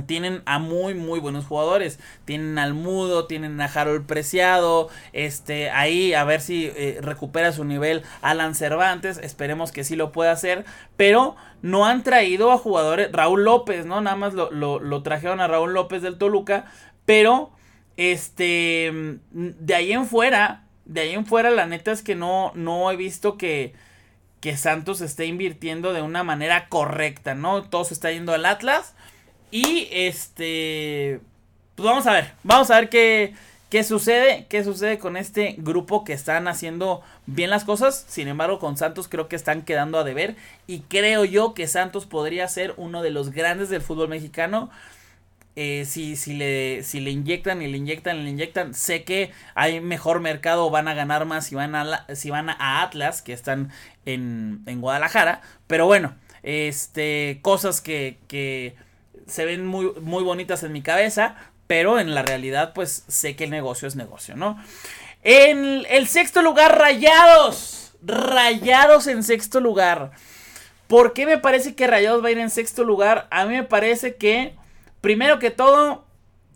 tienen 0.07 0.41
a 0.45 0.57
muy 0.57 0.95
muy 0.95 1.19
buenos 1.19 1.45
jugadores. 1.45 1.99
Tienen 2.25 2.57
al 2.57 2.73
Mudo, 2.73 3.27
tienen 3.27 3.61
a 3.61 3.65
Harold 3.65 4.05
Preciado. 4.05 4.89
Este, 5.13 5.69
ahí 5.69 6.13
a 6.13 6.23
ver 6.23 6.41
si 6.41 6.65
eh, 6.75 6.97
recupera 7.01 7.51
su 7.51 7.65
nivel 7.65 8.03
Alan 8.21 8.55
Cervantes. 8.55 9.19
Esperemos 9.19 9.71
que 9.71 9.83
sí 9.83 9.95
lo 9.95 10.11
pueda 10.11 10.31
hacer. 10.31 10.65
Pero 10.97 11.35
no 11.61 11.85
han 11.85 12.03
traído 12.03 12.51
a 12.51 12.57
jugadores. 12.57 13.11
Raúl 13.11 13.43
López, 13.43 13.85
¿no? 13.85 14.01
Nada 14.01 14.15
más 14.15 14.33
lo, 14.33 14.49
lo, 14.51 15.03
trajeron 15.03 15.39
a 15.39 15.47
Raúl 15.47 15.73
López 15.73 16.01
del 16.01 16.17
Toluca. 16.17 16.65
Pero, 17.05 17.51
este, 17.95 19.19
de 19.31 19.75
ahí 19.75 19.91
en 19.91 20.07
fuera. 20.07 20.63
De 20.85 21.01
ahí 21.01 21.13
en 21.13 21.25
fuera, 21.25 21.49
la 21.49 21.65
neta 21.65 21.91
es 21.91 22.03
que 22.03 22.15
no, 22.15 22.51
no 22.53 22.91
he 22.91 22.95
visto 22.95 23.37
que, 23.37 23.73
que 24.39 24.57
Santos 24.57 25.01
esté 25.01 25.25
invirtiendo 25.25 25.93
de 25.93 26.03
una 26.03 26.23
manera 26.23 26.69
correcta, 26.69 27.33
¿no? 27.33 27.63
Todo 27.63 27.85
se 27.85 27.95
está 27.95 28.11
yendo 28.11 28.33
al 28.33 28.45
Atlas. 28.45 28.95
Y 29.51 29.87
este. 29.91 31.19
Pues 31.75 31.85
vamos 31.85 32.07
a 32.07 32.13
ver. 32.13 32.33
Vamos 32.43 32.71
a 32.71 32.79
ver 32.79 32.89
qué, 32.89 33.33
qué 33.69 33.83
sucede. 33.83 34.45
¿Qué 34.49 34.63
sucede 34.63 34.99
con 34.99 35.17
este 35.17 35.55
grupo 35.57 36.03
que 36.03 36.13
están 36.13 36.47
haciendo 36.47 37.01
bien 37.25 37.49
las 37.49 37.63
cosas? 37.63 38.05
Sin 38.07 38.27
embargo, 38.27 38.59
con 38.59 38.77
Santos 38.77 39.07
creo 39.07 39.27
que 39.27 39.35
están 39.35 39.63
quedando 39.63 39.97
a 39.97 40.03
deber. 40.03 40.35
Y 40.67 40.81
creo 40.81 41.25
yo 41.25 41.53
que 41.53 41.67
Santos 41.67 42.05
podría 42.05 42.47
ser 42.47 42.73
uno 42.77 43.01
de 43.01 43.11
los 43.11 43.31
grandes 43.31 43.69
del 43.69 43.81
fútbol 43.81 44.09
mexicano. 44.09 44.69
Eh, 45.57 45.85
si, 45.85 46.17
si, 46.17 46.33
le, 46.33 46.83
si 46.83 46.99
le 46.99 47.11
inyectan 47.11 47.61
y 47.61 47.67
le 47.67 47.77
inyectan 47.77 48.17
y 48.17 48.23
le 48.23 48.29
inyectan, 48.29 48.73
sé 48.73 49.05
que 49.05 49.31
hay 49.53 49.79
mejor 49.79 50.19
mercado, 50.19 50.69
van 50.69 50.89
a 50.89 50.93
ganar 50.93 51.23
más 51.25 51.45
si 51.45 51.55
van 51.55 51.75
a, 51.75 52.05
si 52.13 52.29
van 52.29 52.49
a 52.49 52.81
Atlas, 52.81 53.21
que 53.21 53.31
están 53.31 53.71
en, 54.05 54.63
en 54.65 54.81
Guadalajara. 54.81 55.41
Pero 55.67 55.85
bueno, 55.85 56.13
este, 56.43 57.39
cosas 57.41 57.79
que, 57.79 58.17
que 58.27 58.75
se 59.27 59.45
ven 59.45 59.65
muy, 59.65 59.91
muy 60.01 60.23
bonitas 60.23 60.63
en 60.63 60.71
mi 60.71 60.81
cabeza, 60.81 61.35
pero 61.67 61.99
en 61.99 62.13
la 62.13 62.23
realidad 62.23 62.73
pues 62.73 63.03
sé 63.07 63.35
que 63.35 63.45
el 63.45 63.49
negocio 63.49 63.87
es 63.87 63.95
negocio, 63.95 64.35
¿no? 64.35 64.57
En 65.23 65.85
el 65.89 66.07
sexto 66.07 66.41
lugar, 66.41 66.77
Rayados. 66.77 67.93
Rayados 68.03 69.07
en 69.07 69.23
sexto 69.23 69.59
lugar. 69.59 70.11
¿Por 70.87 71.13
qué 71.13 71.25
me 71.25 71.39
parece 71.39 71.73
que 71.73 71.87
Rayados 71.87 72.23
va 72.23 72.27
a 72.27 72.31
ir 72.31 72.37
en 72.37 72.51
sexto 72.51 72.83
lugar? 72.83 73.27
A 73.31 73.45
mí 73.45 73.55
me 73.55 73.63
parece 73.63 74.15
que, 74.15 74.55
primero 75.01 75.39
que 75.39 75.49
todo, 75.49 76.05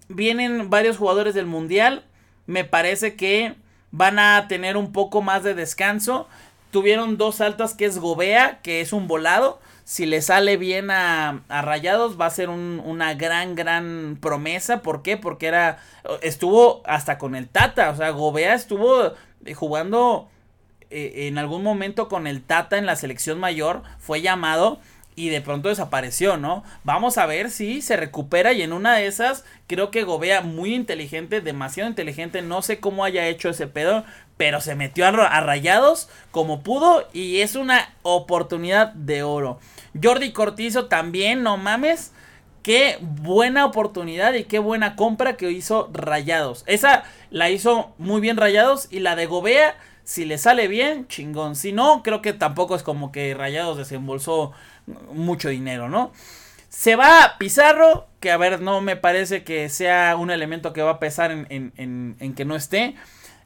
vienen 0.07 0.69
varios 0.69 0.97
jugadores 0.97 1.33
del 1.33 1.47
Mundial. 1.47 2.05
Me 2.45 2.63
parece 2.63 3.15
que 3.15 3.55
van 3.89 4.19
a 4.19 4.47
tener 4.47 4.77
un 4.77 4.91
poco 4.91 5.23
más 5.23 5.43
de 5.43 5.55
descanso. 5.55 6.27
Tuvieron 6.69 7.17
dos 7.17 7.41
altas 7.41 7.73
que 7.73 7.85
es 7.85 7.97
Gobea, 7.97 8.59
que 8.61 8.81
es 8.81 8.93
un 8.93 9.07
volado 9.07 9.59
si 9.89 10.05
le 10.05 10.21
sale 10.21 10.55
bien 10.57 10.91
a, 10.91 11.41
Rayados 11.49 12.21
va 12.21 12.27
a 12.27 12.29
ser 12.29 12.49
una 12.49 13.15
gran, 13.15 13.55
gran 13.55 14.19
promesa. 14.21 14.83
¿Por 14.83 15.01
qué? 15.01 15.17
Porque 15.17 15.47
era, 15.47 15.79
estuvo 16.21 16.83
hasta 16.85 17.17
con 17.17 17.33
el 17.33 17.49
Tata, 17.49 17.89
o 17.89 17.95
sea, 17.95 18.11
Gobea 18.11 18.53
estuvo 18.53 19.13
eh, 19.45 19.53
jugando 19.55 20.29
eh, 20.91 21.27
en 21.27 21.39
algún 21.39 21.63
momento 21.63 22.07
con 22.07 22.27
el 22.27 22.43
Tata 22.43 22.77
en 22.77 22.85
la 22.85 22.95
selección 22.95 23.39
mayor, 23.39 23.81
fue 23.97 24.21
llamado 24.21 24.79
y 25.15 25.29
de 25.29 25.41
pronto 25.41 25.69
desapareció, 25.69 26.37
¿no? 26.37 26.63
Vamos 26.83 27.17
a 27.17 27.25
ver 27.25 27.49
si 27.49 27.81
se 27.81 27.97
recupera 27.97 28.53
y 28.53 28.61
en 28.61 28.73
una 28.73 28.93
de 28.93 29.07
esas 29.07 29.43
creo 29.65 29.89
que 29.89 30.03
Gobea 30.03 30.41
muy 30.41 30.75
inteligente, 30.75 31.41
demasiado 31.41 31.89
inteligente, 31.89 32.43
no 32.43 32.61
sé 32.61 32.79
cómo 32.79 33.05
haya 33.05 33.25
hecho 33.25 33.49
ese 33.49 33.65
pedo, 33.65 34.05
pero 34.37 34.61
se 34.61 34.75
metió 34.75 35.07
a, 35.07 35.09
a 35.09 35.41
rayados 35.41 36.09
como 36.29 36.61
pudo 36.61 37.07
y 37.11 37.41
es 37.41 37.55
una 37.55 37.91
oportunidad 38.03 38.93
de 38.93 39.23
oro. 39.23 39.59
Jordi 40.01 40.31
Cortizo 40.31 40.85
también, 40.85 41.43
no 41.43 41.57
mames. 41.57 42.13
Qué 42.63 42.97
buena 43.01 43.65
oportunidad 43.65 44.33
y 44.33 44.43
qué 44.43 44.59
buena 44.59 44.95
compra 44.95 45.37
que 45.37 45.49
hizo 45.49 45.89
Rayados. 45.93 46.63
Esa 46.67 47.03
la 47.29 47.49
hizo 47.49 47.93
muy 47.97 48.19
bien 48.21 48.37
Rayados 48.37 48.87
y 48.91 48.99
la 48.99 49.15
de 49.15 49.27
Gobea, 49.27 49.77
si 50.03 50.25
le 50.25 50.37
sale 50.37 50.67
bien, 50.67 51.07
chingón. 51.07 51.55
Si 51.55 51.71
no, 51.71 52.03
creo 52.03 52.21
que 52.21 52.33
tampoco 52.33 52.75
es 52.75 52.83
como 52.83 53.11
que 53.11 53.33
Rayados 53.33 53.77
desembolsó 53.77 54.51
mucho 55.13 55.49
dinero, 55.49 55.87
¿no? 55.87 56.11
Se 56.69 56.95
va 56.95 57.35
Pizarro, 57.39 58.07
que 58.19 58.31
a 58.31 58.37
ver, 58.37 58.61
no 58.61 58.81
me 58.81 58.95
parece 58.95 59.43
que 59.43 59.69
sea 59.69 60.15
un 60.17 60.29
elemento 60.29 60.73
que 60.73 60.81
va 60.81 60.91
a 60.91 60.99
pesar 60.99 61.31
en, 61.31 62.33
que 62.35 62.45
no 62.45 62.55
esté. 62.55 62.95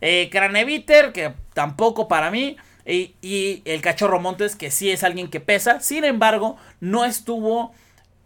Eh, 0.01 0.29
que 0.29 1.33
tampoco 1.53 2.07
para 2.07 2.31
mí. 2.31 2.57
Y, 2.85 3.61
el 3.65 3.81
cachorro 3.81 4.19
Montes, 4.19 4.55
que 4.55 4.71
sí 4.71 4.91
es 4.91 5.03
alguien 5.03 5.29
que 5.29 5.39
pesa. 5.39 5.79
Sin 5.79 6.03
embargo, 6.03 6.57
no 6.79 7.05
estuvo 7.05 7.73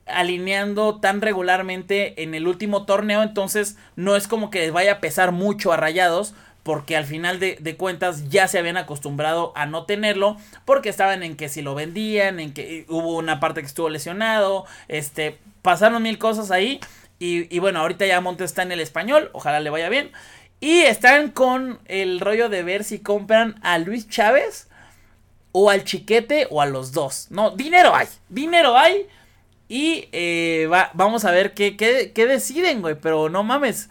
alineando 0.06 1.00
tan 1.00 1.22
regularmente 1.22 2.24
en 2.24 2.34
el 2.34 2.48
último 2.48 2.86
torneo. 2.86 3.24
Entonces, 3.24 3.78
no 3.96 4.16
es 4.16 4.28
como 4.28 4.50
que 4.50 4.60
les 4.60 4.72
vaya 4.72 4.94
a 4.94 5.00
pesar 5.00 5.32
mucho 5.32 5.72
a 5.72 5.78
rayados. 5.78 6.34
Porque 6.64 6.98
al 6.98 7.06
final 7.06 7.40
de, 7.40 7.76
cuentas 7.78 8.30
ya 8.30 8.50
se 8.50 8.60
habían 8.60 8.76
acostumbrado 8.76 9.54
a 9.56 9.66
no 9.66 9.86
tenerlo. 9.86 10.38
Porque 10.66 10.90
estaban 10.90 11.24
en 11.24 11.38
que 11.38 11.50
si 11.50 11.62
lo 11.62 11.76
vendían, 11.76 12.40
en 12.40 12.54
que 12.54 12.86
hubo 12.90 13.16
una 13.18 13.40
parte 13.40 13.62
que 13.62 13.68
estuvo 13.68 13.90
lesionado. 13.90 14.66
Este, 14.88 15.38
pasaron 15.62 16.04
mil 16.04 16.18
cosas 16.18 16.52
ahí. 16.52 16.80
Y, 17.20 17.54
y 17.56 17.60
bueno, 17.60 17.80
ahorita 17.80 18.06
ya 18.06 18.22
Montes 18.22 18.52
está 18.52 18.64
en 18.64 18.72
el 18.72 18.80
español. 18.80 19.30
Ojalá 19.34 19.60
le 19.60 19.70
vaya 19.70 19.88
bien. 19.90 20.12
Y 20.60 20.82
están 20.82 21.32
con 21.32 21.80
el 21.86 22.20
rollo 22.20 22.50
de 22.50 22.64
ver 22.64 22.84
si 22.84 23.00
compran 23.00 23.60
a 23.62 23.78
Luis 23.78 24.10
Chávez 24.10 24.68
o 25.52 25.70
al 25.70 25.84
Chiquete 25.84 26.48
o 26.50 26.62
a 26.62 26.66
los 26.66 26.92
dos. 26.92 27.28
No, 27.30 27.52
dinero 27.52 27.96
hay, 27.96 28.08
dinero 28.30 28.78
hay. 28.78 29.08
Y 29.70 30.08
eh, 30.12 30.70
vamos 30.94 31.26
a 31.26 31.32
ver 31.32 31.54
qué, 31.54 31.76
qué, 31.76 32.26
deciden, 32.26 32.82
güey. 32.82 32.96
Pero 32.96 33.30
no 33.30 33.44
mames, 33.44 33.90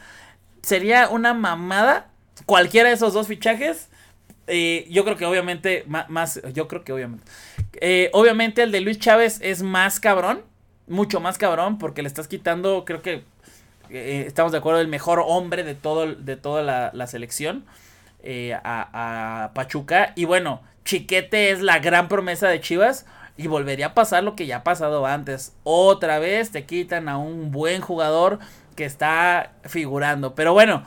sería 0.63 1.09
una 1.09 1.35
mamada 1.35 2.09
cualquiera 2.47 2.89
de 2.89 2.95
esos 2.95 3.13
dos 3.13 3.29
fichajes. 3.29 3.89
Eh, 4.49 4.87
yo 4.91 5.05
creo 5.05 5.17
que 5.17 5.27
obviamente, 5.27 5.85
más, 5.87 6.41
yo 6.53 6.67
creo 6.67 6.83
que 6.83 6.93
obviamente. 6.93 7.25
Eh, 7.75 8.11
obviamente 8.13 8.63
el 8.63 8.73
de 8.73 8.81
Luis 8.81 8.99
Chávez 8.99 9.39
es 9.43 9.63
más 9.63 10.01
cabrón, 10.01 10.43
mucho 10.87 11.21
más 11.21 11.37
cabrón, 11.37 11.79
porque 11.79 12.03
le 12.03 12.09
estás 12.09 12.27
quitando, 12.27 12.85
creo 12.85 13.03
que 13.03 13.23
eh, 13.91 14.25
estamos 14.27 14.53
de 14.53 14.59
acuerdo, 14.59 14.81
el 14.81 14.89
mejor 14.89 15.23
hombre 15.25 15.65
de, 15.65 15.75
todo, 15.75 16.15
de 16.15 16.37
toda 16.37 16.91
la, 16.93 17.07
selección 17.07 17.65
eh, 18.23 18.59
a, 18.63 19.51
Pachuca. 19.55 20.13
Y 20.17 20.25
bueno, 20.25 20.63
Chiquete 20.85 21.51
es 21.51 21.61
la 21.61 21.79
gran 21.79 22.09
promesa 22.09 22.49
de 22.49 22.61
Chivas. 22.61 23.07
Y 23.39 23.49
volvería 23.49 23.89
a 23.89 23.95
pasar 23.95 24.25
lo 24.25 24.35
que 24.35 24.47
ya 24.47 24.59
ha 24.59 24.65
pasado 24.65 25.05
antes. 25.05 25.55
Otra 25.63 26.19
vez 26.19 26.51
te 26.53 26.65
quitan 26.65 27.07
a 27.09 27.19
un 27.19 27.51
buen 27.53 27.83
jugador 27.83 28.39
que 28.75 28.87
está 28.87 29.53
figurando. 29.65 30.35
Pero 30.35 30.55
bueno, 30.55 30.85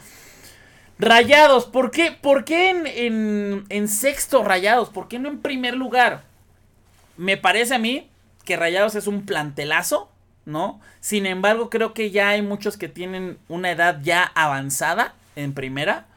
Rayados, 0.98 1.66
¿por 1.66 1.92
qué, 1.92 2.12
por 2.12 2.46
qué 2.46 2.72
en, 2.72 3.66
en 3.70 3.88
sexto 3.88 4.44
Rayados? 4.44 4.90
¿Por 4.90 5.08
qué 5.08 5.20
no 5.20 5.30
en 5.30 5.42
primer 5.42 5.76
lugar? 5.76 6.24
Me 7.18 7.38
parece 7.38 7.76
a 7.76 7.80
mí 7.80 8.10
que 8.46 8.58
Rayados 8.58 8.96
es 8.96 9.06
un 9.06 9.28
plantelazo 9.28 10.10
¿no? 10.50 10.82
Sin 11.00 11.26
embargo, 11.26 11.70
creo 11.70 11.94
que 11.94 12.12
ya 12.12 12.30
hay 12.30 12.42
muchos 12.42 12.78
que 12.78 12.90
tienen 12.90 13.38
una 13.48 13.72
edad 13.72 14.00
ya 14.02 14.24
avanzada 14.24 15.14
en 15.36 15.54
primera. 15.54 16.08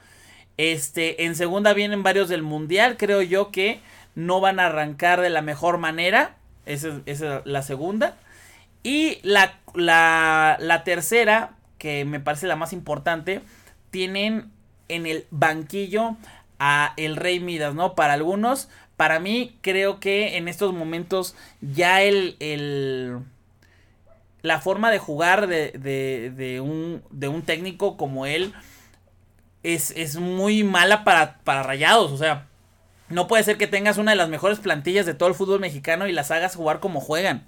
Este, 0.56 1.24
en 1.24 1.36
segunda 1.36 1.72
vienen 1.72 2.02
varios 2.02 2.28
del 2.28 2.42
mundial, 2.42 2.96
creo 2.96 3.22
yo 3.22 3.50
que 3.50 3.80
no 4.14 4.40
van 4.40 4.60
a 4.60 4.66
arrancar 4.66 5.20
de 5.20 5.30
la 5.30 5.42
mejor 5.42 5.78
manera. 5.78 6.36
Esa, 6.66 7.00
es 7.06 7.22
la 7.44 7.62
segunda. 7.62 8.16
Y 8.82 9.18
la, 9.22 9.58
la, 9.74 10.56
la 10.60 10.84
tercera, 10.84 11.52
que 11.78 12.04
me 12.04 12.20
parece 12.20 12.46
la 12.46 12.56
más 12.56 12.72
importante, 12.72 13.40
tienen 13.90 14.50
en 14.88 15.06
el 15.06 15.26
banquillo 15.30 16.16
a 16.58 16.94
el 16.96 17.16
Rey 17.16 17.40
Midas, 17.40 17.74
¿no? 17.74 17.94
Para 17.94 18.14
algunos, 18.14 18.68
para 18.96 19.18
mí 19.18 19.56
creo 19.62 19.98
que 20.00 20.36
en 20.36 20.48
estos 20.48 20.72
momentos 20.72 21.34
ya 21.60 22.02
el, 22.02 22.36
el 22.38 23.18
la 24.42 24.60
forma 24.60 24.90
de 24.90 24.98
jugar 24.98 25.46
de, 25.46 25.70
de, 25.72 26.32
de, 26.36 26.60
un, 26.60 27.02
de 27.10 27.28
un 27.28 27.42
técnico 27.42 27.96
como 27.96 28.26
él 28.26 28.52
es, 29.62 29.92
es 29.92 30.16
muy 30.16 30.64
mala 30.64 31.04
para, 31.04 31.38
para 31.44 31.62
rayados, 31.62 32.10
o 32.12 32.18
sea, 32.18 32.46
no 33.12 33.28
puede 33.28 33.44
ser 33.44 33.58
que 33.58 33.66
tengas 33.66 33.98
una 33.98 34.12
de 34.12 34.16
las 34.16 34.28
mejores 34.28 34.58
plantillas 34.58 35.06
de 35.06 35.14
todo 35.14 35.28
el 35.28 35.34
fútbol 35.34 35.60
mexicano 35.60 36.06
y 36.06 36.12
las 36.12 36.30
hagas 36.30 36.56
jugar 36.56 36.80
como 36.80 37.00
juegan. 37.00 37.46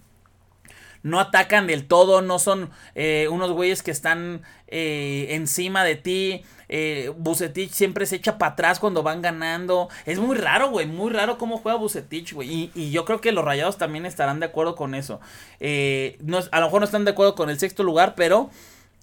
No 1.03 1.21
atacan 1.21 1.67
del 1.67 1.87
todo, 1.87 2.23
no 2.23 2.39
son 2.39 2.71
eh, 2.95 3.29
unos 3.31 3.51
güeyes 3.53 3.83
que 3.83 3.91
están 3.91 4.43
eh, 4.69 5.29
encima 5.31 5.85
de 5.85 5.97
ti. 5.97 6.45
Eh, 6.77 7.13
Bucetich 7.17 7.71
siempre 7.71 8.05
se 8.05 8.17
echa 8.17 8.37
para 8.37 8.53
atrás 8.53 8.81
cuando 8.81 9.05
van 9.05 9.23
ganando. 9.23 9.89
Es 10.07 10.19
muy 10.19 10.37
raro, 10.37 10.71
güey. 10.71 10.87
Muy 10.87 11.13
raro 11.13 11.39
cómo 11.39 11.59
juega 11.59 11.79
Bucetich, 11.79 12.33
güey. 12.33 12.73
Y, 12.75 12.91
yo 12.91 13.05
creo 13.05 13.21
que 13.21 13.31
los 13.31 13.45
rayados 13.45 13.79
también 13.79 14.07
estarán 14.07 14.41
de 14.41 14.47
acuerdo 14.47 14.75
con 14.75 14.95
eso. 14.95 15.21
no, 15.61 16.39
a 16.51 16.61
lo 16.61 16.67
mejor 16.67 16.81
no 16.81 16.85
están 16.85 17.05
de 17.05 17.13
acuerdo 17.13 17.35
con 17.35 17.49
el 17.49 17.59
sexto 17.59 17.85
lugar, 17.85 18.15
pero 18.17 18.51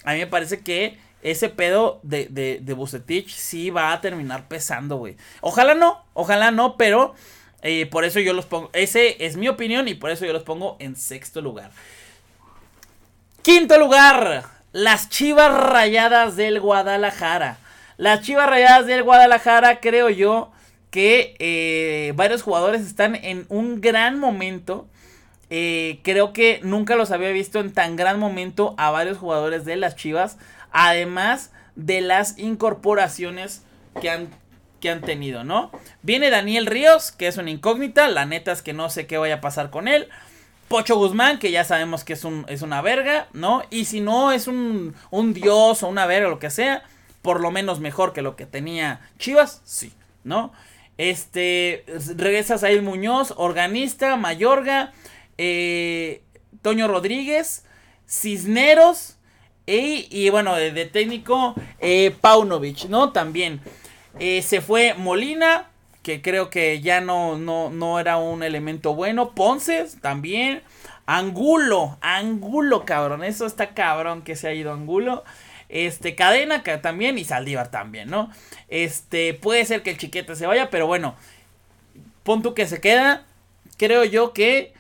a 0.04 0.14
mí 0.14 0.20
me 0.20 0.28
parece 0.28 0.60
que 0.60 0.98
ese 1.22 1.50
pedo 1.50 2.00
de, 2.04 2.28
de, 2.30 2.60
de 2.62 2.74
Bucetich 2.74 3.30
sí 3.30 3.70
va 3.70 3.94
a 3.94 4.02
terminar 4.02 4.48
pesando, 4.48 4.98
güey. 4.98 5.16
Ojalá 5.42 5.76
no, 5.76 6.04
ojalá 6.14 6.52
no, 6.52 6.76
pero 6.78 7.14
eh, 7.62 7.86
por 7.86 8.06
eso 8.06 8.20
yo 8.20 8.34
los 8.34 8.46
pongo. 8.46 8.70
Ese 8.74 9.24
es 9.26 9.38
mi 9.38 9.48
opinión 9.48 9.88
y 9.88 9.94
por 9.94 10.12
eso 10.12 10.26
yo 10.26 10.34
los 10.34 10.44
pongo 10.44 10.78
en 10.80 10.96
sexto 10.96 11.42
lugar. 11.42 11.72
Quinto 13.44 13.78
lugar, 13.78 14.44
las 14.72 15.10
Chivas 15.10 15.54
Rayadas 15.54 16.36
del 16.36 16.60
Guadalajara. 16.60 17.58
Las 18.02 18.22
Chivas 18.22 18.50
Rayadas 18.50 18.88
del 18.88 19.04
Guadalajara, 19.04 19.80
creo 19.80 20.10
yo 20.10 20.52
que 20.90 21.36
eh, 21.38 22.14
varios 22.16 22.42
jugadores 22.42 22.82
están 22.82 23.14
en 23.14 23.46
un 23.48 23.80
gran 23.80 24.18
momento. 24.18 24.88
Eh, 25.52 26.00
creo 26.02 26.34
que 26.34 26.62
nunca 26.64 26.96
los 26.96 27.12
había 27.12 27.30
visto 27.30 27.60
en 27.60 27.72
tan 27.72 27.96
gran 27.96 28.18
momento 28.18 28.74
a 28.80 28.90
varios 28.90 29.20
jugadores 29.20 29.66
de 29.66 29.76
las 29.76 29.96
Chivas. 29.96 30.40
Además 30.72 31.52
de 31.76 32.02
las 32.02 32.40
incorporaciones 32.40 33.62
que 34.02 34.10
han, 34.10 34.30
que 34.80 34.90
han 34.90 35.02
tenido, 35.02 35.44
¿no? 35.44 35.70
Viene 36.02 36.32
Daniel 36.32 36.66
Ríos, 36.66 37.12
que 37.12 37.28
es 37.28 37.38
una 37.38 37.52
incógnita. 37.52 38.08
La 38.08 38.26
neta 38.26 38.52
es 38.52 38.64
que 38.64 38.74
no 38.74 38.90
sé 38.90 39.06
qué 39.06 39.20
vaya 39.20 39.36
a 39.36 39.42
pasar 39.42 39.70
con 39.70 39.88
él. 39.88 40.10
Pocho 40.70 40.96
Guzmán, 40.96 41.38
que 41.38 41.52
ya 41.52 41.64
sabemos 41.66 42.04
que 42.04 42.14
es, 42.14 42.24
un, 42.24 42.48
es 42.50 42.64
una 42.64 42.82
verga, 42.82 43.28
¿no? 43.34 43.62
Y 43.70 43.86
si 43.86 44.02
no 44.02 44.32
es 44.32 44.48
un, 44.48 44.96
un 45.12 45.36
dios 45.36 45.84
o 45.84 45.88
una 45.88 46.08
verga 46.08 46.30
lo 46.30 46.40
que 46.40 46.50
sea, 46.50 46.84
por 47.22 47.42
lo 47.42 47.52
menos 47.52 47.80
mejor 47.80 48.14
que 48.14 48.22
lo 48.22 48.36
que 48.36 48.46
tenía 48.46 49.02
Chivas, 49.18 49.62
sí, 49.64 49.94
¿no? 50.24 50.52
Este, 50.98 51.86
regresa 52.16 52.58
Said 52.58 52.82
Muñoz, 52.82 53.34
organista, 53.38 54.16
Mayorga, 54.18 54.94
eh, 55.38 56.22
Toño 56.62 56.88
Rodríguez, 56.88 57.66
Cisneros, 58.08 59.18
y, 59.66 60.30
bueno, 60.30 60.56
de, 60.56 60.86
técnico, 60.86 61.56
eh, 61.80 62.16
Paunovic, 62.20 62.86
¿no? 62.90 63.12
También. 63.12 63.62
Eh, 64.20 64.42
se 64.42 64.60
fue 64.60 64.96
Molina, 64.96 65.70
que 66.04 66.22
creo 66.22 66.50
que 66.50 66.82
ya 66.82 67.00
no, 67.00 67.38
no, 67.38 67.70
no 67.70 68.00
era 68.00 68.18
un 68.18 68.44
elemento 68.44 68.96
bueno. 68.96 69.32
Ponce, 69.32 69.86
también. 70.02 70.62
Angulo, 71.06 71.98
Angulo, 72.02 72.86
cabrón. 72.86 73.24
Eso 73.24 73.46
está 73.46 73.74
cabrón 73.74 74.24
que 74.24 74.36
se 74.36 74.50
ha 74.50 74.54
ido 74.54 74.74
Angulo. 74.74 75.24
Este, 75.72 76.16
Cadena 76.16 76.64
también 76.64 77.18
y 77.18 77.24
Saldívar 77.24 77.72
también, 77.72 78.10
¿no? 78.10 78.30
Este, 78.68 79.34
puede 79.34 79.66
ser 79.66 79.82
que 79.82 79.92
el 79.92 79.98
chiquete 79.98 80.36
se 80.36 80.46
vaya, 80.46 80.70
pero 80.70 80.86
bueno, 80.86 81.16
punto 82.24 82.54
que 82.54 82.68
se 82.68 82.82
queda. 82.82 83.26
Creo 83.78 84.04
yo 84.04 84.34
que 84.34 84.74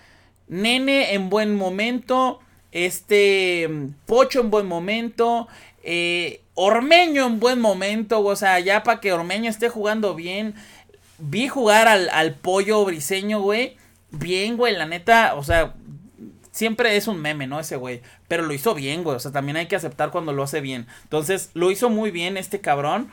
Nene 0.50 1.14
en 1.14 1.30
buen 1.30 1.56
momento. 1.56 2.42
Este 2.74 3.70
Pocho 4.06 4.42
en 4.42 4.52
buen 4.52 4.68
momento. 4.68 5.48
Eh, 5.82 6.42
Ormeño 6.56 7.26
en 7.26 7.39
buen 7.39 7.62
momento. 7.62 8.22
O 8.22 8.36
sea, 8.36 8.60
ya 8.60 8.84
para 8.84 9.00
que 9.00 9.14
Ormeño 9.14 9.50
esté 9.50 9.70
jugando 9.70 10.14
bien. 10.14 10.56
Vi 11.20 11.48
jugar 11.48 11.88
al, 11.88 12.36
pollo 12.36 12.84
briseño, 12.84 13.39
güey. 13.39 13.78
Bien, 14.12 14.58
güey, 14.58 14.76
la 14.76 14.86
neta. 14.86 15.36
O 15.36 15.44
sea, 15.44 15.74
siempre 16.52 16.98
es 16.98 17.08
un 17.08 17.22
meme, 17.22 17.48
¿no? 17.48 17.62
Ese 17.62 17.78
güey. 17.78 18.02
Pero 18.32 18.44
lo 18.44 18.54
hizo 18.54 18.74
bien, 18.74 19.04
güey. 19.04 19.18
O 19.18 19.20
sea, 19.20 19.34
también 19.34 19.58
hay 19.58 19.66
que 19.66 19.76
aceptar 19.76 20.10
cuando 20.10 20.32
lo 20.32 20.44
hace 20.44 20.62
bien. 20.62 20.88
Entonces, 21.04 21.50
lo 21.54 21.70
hizo 21.70 21.90
muy 21.90 22.12
bien 22.12 22.38
este 22.38 22.62
cabrón. 22.62 23.12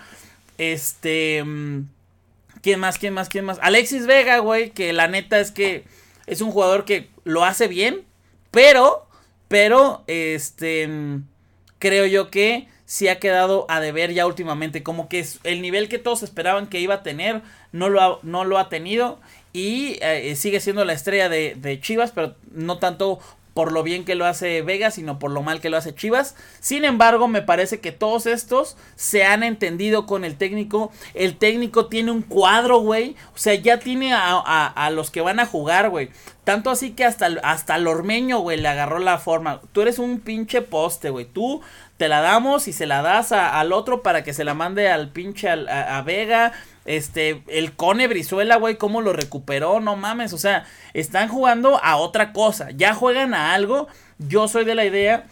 Este. 0.59 1.43
Mm, 1.43 1.89
¿Quién 2.63 2.79
más? 2.79 2.99
¿Quién 2.99 3.15
más? 3.15 3.29
¿Quién 3.29 3.45
más? 3.45 3.59
Alexis 3.61 4.07
Vega, 4.07 4.39
güey. 4.39 4.71
Que 4.71 4.93
la 4.93 5.09
neta 5.09 5.41
es 5.41 5.51
que 5.51 5.83
es 6.27 6.41
un 6.41 6.53
jugador 6.53 6.85
que 6.85 7.09
lo 7.25 7.45
hace 7.45 7.67
bien. 7.67 8.05
Pero 8.53 9.09
pero, 9.49 10.05
este, 10.07 10.89
creo 11.79 12.07
yo 12.07 12.31
que 12.31 12.69
sí 12.85 13.09
ha 13.09 13.19
quedado 13.19 13.67
a 13.69 13.81
deber 13.81 14.13
ya 14.13 14.27
últimamente. 14.27 14.83
Como 14.83 15.09
que 15.09 15.27
el 15.43 15.63
nivel 15.63 15.89
que 15.89 15.99
todos 15.99 16.23
esperaban 16.23 16.69
que 16.69 16.81
iba 16.81 16.97
a 16.97 17.03
tener, 17.03 17.43
no 17.73 17.89
lo 17.89 18.01
ha, 18.01 18.19
no 18.23 18.45
lo 18.45 18.59
ha 18.59 18.69
tenido. 18.69 19.19
Y 19.55 19.99
eh, 20.03 20.37
sigue 20.37 20.61
siendo 20.61 20.85
la 20.85 20.93
estrella 20.93 21.31
de, 21.31 21.55
de 21.57 21.81
Chivas, 21.81 22.13
pero 22.13 22.37
no 22.53 22.79
tanto 22.79 23.19
por 23.59 23.73
lo 23.73 23.83
bien 23.83 24.05
que 24.05 24.15
lo 24.15 24.25
hace 24.25 24.63
Vega, 24.63 24.93
sino 24.93 25.19
por 25.19 25.33
lo 25.33 25.43
mal 25.43 25.61
que 25.61 25.69
lo 25.69 25.77
hace 25.77 25.93
Chivas. 25.93 26.37
Sin 26.61 26.85
embargo, 26.85 27.27
me 27.27 27.43
parece 27.43 27.81
que 27.81 27.91
todos 27.91 28.27
estos 28.27 28.77
se 28.95 29.25
han 29.25 29.43
entendido 29.43 30.07
con 30.07 30.25
el 30.25 30.37
técnico. 30.37 30.93
El 31.13 31.39
técnico 31.39 31.87
tiene 31.87 32.13
un 32.13 32.23
cuadro, 32.23 32.79
güey. 32.79 33.17
O 33.35 33.39
sea, 33.39 33.55
ya 33.57 33.81
tiene 33.81 34.13
a, 34.15 34.91
los 34.93 35.11
que 35.11 35.23
van 35.23 35.41
a 35.41 35.47
jugar, 35.47 35.91
güey. 35.91 36.11
Tanto 36.45 36.71
así 36.71 36.93
que 36.93 37.05
hasta, 37.05 37.27
hasta 37.43 37.75
el 37.75 37.89
ormeño, 37.89 38.39
güey, 38.39 38.61
le 38.61 38.69
agarró 38.69 39.01
la 39.01 39.19
forma. 39.19 39.61
Tú 39.73 39.81
eres 39.81 39.99
un 39.99 40.21
pinche 40.21 40.63
poste, 40.63 41.11
güey. 41.11 41.25
Tú 41.25 41.61
te 41.97 42.07
la 42.07 42.21
damos 42.21 42.69
y 42.69 42.73
se 42.73 42.87
la 42.87 43.03
das 43.03 43.33
al 43.33 43.73
otro 43.73 44.05
para 44.05 44.23
que 44.23 44.33
se 44.33 44.45
la 44.45 44.55
mande 44.55 44.89
al 44.89 45.11
pinche 45.11 45.51
a, 45.51 46.01
Vega. 46.03 46.53
Este, 46.89 47.43
el 47.49 47.75
Cone 47.75 48.09
Brizuela, 48.09 48.57
güey, 48.57 48.77
cómo 48.77 49.01
lo 49.01 49.13
recuperó, 49.13 49.81
no 49.81 49.97
mames. 49.97 50.33
O 50.33 50.39
sea, 50.39 50.67
están 50.95 51.29
jugando 51.29 51.81
a 51.83 51.97
otra 51.97 52.33
cosa. 52.33 52.71
Ya 52.71 52.95
juegan 52.95 53.35
a 53.35 53.55
algo. 53.55 53.89
Yo 54.19 54.49
soy 54.49 54.65
de 54.65 54.75
la 54.75 54.85
idea 54.85 55.27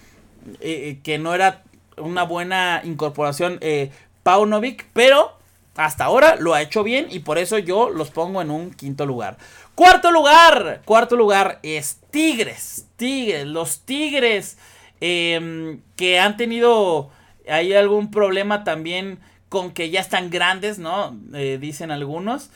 eh, 0.60 0.90
eh, 0.90 0.98
que 1.02 1.18
no 1.18 1.34
era 1.34 1.62
una 1.96 2.24
buena 2.24 2.82
incorporación 2.84 3.58
eh, 3.60 3.90
Paunovic, 4.22 4.86
pero 4.92 5.36
hasta 5.76 6.04
ahora 6.04 6.36
lo 6.36 6.54
ha 6.54 6.62
hecho 6.62 6.82
bien 6.82 7.06
y 7.10 7.20
por 7.20 7.38
eso 7.38 7.58
yo 7.58 7.90
los 7.90 8.10
pongo 8.10 8.42
en 8.42 8.50
un 8.50 8.70
quinto 8.70 9.06
lugar. 9.06 9.36
Cuarto 9.74 10.10
lugar, 10.10 10.82
cuarto 10.84 11.16
lugar 11.16 11.58
es 11.62 12.00
Tigres. 12.10 12.86
Tigres, 12.96 13.46
los 13.46 13.80
Tigres 13.80 14.56
Em, 15.00 15.82
que 15.94 16.18
han 16.18 16.36
tenido 16.36 17.10
hay 17.48 17.74
algún 17.74 18.10
problema 18.10 18.64
también 18.64 19.18
con 19.56 19.70
que 19.70 19.88
ya 19.88 20.00
están 20.00 20.28
grandes, 20.28 20.78
¿no? 20.78 21.18
Eh, 21.32 21.56
dicen 21.58 21.90
algunos. 21.90 22.50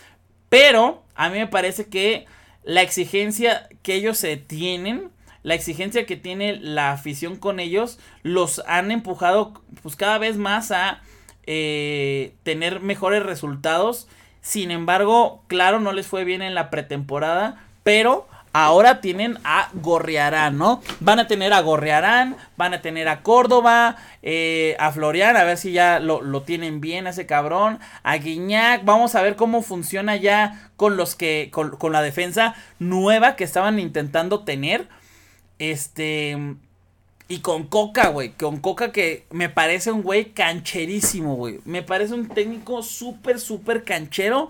Pero 0.50 1.02
a 1.14 1.30
mí 1.30 1.38
me 1.38 1.46
parece 1.46 1.86
que 1.86 2.26
la 2.62 2.82
exigencia 2.82 3.70
que 3.82 3.94
ellos 3.94 4.18
se 4.18 4.36
tienen, 4.36 5.10
la 5.42 5.54
exigencia 5.54 6.04
que 6.04 6.16
tiene 6.16 6.56
la 6.56 6.92
afición 6.92 7.36
con 7.36 7.58
ellos, 7.58 7.98
los 8.22 8.62
han 8.66 8.90
empujado 8.90 9.62
pues 9.82 9.96
cada 9.96 10.18
vez 10.18 10.36
más 10.36 10.72
a 10.72 11.00
eh, 11.46 12.34
tener 12.42 12.80
mejores 12.80 13.22
resultados. 13.22 14.06
Sin 14.42 14.70
embargo, 14.70 15.42
claro, 15.46 15.80
no 15.80 15.92
les 15.92 16.06
fue 16.06 16.24
bien 16.24 16.42
en 16.42 16.54
la 16.54 16.68
pretemporada, 16.68 17.64
pero 17.82 18.28
Ahora 18.52 19.00
tienen 19.00 19.38
a 19.44 19.70
Gorriarán, 19.74 20.58
¿no? 20.58 20.82
Van 20.98 21.20
a 21.20 21.28
tener 21.28 21.52
a 21.52 21.60
Gorriarán, 21.60 22.36
van 22.56 22.74
a 22.74 22.82
tener 22.82 23.06
a 23.06 23.22
Córdoba, 23.22 23.96
eh, 24.22 24.76
a 24.80 24.90
Florian, 24.90 25.36
a 25.36 25.44
ver 25.44 25.56
si 25.56 25.70
ya 25.70 26.00
lo, 26.00 26.42
tienen 26.42 26.80
bien 26.80 27.06
ese 27.06 27.26
cabrón, 27.26 27.78
a 28.02 28.16
Guiñac, 28.16 28.84
vamos 28.84 29.14
a 29.14 29.22
ver 29.22 29.36
cómo 29.36 29.62
funciona 29.62 30.16
ya 30.16 30.70
con 30.76 30.96
los 30.96 31.14
que, 31.14 31.50
con, 31.52 31.70
con 31.76 31.92
la 31.92 32.02
defensa 32.02 32.56
nueva 32.80 33.36
que 33.36 33.44
estaban 33.44 33.78
intentando 33.78 34.42
tener. 34.42 34.88
Este, 35.60 36.36
y 37.28 37.38
con 37.38 37.68
Coca, 37.68 38.08
güey. 38.08 38.30
Con 38.30 38.58
Coca 38.58 38.90
que 38.90 39.26
me 39.30 39.48
parece 39.48 39.92
un 39.92 40.02
güey 40.02 40.32
cancherísimo, 40.32 41.36
güey. 41.36 41.60
Me 41.64 41.82
parece 41.82 42.14
un 42.14 42.26
técnico 42.26 42.82
súper, 42.82 43.38
súper 43.38 43.84
canchero 43.84 44.48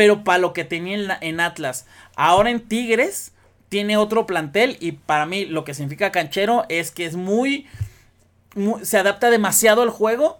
pero 0.00 0.24
para 0.24 0.38
lo 0.38 0.54
que 0.54 0.64
tenía 0.64 1.18
en, 1.20 1.40
Atlas. 1.40 1.86
Ahora 2.22 2.50
en 2.50 2.60
Tigres, 2.60 3.32
tiene 3.70 3.96
otro 3.96 4.26
plantel 4.26 4.76
y 4.78 4.92
para 4.92 5.24
mí 5.24 5.46
lo 5.46 5.64
que 5.64 5.72
significa 5.72 6.12
canchero 6.12 6.66
es 6.68 6.90
que 6.90 7.06
es 7.06 7.16
muy, 7.16 7.66
se 8.82 8.98
adapta 8.98 9.30
demasiado 9.30 9.80
al 9.80 9.88
juego 9.88 10.38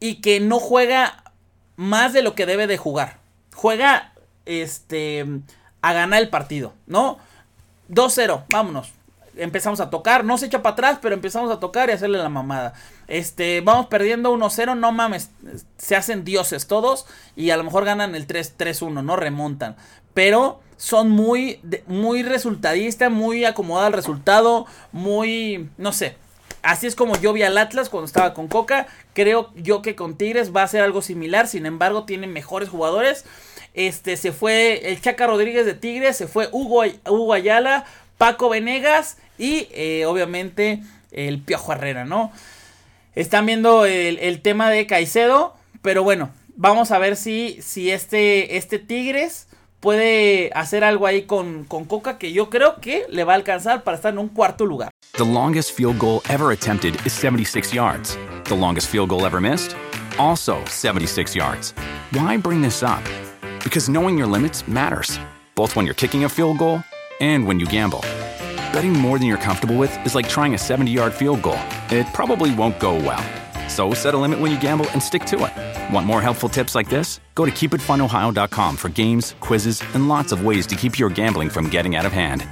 y 0.00 0.16
que 0.16 0.40
no 0.40 0.58
juega 0.58 1.22
más 1.76 2.12
de 2.12 2.22
lo 2.22 2.34
que 2.34 2.44
debe 2.44 2.66
de 2.66 2.76
jugar. 2.76 3.18
Juega 3.54 4.12
este 4.46 5.24
a 5.80 5.92
ganar 5.92 6.22
el 6.22 6.28
partido, 6.28 6.74
¿no? 6.88 7.18
2-0, 7.88 8.42
vámonos. 8.48 8.90
Empezamos 9.36 9.78
a 9.78 9.90
tocar, 9.90 10.24
no 10.24 10.38
se 10.38 10.46
echa 10.46 10.60
para 10.60 10.72
atrás, 10.72 10.98
pero 11.00 11.14
empezamos 11.14 11.52
a 11.52 11.60
tocar 11.60 11.88
y 11.88 11.92
hacerle 11.92 12.18
la 12.18 12.30
mamada. 12.30 12.74
Este, 13.06 13.60
vamos 13.60 13.86
perdiendo 13.86 14.34
1-0, 14.34 14.76
no 14.76 14.90
mames, 14.90 15.30
se 15.78 15.94
hacen 15.94 16.24
dioses 16.24 16.66
todos 16.66 17.06
y 17.36 17.50
a 17.50 17.56
lo 17.56 17.62
mejor 17.62 17.84
ganan 17.84 18.16
el 18.16 18.26
3-1, 18.26 19.04
no 19.04 19.14
remontan. 19.14 19.76
Pero 20.14 20.60
son 20.82 21.10
muy, 21.10 21.60
muy 21.86 22.24
resultadistas, 22.24 23.08
muy 23.08 23.44
acomodado 23.44 23.86
al 23.86 23.92
resultado, 23.92 24.66
muy, 24.90 25.68
no 25.78 25.92
sé. 25.92 26.16
Así 26.60 26.88
es 26.88 26.96
como 26.96 27.16
yo 27.20 27.32
vi 27.32 27.44
al 27.44 27.56
Atlas 27.56 27.88
cuando 27.88 28.06
estaba 28.06 28.34
con 28.34 28.48
Coca. 28.48 28.88
Creo 29.14 29.52
yo 29.54 29.80
que 29.80 29.94
con 29.94 30.16
Tigres 30.16 30.52
va 30.52 30.64
a 30.64 30.66
ser 30.66 30.82
algo 30.82 31.00
similar. 31.00 31.46
Sin 31.46 31.66
embargo, 31.66 32.02
tiene 32.02 32.26
mejores 32.26 32.68
jugadores. 32.68 33.24
Este 33.74 34.16
se 34.16 34.32
fue 34.32 34.90
el 34.90 35.00
Chaca 35.00 35.28
Rodríguez 35.28 35.66
de 35.66 35.74
Tigres, 35.74 36.16
se 36.16 36.26
fue 36.26 36.48
Hugo, 36.50 36.82
Hugo 37.08 37.32
Ayala, 37.32 37.84
Paco 38.18 38.48
Venegas 38.48 39.18
y 39.38 39.68
eh, 39.70 40.04
obviamente 40.06 40.82
el 41.12 41.38
Piojo 41.38 41.74
Herrera, 41.74 42.04
¿no? 42.04 42.32
Están 43.14 43.46
viendo 43.46 43.86
el, 43.86 44.42
tema 44.42 44.68
de 44.68 44.88
Caicedo, 44.88 45.54
pero 45.80 46.02
bueno, 46.02 46.30
vamos 46.56 46.90
a 46.90 46.98
ver 46.98 47.14
si, 47.14 47.60
si 47.62 47.92
este, 47.92 48.56
este 48.56 48.80
Tigres 48.80 49.46
puede 49.82 50.50
hacer 50.54 50.84
algo 50.84 51.06
ahí 51.06 51.22
con, 51.22 51.64
con 51.64 51.84
Coca 51.84 52.16
que 52.16 52.32
yo 52.32 52.48
creo 52.48 52.76
que 52.80 53.04
le 53.10 53.24
va 53.24 53.32
a 53.32 53.36
alcanzar 53.36 53.82
para 53.82 53.96
estar 53.96 54.12
en 54.12 54.18
un 54.20 54.28
cuarto 54.28 54.64
lugar. 54.64 54.90
The 55.18 55.24
longest 55.24 55.72
field 55.72 55.98
goal 55.98 56.22
ever 56.30 56.52
attempted 56.52 56.94
is 57.04 57.12
76 57.12 57.74
yards. 57.74 58.16
The 58.44 58.54
longest 58.54 58.88
field 58.88 59.10
goal 59.10 59.26
ever 59.26 59.40
missed? 59.40 59.76
Also 60.18 60.64
76 60.66 61.34
yards. 61.34 61.74
Why 62.12 62.38
bring 62.38 62.62
this 62.62 62.82
up? 62.82 63.02
Because 63.64 63.90
knowing 63.90 64.16
your 64.16 64.28
limits 64.28 64.66
matters, 64.66 65.18
both 65.56 65.74
when 65.74 65.84
you're 65.84 65.94
kicking 65.94 66.24
a 66.24 66.28
field 66.28 66.58
goal 66.58 66.82
and 67.20 67.46
when 67.46 67.58
you 67.58 67.66
gamble. 67.66 68.00
Betting 68.72 68.92
more 68.92 69.18
than 69.18 69.26
you're 69.26 69.36
comfortable 69.36 69.76
with 69.76 69.92
is 70.06 70.14
like 70.14 70.28
trying 70.28 70.54
a 70.54 70.58
70 70.58 70.90
yard 70.92 71.12
field 71.12 71.42
goal. 71.42 71.58
It 71.90 72.06
probably 72.14 72.54
won't 72.54 72.78
go 72.78 72.94
well. 72.94 73.41
So 73.72 73.94
set 73.94 74.12
a 74.12 74.18
limit 74.18 74.38
when 74.38 74.52
you 74.52 74.60
gamble 74.60 74.86
and 74.90 75.02
stick 75.02 75.24
to 75.32 75.36
it. 75.46 75.94
Want 75.94 76.06
more 76.06 76.20
helpful 76.20 76.50
tips 76.50 76.74
like 76.74 76.90
this? 76.90 77.20
Go 77.34 77.46
to 77.46 77.50
keepitfunohio.com 77.50 78.76
for 78.76 78.90
games, 78.90 79.34
quizzes, 79.40 79.82
and 79.94 80.08
lots 80.08 80.30
of 80.30 80.44
ways 80.44 80.66
to 80.66 80.76
keep 80.76 80.98
your 80.98 81.08
gambling 81.08 81.48
from 81.48 81.70
getting 81.70 81.96
out 81.96 82.04
of 82.04 82.12
hand. 82.12 82.44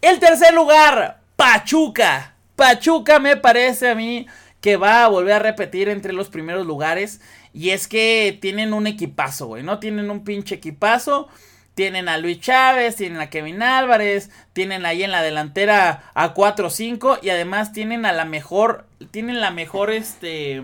El 0.00 0.18
tercer 0.18 0.54
lugar, 0.54 1.20
Pachuca. 1.36 2.32
Pachuca 2.54 3.18
me 3.18 3.36
parece 3.36 3.90
a 3.90 3.94
mí 3.94 4.26
que 4.62 4.76
va 4.76 5.04
a 5.04 5.08
volver 5.08 5.34
a 5.34 5.38
repetir 5.38 5.90
entre 5.90 6.14
los 6.14 6.30
primeros 6.30 6.66
lugares. 6.66 7.20
Y 7.52 7.70
es 7.70 7.88
que 7.88 8.38
tienen 8.40 8.72
un 8.72 8.86
equipazo, 8.86 9.48
güey, 9.48 9.62
¿no? 9.62 9.78
Tienen 9.80 10.10
un 10.10 10.24
pinche 10.24 10.54
equipazo. 10.54 11.28
Tienen 11.76 12.08
a 12.08 12.16
Luis 12.16 12.40
Chávez, 12.40 12.96
tienen 12.96 13.20
a 13.20 13.28
Kevin 13.28 13.62
Álvarez, 13.62 14.30
tienen 14.54 14.86
ahí 14.86 15.02
en 15.02 15.10
la 15.10 15.20
delantera 15.20 16.04
a 16.14 16.32
4-5 16.32 17.18
y 17.20 17.28
además 17.28 17.74
tienen 17.74 18.06
a 18.06 18.12
la 18.12 18.24
mejor, 18.24 18.86
tienen 19.10 19.42
la 19.42 19.50
mejor 19.50 19.90
este 19.90 20.62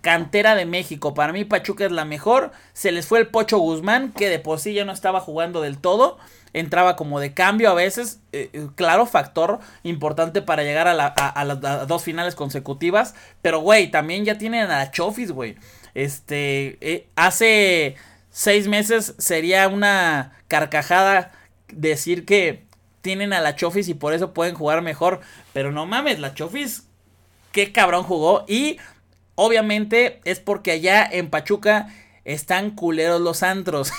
cantera 0.00 0.54
de 0.54 0.64
México. 0.64 1.12
Para 1.12 1.34
mí 1.34 1.44
Pachuca 1.44 1.84
es 1.84 1.92
la 1.92 2.06
mejor. 2.06 2.52
Se 2.72 2.90
les 2.90 3.06
fue 3.06 3.18
el 3.18 3.26
Pocho 3.26 3.58
Guzmán, 3.58 4.12
que 4.12 4.30
de 4.30 4.38
por 4.38 4.60
sí 4.60 4.72
ya 4.72 4.86
no 4.86 4.92
estaba 4.92 5.20
jugando 5.20 5.60
del 5.60 5.76
todo. 5.76 6.16
Entraba 6.54 6.96
como 6.96 7.20
de 7.20 7.34
cambio 7.34 7.68
a 7.68 7.74
veces. 7.74 8.20
Eh, 8.32 8.48
eh, 8.54 8.68
claro, 8.76 9.04
factor 9.04 9.58
importante 9.82 10.40
para 10.40 10.62
llegar 10.62 10.88
a, 10.88 10.94
las 11.44 11.86
dos 11.86 12.02
finales 12.02 12.34
consecutivas. 12.34 13.14
Pero, 13.42 13.58
güey, 13.60 13.90
también 13.90 14.24
ya 14.24 14.38
tienen 14.38 14.70
a 14.70 14.78
la 14.78 14.90
Chofis, 14.90 15.32
güey. 15.32 15.56
Este, 15.94 16.78
eh, 16.80 17.08
hace 17.14 17.96
seis 18.34 18.66
meses 18.66 19.14
sería 19.16 19.68
una 19.68 20.32
carcajada 20.48 21.30
decir 21.68 22.24
que 22.26 22.64
tienen 23.00 23.32
a 23.32 23.40
la 23.40 23.54
Chofis 23.54 23.88
y 23.88 23.94
por 23.94 24.12
eso 24.12 24.34
pueden 24.34 24.56
jugar 24.56 24.82
mejor. 24.82 25.20
Pero 25.52 25.70
no 25.70 25.86
mames, 25.86 26.18
la 26.18 26.34
Chofis, 26.34 26.88
qué 27.52 27.70
cabrón 27.70 28.02
jugó. 28.02 28.44
Y 28.48 28.78
obviamente 29.36 30.20
es 30.24 30.40
porque 30.40 30.72
allá 30.72 31.08
en 31.10 31.30
Pachuca 31.30 31.94
están 32.24 32.72
culeros 32.72 33.20
los 33.20 33.44
antros. 33.44 33.92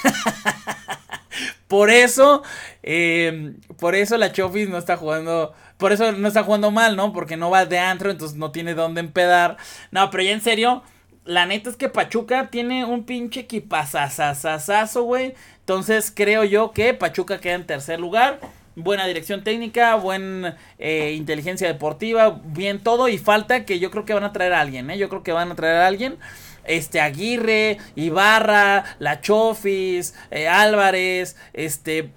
por 1.69 1.89
eso, 1.89 2.43
em, 2.83 3.55
por 3.79 3.95
eso 3.95 4.17
la 4.17 4.33
Chofis 4.33 4.67
no 4.67 4.77
está 4.77 4.97
jugando. 4.97 5.53
Por 5.77 5.93
eso 5.93 6.11
no 6.11 6.27
está 6.27 6.43
jugando 6.43 6.71
mal, 6.71 6.97
¿no? 6.97 7.13
Porque 7.13 7.38
no 7.38 7.49
va 7.49 7.65
de 7.65 7.79
antro, 7.79 8.11
entonces 8.11 8.38
no 8.38 8.51
tiene 8.51 8.73
dónde 8.73 8.99
empedar. 8.99 9.55
No, 9.91 10.09
pero 10.09 10.23
ya 10.23 10.31
en 10.31 10.41
serio, 10.41 10.83
la 11.26 11.45
neta 11.47 11.69
es 11.69 11.76
que 11.76 11.89
Pachuca 11.89 12.47
tiene 12.47 12.86
un 12.86 13.03
pinche 13.03 13.41
equipazazazazazo, 13.41 15.03
güey. 15.03 15.34
Entonces 15.59 16.13
creo 16.15 16.43
yo 16.43 16.71
que 16.71 16.93
Pachuca 16.93 17.39
queda 17.39 17.55
en 17.55 17.65
tercer 17.65 17.99
lugar. 17.99 18.39
Buena 18.76 19.07
dirección 19.07 19.43
técnica, 19.43 19.95
buena 19.95 20.57
eh, 20.78 21.13
inteligencia 21.17 21.67
deportiva, 21.67 22.41
bien 22.45 22.80
todo. 22.80 23.07
Y 23.07 23.17
falta 23.17 23.65
que 23.65 23.80
yo 23.80 23.89
creo 23.89 24.05
que 24.05 24.13
van 24.13 24.23
a 24.23 24.34
traer 24.34 24.53
a 24.53 24.61
alguien, 24.61 24.91
¿eh? 24.91 24.97
Yo 24.99 25.09
creo 25.09 25.23
que 25.23 25.32
van 25.32 25.51
a 25.51 25.55
traer 25.55 25.78
a 25.78 25.88
alguien. 25.88 26.17
Este 26.63 27.01
Aguirre, 27.01 27.80
Ibarra, 27.95 28.84
La 28.99 29.21
Chofis, 29.21 30.13
eh, 30.30 30.47
Álvarez. 30.47 31.36
Este. 31.53 32.09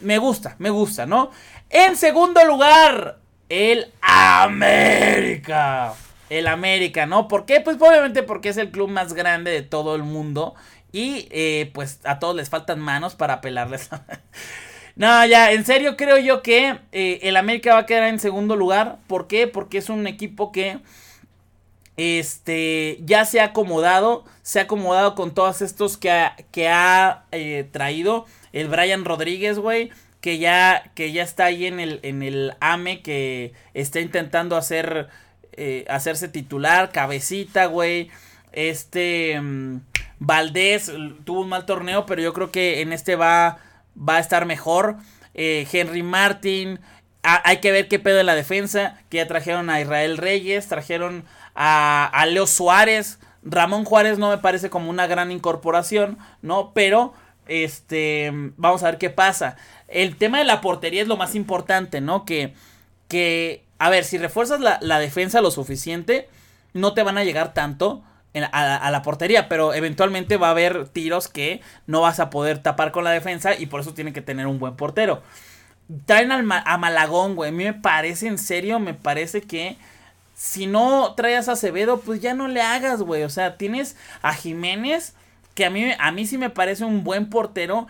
Me 0.00 0.16
gusta, 0.18 0.56
me 0.58 0.70
gusta, 0.70 1.04
¿no? 1.04 1.30
En 1.68 1.96
segundo 1.96 2.42
lugar, 2.44 3.18
el 3.48 3.92
América 4.00 5.94
el 6.38 6.46
América, 6.46 7.06
¿no? 7.06 7.28
¿Por 7.28 7.44
qué? 7.44 7.60
Pues 7.60 7.76
obviamente 7.78 8.22
porque 8.22 8.48
es 8.48 8.56
el 8.56 8.70
club 8.70 8.88
más 8.88 9.12
grande 9.12 9.50
de 9.50 9.62
todo 9.62 9.94
el 9.94 10.02
mundo 10.02 10.54
y 10.90 11.28
eh, 11.30 11.70
pues 11.74 12.00
a 12.04 12.18
todos 12.18 12.34
les 12.34 12.48
faltan 12.48 12.80
manos 12.80 13.14
para 13.14 13.40
pelarles. 13.40 13.90
no, 14.96 15.26
ya, 15.26 15.52
en 15.52 15.64
serio 15.64 15.96
creo 15.96 16.18
yo 16.18 16.42
que 16.42 16.78
eh, 16.92 17.20
el 17.22 17.36
América 17.36 17.74
va 17.74 17.80
a 17.80 17.86
quedar 17.86 18.04
en 18.04 18.18
segundo 18.18 18.56
lugar. 18.56 18.98
¿Por 19.06 19.26
qué? 19.26 19.46
Porque 19.46 19.78
es 19.78 19.90
un 19.90 20.06
equipo 20.06 20.52
que 20.52 20.78
este 21.98 22.98
ya 23.04 23.26
se 23.26 23.40
ha 23.40 23.46
acomodado, 23.46 24.24
se 24.42 24.58
ha 24.58 24.62
acomodado 24.62 25.14
con 25.14 25.34
todos 25.34 25.60
estos 25.60 25.98
que 25.98 26.10
ha, 26.10 26.36
que 26.50 26.68
ha 26.68 27.24
eh, 27.32 27.68
traído 27.70 28.24
el 28.52 28.68
Brian 28.68 29.04
Rodríguez, 29.04 29.58
güey, 29.58 29.90
que 30.22 30.38
ya 30.38 30.90
que 30.94 31.12
ya 31.12 31.22
está 31.22 31.46
ahí 31.46 31.66
en 31.66 31.78
el 31.78 32.00
en 32.02 32.22
el 32.22 32.54
AME 32.60 33.02
que 33.02 33.52
está 33.74 34.00
intentando 34.00 34.56
hacer 34.56 35.08
eh, 35.52 35.84
hacerse 35.88 36.28
titular, 36.28 36.90
cabecita, 36.90 37.66
güey. 37.66 38.10
Este 38.52 39.40
mm, 39.40 39.80
Valdés 40.18 40.92
tuvo 41.24 41.40
un 41.42 41.48
mal 41.48 41.66
torneo, 41.66 42.06
pero 42.06 42.22
yo 42.22 42.32
creo 42.32 42.50
que 42.50 42.80
en 42.80 42.92
este 42.92 43.16
va, 43.16 43.58
va 43.96 44.16
a 44.16 44.20
estar 44.20 44.46
mejor. 44.46 44.96
Eh, 45.34 45.66
Henry 45.72 46.02
Martin, 46.02 46.80
hay 47.22 47.58
que 47.58 47.72
ver 47.72 47.88
qué 47.88 47.98
pedo 47.98 48.20
en 48.20 48.26
la 48.26 48.34
defensa, 48.34 48.98
que 49.08 49.18
ya 49.18 49.28
trajeron 49.28 49.70
a 49.70 49.80
Israel 49.80 50.18
Reyes, 50.18 50.68
trajeron 50.68 51.24
a, 51.54 52.06
a 52.06 52.26
Leo 52.26 52.46
Suárez. 52.46 53.18
Ramón 53.44 53.84
Juárez 53.84 54.18
no 54.18 54.30
me 54.30 54.38
parece 54.38 54.70
como 54.70 54.90
una 54.90 55.06
gran 55.06 55.32
incorporación, 55.32 56.18
¿no? 56.42 56.72
Pero 56.74 57.14
este, 57.46 58.30
vamos 58.56 58.82
a 58.82 58.86
ver 58.86 58.98
qué 58.98 59.10
pasa. 59.10 59.56
El 59.88 60.16
tema 60.16 60.38
de 60.38 60.44
la 60.44 60.60
portería 60.60 61.02
es 61.02 61.08
lo 61.08 61.16
más 61.16 61.34
importante, 61.34 62.00
¿no? 62.00 62.24
Que, 62.24 62.54
que 63.08 63.64
a 63.82 63.90
ver, 63.90 64.04
si 64.04 64.16
refuerzas 64.16 64.60
la, 64.60 64.98
defensa 65.00 65.40
lo 65.40 65.50
suficiente, 65.50 66.28
no 66.72 66.94
te 66.94 67.02
van 67.02 67.18
a 67.18 67.24
llegar 67.24 67.52
tanto 67.52 68.04
a, 68.32 68.90
la 68.92 69.02
portería, 69.02 69.48
pero 69.48 69.74
eventualmente 69.74 70.36
va 70.36 70.46
a 70.46 70.50
haber 70.52 70.86
tiros 70.86 71.26
que 71.26 71.60
no 71.88 72.00
vas 72.00 72.20
a 72.20 72.30
poder 72.30 72.62
tapar 72.62 72.92
con 72.92 73.02
la 73.02 73.10
defensa 73.10 73.58
y 73.58 73.66
por 73.66 73.80
eso 73.80 73.92
tiene 73.92 74.12
que 74.12 74.22
tener 74.22 74.46
un 74.46 74.60
buen 74.60 74.76
portero. 74.76 75.20
Traen 76.06 76.30
a 76.30 76.78
Malagón, 76.78 77.34
güey. 77.34 77.48
A 77.48 77.52
mí 77.52 77.64
me 77.64 77.74
parece, 77.74 78.28
en 78.28 78.38
serio, 78.38 78.78
me 78.78 78.94
parece 78.94 79.42
que 79.42 79.76
si 80.36 80.68
no 80.68 81.14
traes 81.16 81.48
a 81.48 81.52
Acevedo, 81.52 81.98
pues 82.02 82.20
ya 82.20 82.34
no 82.34 82.46
le 82.46 82.62
hagas, 82.62 83.02
güey. 83.02 83.24
O 83.24 83.30
sea, 83.30 83.56
tienes 83.56 83.96
a 84.22 84.32
Jiménez, 84.32 85.14
que 85.56 85.64
a 85.64 85.70
mí, 85.70 85.90
a 85.98 86.12
mí 86.12 86.24
sí 86.24 86.38
me 86.38 86.50
parece 86.50 86.84
un 86.84 87.02
buen 87.02 87.28
portero 87.28 87.88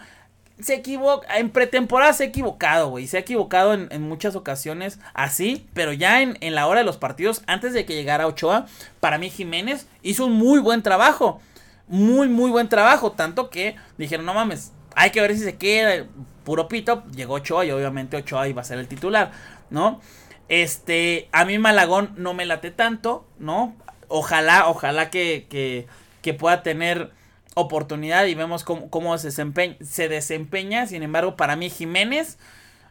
se 0.61 0.75
equivoca, 0.75 1.39
en 1.39 1.51
pretemporada 1.51 2.13
se 2.13 2.25
ha 2.25 2.27
equivocado, 2.27 2.89
güey, 2.91 3.07
se 3.07 3.17
ha 3.17 3.21
equivocado 3.21 3.75
en, 3.75 4.03
muchas 4.03 4.37
ocasiones 4.37 4.99
así, 5.15 5.67
pero 5.75 5.93
ya 5.93 6.21
en, 6.23 6.55
la 6.55 6.67
hora 6.67 6.81
de 6.81 6.87
los 6.87 6.99
partidos, 6.99 7.43
antes 7.47 7.73
de 7.73 7.85
que 7.85 7.95
llegara 7.95 8.27
Ochoa, 8.27 8.67
para 9.01 9.19
mí 9.19 9.31
Jiménez 9.31 9.87
hizo 10.03 10.27
un 10.27 10.35
muy 10.35 10.61
buen 10.61 10.83
trabajo, 10.83 11.41
muy, 11.89 12.29
muy 12.29 12.51
buen 12.51 12.69
trabajo, 12.69 13.13
tanto 13.13 13.51
que 13.51 13.77
dijeron, 13.99 14.27
no 14.27 14.35
mames, 14.35 14.73
hay 14.95 15.11
que 15.11 15.21
ver 15.21 15.35
si 15.35 15.43
se 15.43 15.57
queda, 15.57 16.07
puro 16.45 16.69
pito, 16.69 17.05
llegó 17.15 17.35
Ochoa 17.35 17.65
y 17.65 17.71
obviamente 17.71 18.17
Ochoa 18.17 18.49
iba 18.49 18.63
a 18.63 18.65
ser 18.65 18.79
el 18.79 18.89
titular, 18.89 19.33
¿no? 19.71 20.01
Este, 20.49 21.29
a 21.33 21.45
mí 21.45 21.59
Malagón 21.59 22.13
no 22.17 22.35
me 22.35 22.45
late 22.45 22.71
tanto, 22.71 23.27
¿no? 23.39 23.75
Ojalá, 24.09 24.69
ojalá 24.69 25.09
que, 25.09 25.47
que, 25.49 25.87
que 26.21 26.35
pueda 26.35 26.63
tener 26.63 27.11
oportunidad 27.55 28.27
y 28.27 28.35
vemos 28.35 28.65
cómo, 28.65 29.19
se, 29.19 29.29
desempeña, 29.29 29.77
se 29.83 30.09
desempeña. 30.09 30.87
Sin 30.87 31.03
embargo, 31.03 31.37
para 31.37 31.57
mí 31.57 31.71
Jiménez 31.71 32.39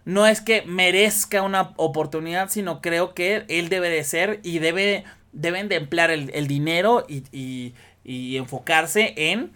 no 0.05 0.27
es 0.27 0.41
que 0.41 0.63
merezca 0.63 1.41
una 1.41 1.73
oportunidad, 1.77 2.49
sino 2.49 2.81
creo 2.81 3.13
que 3.13 3.45
él 3.47 3.69
debe 3.69 3.89
de 3.89 4.03
ser 4.03 4.39
y 4.43 4.59
debe, 4.59 5.03
deben 5.31 5.69
de 5.69 5.75
emplear 5.75 6.11
el, 6.11 6.47
dinero 6.47 7.05
y, 7.07 7.73
enfocarse 8.03 9.13
en 9.15 9.51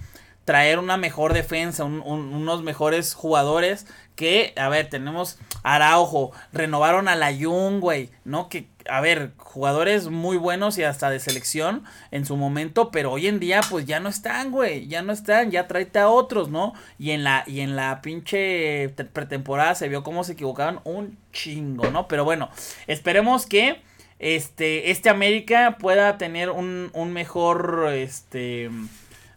traer 0.46 0.78
una 0.78 0.98
mejor 0.98 1.34
defensa, 1.34 1.84
unos 1.84 2.62
mejores 2.62 3.16
jugadores 3.16 3.88
que, 4.16 4.54
a 4.56 4.70
ver, 4.70 4.90
tenemos 4.90 5.40
Araujo, 5.64 6.32
renovaron 6.54 7.08
a 7.08 7.16
la 7.16 7.34
Jung, 7.34 7.80
güey, 7.80 8.12
¿no? 8.24 8.48
Que, 8.48 8.68
a 8.90 9.02
ver, 9.02 9.32
jugadores 9.38 10.10
muy 10.10 10.38
buenos 10.38 10.78
y 10.78 10.84
hasta 10.84 11.10
de 11.10 11.20
selección 11.20 11.84
en 12.12 12.26
su 12.26 12.38
momento, 12.38 12.92
pero 12.92 13.12
hoy 13.12 13.28
en 13.28 13.40
día 13.40 13.62
pues 13.70 13.86
ya 13.86 14.00
no 14.00 14.10
están, 14.10 14.52
güey, 14.52 14.88
ya 14.88 15.02
no 15.02 15.14
están, 15.14 15.52
ya 15.52 15.68
tráete 15.68 16.00
a 16.00 16.10
otros, 16.10 16.50
¿no? 16.50 16.74
Y 17.00 17.12
en 17.12 17.24
la 17.24 17.44
y 17.48 17.62
en 17.62 17.76
la 17.76 18.02
pinche 18.02 18.90
pretemporada 19.14 19.76
se 19.76 19.90
vio 19.90 20.04
cómo 20.04 20.24
se 20.24 20.34
equivocaban 20.34 20.80
un 20.84 21.18
chingo, 21.32 21.90
¿no? 21.90 22.08
Pero 22.08 22.26
bueno, 22.26 22.50
esperemos 22.88 23.46
que 23.46 23.82
este 24.20 24.92
este 24.92 25.10
América 25.10 25.78
pueda 25.80 26.18
tener 26.18 26.50
un, 26.50 26.90
un 26.94 27.14
mejor 27.14 27.90
este 27.94 28.70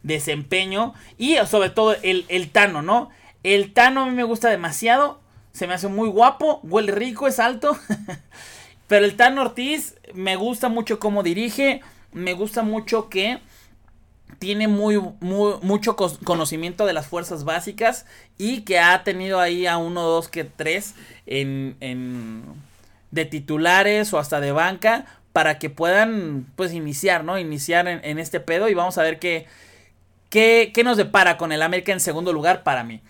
desempeño 0.02 0.94
y 1.16 1.36
sobre 1.46 1.70
todo 1.70 1.96
el, 2.02 2.24
el 2.28 2.50
Tano, 2.50 2.82
¿no? 2.82 3.10
El 3.42 3.72
Tano 3.72 4.02
a 4.02 4.06
mí 4.06 4.12
me 4.12 4.24
gusta 4.24 4.48
demasiado, 4.48 5.20
se 5.52 5.66
me 5.66 5.74
hace 5.74 5.88
muy 5.88 6.08
guapo, 6.08 6.60
huele 6.62 6.92
rico, 6.92 7.26
es 7.26 7.38
alto. 7.38 7.76
Pero 8.88 9.04
el 9.04 9.16
Tano 9.16 9.42
Ortiz 9.42 9.94
me 10.14 10.36
gusta 10.36 10.68
mucho 10.68 10.98
cómo 10.98 11.22
dirige, 11.22 11.82
me 12.12 12.32
gusta 12.32 12.62
mucho 12.62 13.08
que 13.08 13.38
tiene 14.38 14.68
muy, 14.68 15.00
mucho 15.20 15.96
conocimiento 15.96 16.86
de 16.86 16.92
las 16.92 17.06
fuerzas 17.06 17.44
básicas 17.44 18.06
y 18.36 18.62
que 18.62 18.78
ha 18.78 19.02
tenido 19.04 19.40
ahí 19.40 19.66
a 19.66 19.78
uno, 19.78 20.02
dos, 20.02 20.28
que 20.28 20.44
tres 20.44 20.94
en, 21.26 21.76
en, 21.80 22.42
de 23.10 23.24
titulares 23.24 24.12
o 24.12 24.18
hasta 24.18 24.40
de 24.40 24.52
banca 24.52 25.06
para 25.32 25.58
que 25.58 25.70
puedan 25.70 26.46
pues 26.56 26.72
iniciar, 26.72 27.24
¿no? 27.24 27.38
Iniciar 27.38 27.88
en, 27.88 28.18
este 28.18 28.40
pedo 28.40 28.68
y 28.68 28.74
vamos 28.74 28.98
a 28.98 29.02
ver 29.02 29.18
qué, 29.18 29.46
qué, 30.30 30.72
qué 30.74 30.84
nos 30.84 30.96
depara 30.96 31.36
con 31.36 31.52
el 31.52 31.62
América 31.62 31.92
en 31.92 32.00
segundo 32.00 32.32
lugar 32.32 32.62
para 32.62 32.84
mí. 32.84 33.00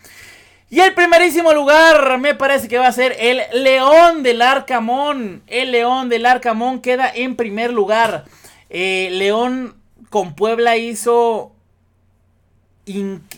Y 0.70 0.80
el 0.80 0.92
primerísimo 0.92 1.54
lugar 1.54 2.18
me 2.18 2.34
parece 2.34 2.68
que 2.68 2.76
va 2.76 2.88
a 2.88 2.92
ser 2.92 3.16
el 3.18 3.40
León 3.62 4.22
del 4.22 4.42
Arcamón. 4.42 5.42
El 5.46 5.72
León 5.72 6.10
del 6.10 6.26
Arcamón 6.26 6.80
queda 6.82 7.10
en 7.12 7.36
primer 7.36 7.72
lugar. 7.72 8.26
Eh, 8.68 9.08
León 9.12 9.76
con 10.10 10.34
Puebla 10.34 10.76
hizo 10.76 11.52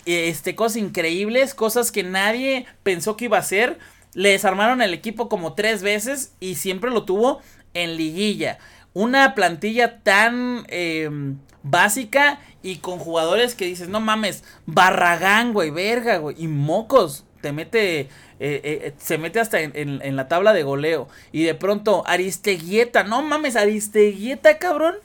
este, 0.07 0.57
cosas 0.57 0.77
increíbles, 0.79 1.55
cosas 1.55 1.93
que 1.93 2.03
nadie 2.03 2.67
pensó 2.83 3.17
que 3.17 3.27
iba 3.27 3.37
a 3.37 3.41
hacer. 3.41 3.79
Le 4.13 4.31
desarmaron 4.31 4.83
el 4.83 4.93
equipo 4.93 5.29
como 5.29 5.55
tres 5.55 5.83
veces 5.83 6.33
y 6.41 6.57
siempre 6.57 6.91
lo 6.91 7.05
tuvo 7.05 7.41
en 7.75 7.97
liguilla. 7.97 8.59
Una 8.93 9.35
plantilla 9.35 10.01
tan 10.01 10.65
em, 10.69 11.39
básica 11.63 12.41
y 12.63 12.77
con 12.77 12.99
jugadores 12.99 13.55
que 13.55 13.65
dices, 13.65 13.89
no 13.89 14.01
mames, 14.01 14.45
Barragán, 14.67 15.53
güey, 15.53 15.71
verga, 15.71 16.19
güey, 16.19 16.37
y 16.39 16.49
mocos, 16.49 17.25
te 17.41 17.53
mete, 17.53 18.01
eh, 18.01 18.09
eh, 18.41 18.95
se 18.99 19.17
mete 19.17 19.41
hasta 19.41 19.61
en, 19.61 20.17
la 20.17 20.29
tabla 20.29 20.53
de 20.53 20.63
goleo. 20.63 21.09
Y 21.33 21.45
de 21.45 21.55
pronto, 21.55 22.03
Aristeguieta, 22.07 23.05
no 23.05 23.23
mames, 23.23 23.57
Aristeguieta, 23.57 24.59
cabrón. 24.59 24.97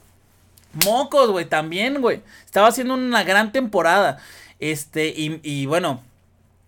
Mocos, 0.85 1.31
güey, 1.31 1.45
también, 1.45 2.01
güey. 2.01 2.21
Estaba 2.45 2.67
haciendo 2.67 2.95
una 2.95 3.23
gran 3.23 3.53
temporada. 3.53 4.17
Este, 4.59 5.07
y, 5.07 5.39
y 5.43 5.65
bueno, 5.67 6.01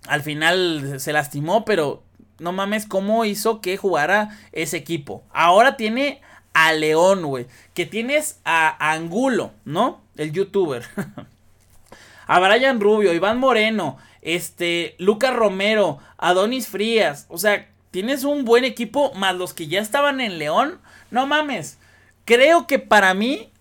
al 0.07 0.22
final 0.22 0.99
se 0.99 1.11
lastimó, 1.11 1.65
pero 1.65 2.03
no 2.39 2.51
mames, 2.51 2.86
¿cómo 2.86 3.26
hizo 3.26 3.59
que 3.59 3.76
jugara 3.78 4.38
ese 4.51 4.78
equipo? 4.78 5.24
Ahora 5.32 5.76
tiene 5.76 6.22
a 6.58 6.74
León, 6.74 7.24
güey. 7.24 7.45
Que 7.76 7.86
tienes 7.86 8.39
a 8.43 8.91
Angulo, 8.91 9.51
¿no? 9.64 10.01
El 10.16 10.32
youtuber. 10.32 10.84
a 12.28 12.39
Brian 12.39 12.82
Rubio, 12.82 13.14
Iván 13.14 13.38
Moreno, 13.38 13.99
este, 14.24 14.95
Lucas 14.97 15.36
Romero, 15.36 15.99
Adonis 16.18 16.68
Frías. 16.68 17.28
O 17.30 17.38
sea, 17.38 17.70
tienes 17.91 18.24
un 18.24 18.43
buen 18.43 18.64
equipo, 18.64 19.14
más 19.14 19.36
los 19.36 19.53
que 19.53 19.68
ya 19.68 19.80
estaban 19.80 20.20
en 20.20 20.39
León. 20.39 20.80
No 21.12 21.28
mames. 21.28 21.78
Creo 22.26 22.66
que 22.66 22.80
para 22.80 23.14
mí, 23.14 23.51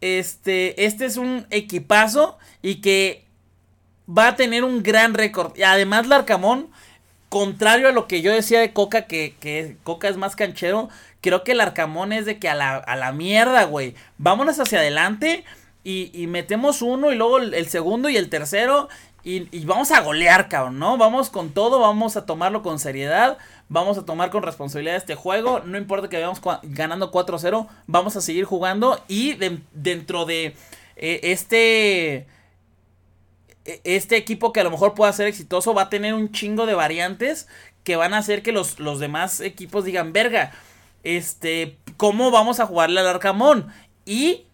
este, 0.00 0.86
este 0.86 1.04
es 1.04 1.18
un 1.18 1.46
equipazo 1.50 2.38
y 2.62 2.76
que 2.76 3.26
va 4.08 4.28
a 4.28 4.36
tener 4.36 4.64
un 4.64 4.82
gran 4.82 5.12
récord. 5.12 5.54
Y 5.58 5.62
además, 5.62 6.06
Larcamón, 6.06 6.70
contrario 7.34 7.88
a 7.88 7.92
lo 7.92 8.06
que 8.06 8.22
yo 8.22 8.32
decía 8.32 8.60
de 8.60 8.72
Coca, 8.72 9.08
que, 9.08 9.34
que 9.40 9.76
Coca 9.82 10.08
es 10.08 10.16
más 10.16 10.36
canchero, 10.36 10.88
Creo 11.20 11.42
que 11.42 11.50
el 11.50 11.60
Arcamón 11.60 12.12
es 12.12 12.26
de 12.26 12.38
que 12.38 12.48
a 12.48 12.54
la, 12.54 12.76
a 12.76 12.94
la 12.94 13.10
mierda, 13.10 13.64
güey. 13.64 13.94
Vámonos 14.18 14.60
hacia 14.60 14.78
adelante 14.78 15.42
y, 15.82 16.26
metemos 16.28 16.80
uno 16.80 17.10
y 17.12 17.16
luego 17.16 17.38
el, 17.38 17.66
segundo 17.68 18.08
y 18.08 18.16
el 18.16 18.28
tercero. 18.28 18.88
Y, 19.24 19.64
vamos 19.64 19.90
a 19.90 20.02
golear, 20.02 20.48
cabrón, 20.48 20.78
¿no? 20.78 20.96
Vamos 20.96 21.30
con 21.30 21.50
todo, 21.50 21.80
vamos 21.80 22.16
a 22.16 22.24
tomarlo 22.26 22.62
con 22.62 22.78
seriedad. 22.78 23.38
Vamos 23.70 23.98
a 23.98 24.04
tomar 24.04 24.30
con 24.30 24.44
responsabilidad 24.44 24.96
este 24.96 25.16
juego. 25.16 25.60
No 25.60 25.78
importa 25.78 26.08
que 26.08 26.16
vayamos 26.16 26.40
ganando 26.62 27.10
4-0. 27.10 27.66
Vamos 27.86 28.16
a 28.16 28.20
seguir 28.20 28.44
jugando. 28.44 29.02
Y 29.08 29.38
dentro 29.72 30.26
de 30.26 30.54
eh, 30.96 31.20
este 31.22 32.26
este 33.64 34.16
equipo 34.16 34.52
que 34.52 34.60
a 34.60 34.64
lo 34.64 34.70
mejor 34.70 34.94
pueda 34.94 35.12
ser 35.12 35.26
exitoso 35.26 35.74
va 35.74 35.82
a 35.82 35.90
tener 35.90 36.14
un 36.14 36.30
chingo 36.32 36.66
de 36.66 36.74
variantes 36.74 37.48
que 37.82 37.96
van 37.96 38.14
a 38.14 38.18
hacer 38.18 38.42
que 38.42 38.52
los, 38.52 38.78
los 38.80 38.98
demás 38.98 39.40
equipos 39.40 39.84
digan, 39.84 40.12
verga, 40.12 40.52
este, 41.02 41.76
cómo 41.96 42.30
vamos 42.30 42.60
a 42.60 42.66
jugarle 42.66 43.00
al 43.00 43.06
Arcamón. 43.06 43.68
Y 44.04 44.46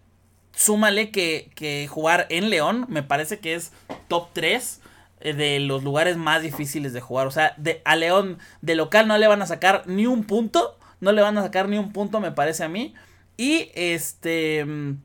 súmale 0.52 1.10
que, 1.10 1.88
jugar 1.88 2.26
en 2.28 2.50
León 2.50 2.86
me 2.88 3.02
parece 3.02 3.38
que 3.38 3.54
es 3.54 3.72
top 4.08 4.28
3 4.32 4.80
eh, 5.20 5.32
de 5.32 5.60
los 5.60 5.82
lugares 5.82 6.16
más 6.16 6.42
difíciles 6.42 6.92
de 6.92 7.00
jugar. 7.00 7.26
O 7.26 7.30
sea, 7.30 7.54
de, 7.56 7.80
a 7.84 7.96
León 7.96 8.38
de 8.60 8.74
local 8.74 9.08
no 9.08 9.16
le 9.16 9.28
van 9.28 9.42
a 9.42 9.46
sacar 9.46 9.84
ni 9.86 10.06
un 10.06 10.24
punto. 10.24 10.76
No 11.00 11.12
le 11.12 11.22
van 11.22 11.38
a 11.38 11.42
sacar 11.42 11.68
ni 11.68 11.78
un 11.78 11.92
punto, 11.92 12.20
me 12.20 12.32
parece 12.32 12.64
a 12.64 12.68
mí. 12.68 12.94
Y 13.36 13.70
este. 13.74 14.64
Mm, 14.64 15.00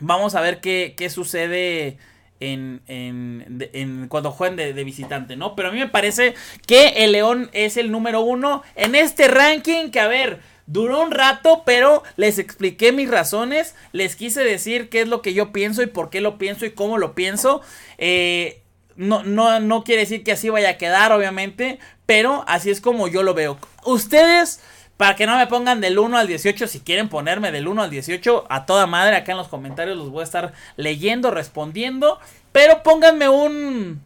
vamos 0.00 0.34
a 0.34 0.40
ver 0.40 0.60
qué, 0.60 0.94
qué 0.96 1.08
sucede 1.08 1.98
en, 2.40 2.82
en, 2.86 4.06
cuando 4.08 4.30
jueguen 4.30 4.56
de, 4.56 4.72
de, 4.72 4.84
visitante, 4.84 5.36
¿no? 5.36 5.54
Pero 5.54 5.68
a 5.68 5.72
mí 5.72 5.78
me 5.78 5.88
parece 5.88 6.34
que 6.66 7.04
el 7.04 7.12
León 7.12 7.50
es 7.52 7.76
el 7.76 7.90
número 7.90 8.20
uno 8.20 8.62
en 8.74 8.94
este 8.94 9.28
ranking. 9.28 9.90
Que 9.90 10.00
a 10.00 10.08
ver, 10.08 10.40
Duró 10.66 11.02
un 11.02 11.10
rato, 11.10 11.62
pero 11.66 12.02
les 12.16 12.38
expliqué 12.38 12.90
mis 12.90 13.10
razones, 13.10 13.74
les 13.92 14.16
quise 14.16 14.42
decir 14.42 14.88
qué 14.88 15.02
es 15.02 15.08
lo 15.08 15.20
que 15.20 15.34
yo 15.34 15.52
pienso 15.52 15.82
y 15.82 15.86
por 15.86 16.08
qué 16.08 16.22
lo 16.22 16.38
pienso 16.38 16.64
y 16.64 16.70
cómo 16.70 16.96
lo 16.96 17.14
pienso. 17.14 17.60
Eh, 17.98 18.62
no, 18.96 19.24
no, 19.24 19.60
no 19.60 19.84
quiere 19.84 20.02
decir 20.02 20.24
que 20.24 20.32
así 20.32 20.48
vaya 20.48 20.70
a 20.70 20.78
quedar, 20.78 21.12
obviamente, 21.12 21.80
pero 22.06 22.44
así 22.46 22.70
es 22.70 22.80
como 22.80 23.08
yo 23.08 23.22
lo 23.22 23.34
veo. 23.34 23.58
Ustedes, 23.84 24.62
para 24.96 25.16
que 25.16 25.26
no 25.26 25.36
me 25.36 25.46
pongan 25.46 25.80
del 25.80 25.98
1 25.98 26.16
al 26.16 26.26
18, 26.26 26.68
si 26.68 26.80
quieren 26.80 27.08
ponerme 27.08 27.50
del 27.50 27.66
1 27.68 27.82
al 27.82 27.90
18, 27.90 28.46
a 28.48 28.66
toda 28.66 28.86
madre, 28.86 29.16
acá 29.16 29.32
en 29.32 29.38
los 29.38 29.48
comentarios 29.48 29.96
los 29.96 30.10
voy 30.10 30.20
a 30.20 30.24
estar 30.24 30.52
leyendo, 30.76 31.30
respondiendo, 31.30 32.20
pero 32.52 32.82
pónganme 32.82 33.28
un... 33.28 34.02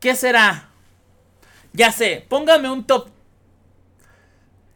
¿Qué 0.00 0.14
será? 0.14 0.68
Ya 1.72 1.92
sé, 1.92 2.24
pónganme 2.28 2.70
un 2.70 2.84
top 2.84 3.08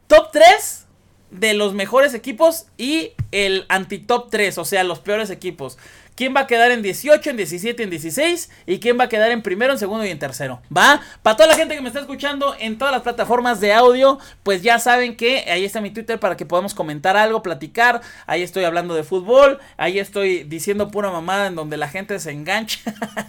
top 0.07 0.31
3 0.33 0.87
de 1.31 1.55
los 1.55 1.75
mejores 1.75 2.15
equipos 2.15 2.67
y 2.77 3.13
el 3.35 3.66
anti-top 3.68 4.30
3, 4.30 4.59
o 4.59 4.64
sea, 4.64 4.85
los 4.85 5.01
peores 5.01 5.28
equipos. 5.30 5.76
¿Quién 6.14 6.32
va 6.35 6.41
a 6.41 6.47
quedar 6.47 6.70
en 6.70 6.82
18, 6.82 7.30
en 7.30 7.37
17, 7.37 7.82
en 7.82 7.91
16? 7.91 8.51
¿Y 8.66 8.78
quién 8.78 8.99
va 8.99 9.05
a 9.05 9.09
quedar 9.09 9.32
en 9.32 9.43
primero, 9.43 9.72
en 9.72 9.80
segundo 9.80 10.07
y 10.07 10.11
en 10.11 10.20
tercero? 10.20 10.62
¿Va? 10.74 11.01
Para 11.22 11.37
toda 11.37 11.49
la 11.49 11.57
gente 11.57 11.74
que 11.74 11.80
me 11.80 11.89
está 11.89 11.99
escuchando 11.99 12.55
en 12.61 12.78
todas 12.78 12.95
las 12.95 13.03
plataformas 13.03 13.61
de 13.61 13.72
audio, 13.72 14.20
pues 14.45 14.62
ya 14.62 14.78
saben 14.78 15.16
que 15.16 15.51
ahí 15.51 15.64
está 15.64 15.80
mi 15.80 15.91
Twitter 15.91 16.20
para 16.20 16.37
que 16.37 16.47
podamos 16.47 16.72
comentar 16.72 17.16
algo, 17.16 17.43
platicar. 17.43 18.01
Ahí 18.26 18.45
estoy 18.45 18.62
hablando 18.62 18.95
de 18.95 19.03
fútbol, 19.03 19.59
ahí 19.76 19.99
estoy 19.99 20.45
diciendo 20.45 20.93
pura 20.93 21.11
mamada 21.11 21.49
en 21.49 21.57
donde 21.57 21.76
la 21.76 21.89
gente 21.89 22.20
se 22.20 22.30
engancha. 22.30 22.78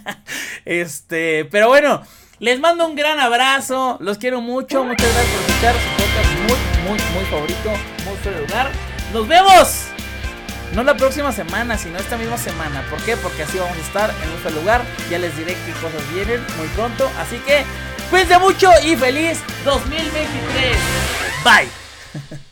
este, 0.64 1.44
pero 1.46 1.68
bueno. 1.68 2.02
Les 2.38 2.60
mando 2.60 2.86
un 2.86 2.94
gran 2.94 3.18
abrazo, 3.18 3.96
los 3.98 4.18
quiero 4.18 4.42
mucho, 4.42 4.84
muchas 4.84 5.10
gracias 5.10 5.40
por 5.40 5.50
escuchar 5.50 5.74
su 5.74 5.88
podcast 6.02 6.30
muy, 6.40 6.90
muy, 6.90 6.98
muy 7.14 7.24
favorito, 7.30 7.70
muy 8.04 8.46
lugar. 8.46 8.70
Nos 9.14 9.26
vemos, 9.26 9.86
no 10.74 10.82
la 10.82 10.96
próxima 10.96 11.32
semana, 11.32 11.78
sino 11.78 11.98
esta 11.98 12.16
misma 12.16 12.38
semana. 12.38 12.82
¿Por 12.90 13.00
qué? 13.02 13.16
Porque 13.16 13.42
así 13.42 13.58
vamos 13.58 13.76
a 13.76 13.80
estar 13.80 14.10
en 14.10 14.42
solo 14.42 14.60
lugar. 14.60 14.84
Ya 15.10 15.18
les 15.18 15.36
diré 15.36 15.56
qué 15.66 15.72
cosas 15.80 16.02
vienen 16.12 16.44
muy 16.58 16.68
pronto. 16.68 17.10
Así 17.18 17.38
que 17.38 17.64
cuídense 18.10 18.38
mucho 18.38 18.70
y 18.84 18.96
feliz 18.96 19.40
2023. 19.64 20.76
Bye. 21.44 21.68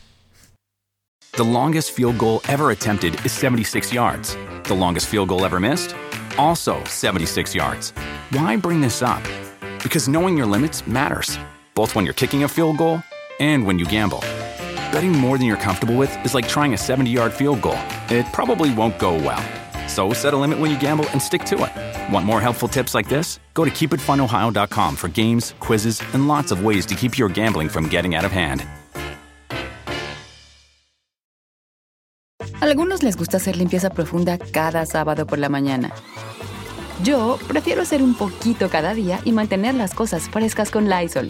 The 1.33 1.43
longest 1.43 1.91
field 1.91 2.17
goal 2.17 2.39
ever 2.47 2.71
attempted 2.71 3.13
is 3.25 3.33
76 3.33 3.91
yards. 3.91 4.37
The 4.63 4.73
longest 4.73 5.07
field 5.07 5.27
goal 5.27 5.43
ever 5.43 5.59
missed 5.59 5.93
also 6.37 6.83
76 6.85 7.55
yards. 7.55 7.91
Why 8.31 8.55
bring 8.57 8.81
this 8.81 9.01
up? 9.01 9.21
Because 9.83 10.07
knowing 10.07 10.37
your 10.37 10.47
limits 10.47 10.87
matters, 10.87 11.37
both 11.73 11.95
when 11.95 12.05
you're 12.05 12.13
kicking 12.13 12.43
a 12.43 12.47
field 12.47 12.77
goal 12.77 13.01
and 13.39 13.65
when 13.65 13.79
you 13.79 13.85
gamble. 13.85 14.23
Betting 14.95 15.11
more 15.11 15.37
than 15.37 15.45
you're 15.45 15.57
comfortable 15.57 15.97
with 15.97 16.11
is 16.23 16.33
like 16.33 16.47
trying 16.47 16.73
a 16.73 16.77
70 16.77 17.11
yard 17.11 17.33
field 17.33 17.61
goal. 17.61 17.77
It 18.07 18.25
probably 18.31 18.73
won't 18.73 18.97
go 18.97 19.15
well. 19.15 19.43
So 19.89 20.13
set 20.13 20.33
a 20.33 20.37
limit 20.37 20.57
when 20.57 20.71
you 20.71 20.79
gamble 20.79 21.05
and 21.11 21.21
stick 21.21 21.43
to 21.51 21.65
it. 21.65 22.13
Want 22.13 22.25
more 22.25 22.39
helpful 22.39 22.69
tips 22.69 22.95
like 22.95 23.09
this? 23.09 23.41
Go 23.53 23.65
to 23.65 23.71
keepitfunohio.com 23.71 24.95
for 24.95 25.09
games, 25.09 25.53
quizzes, 25.59 26.01
and 26.13 26.29
lots 26.29 26.53
of 26.53 26.63
ways 26.63 26.85
to 26.85 26.95
keep 26.95 27.17
your 27.17 27.27
gambling 27.27 27.67
from 27.67 27.89
getting 27.89 28.15
out 28.15 28.23
of 28.23 28.31
hand. 28.31 28.63
Algunos 32.61 33.03
les 33.03 33.17
gusta 33.17 33.35
hacer 33.35 33.57
limpieza 33.57 33.89
profunda 33.89 34.37
cada 34.37 34.85
sábado 34.85 35.27
por 35.27 35.39
la 35.39 35.49
mañana. 35.49 35.91
Yo 37.03 37.37
prefiero 37.49 37.81
hacer 37.81 38.01
un 38.01 38.13
poquito 38.13 38.69
cada 38.69 38.93
día 38.93 39.19
y 39.25 39.33
mantener 39.33 39.75
las 39.75 39.93
cosas 39.93 40.29
frescas 40.29 40.71
con 40.71 40.89
Lysol. 40.89 41.29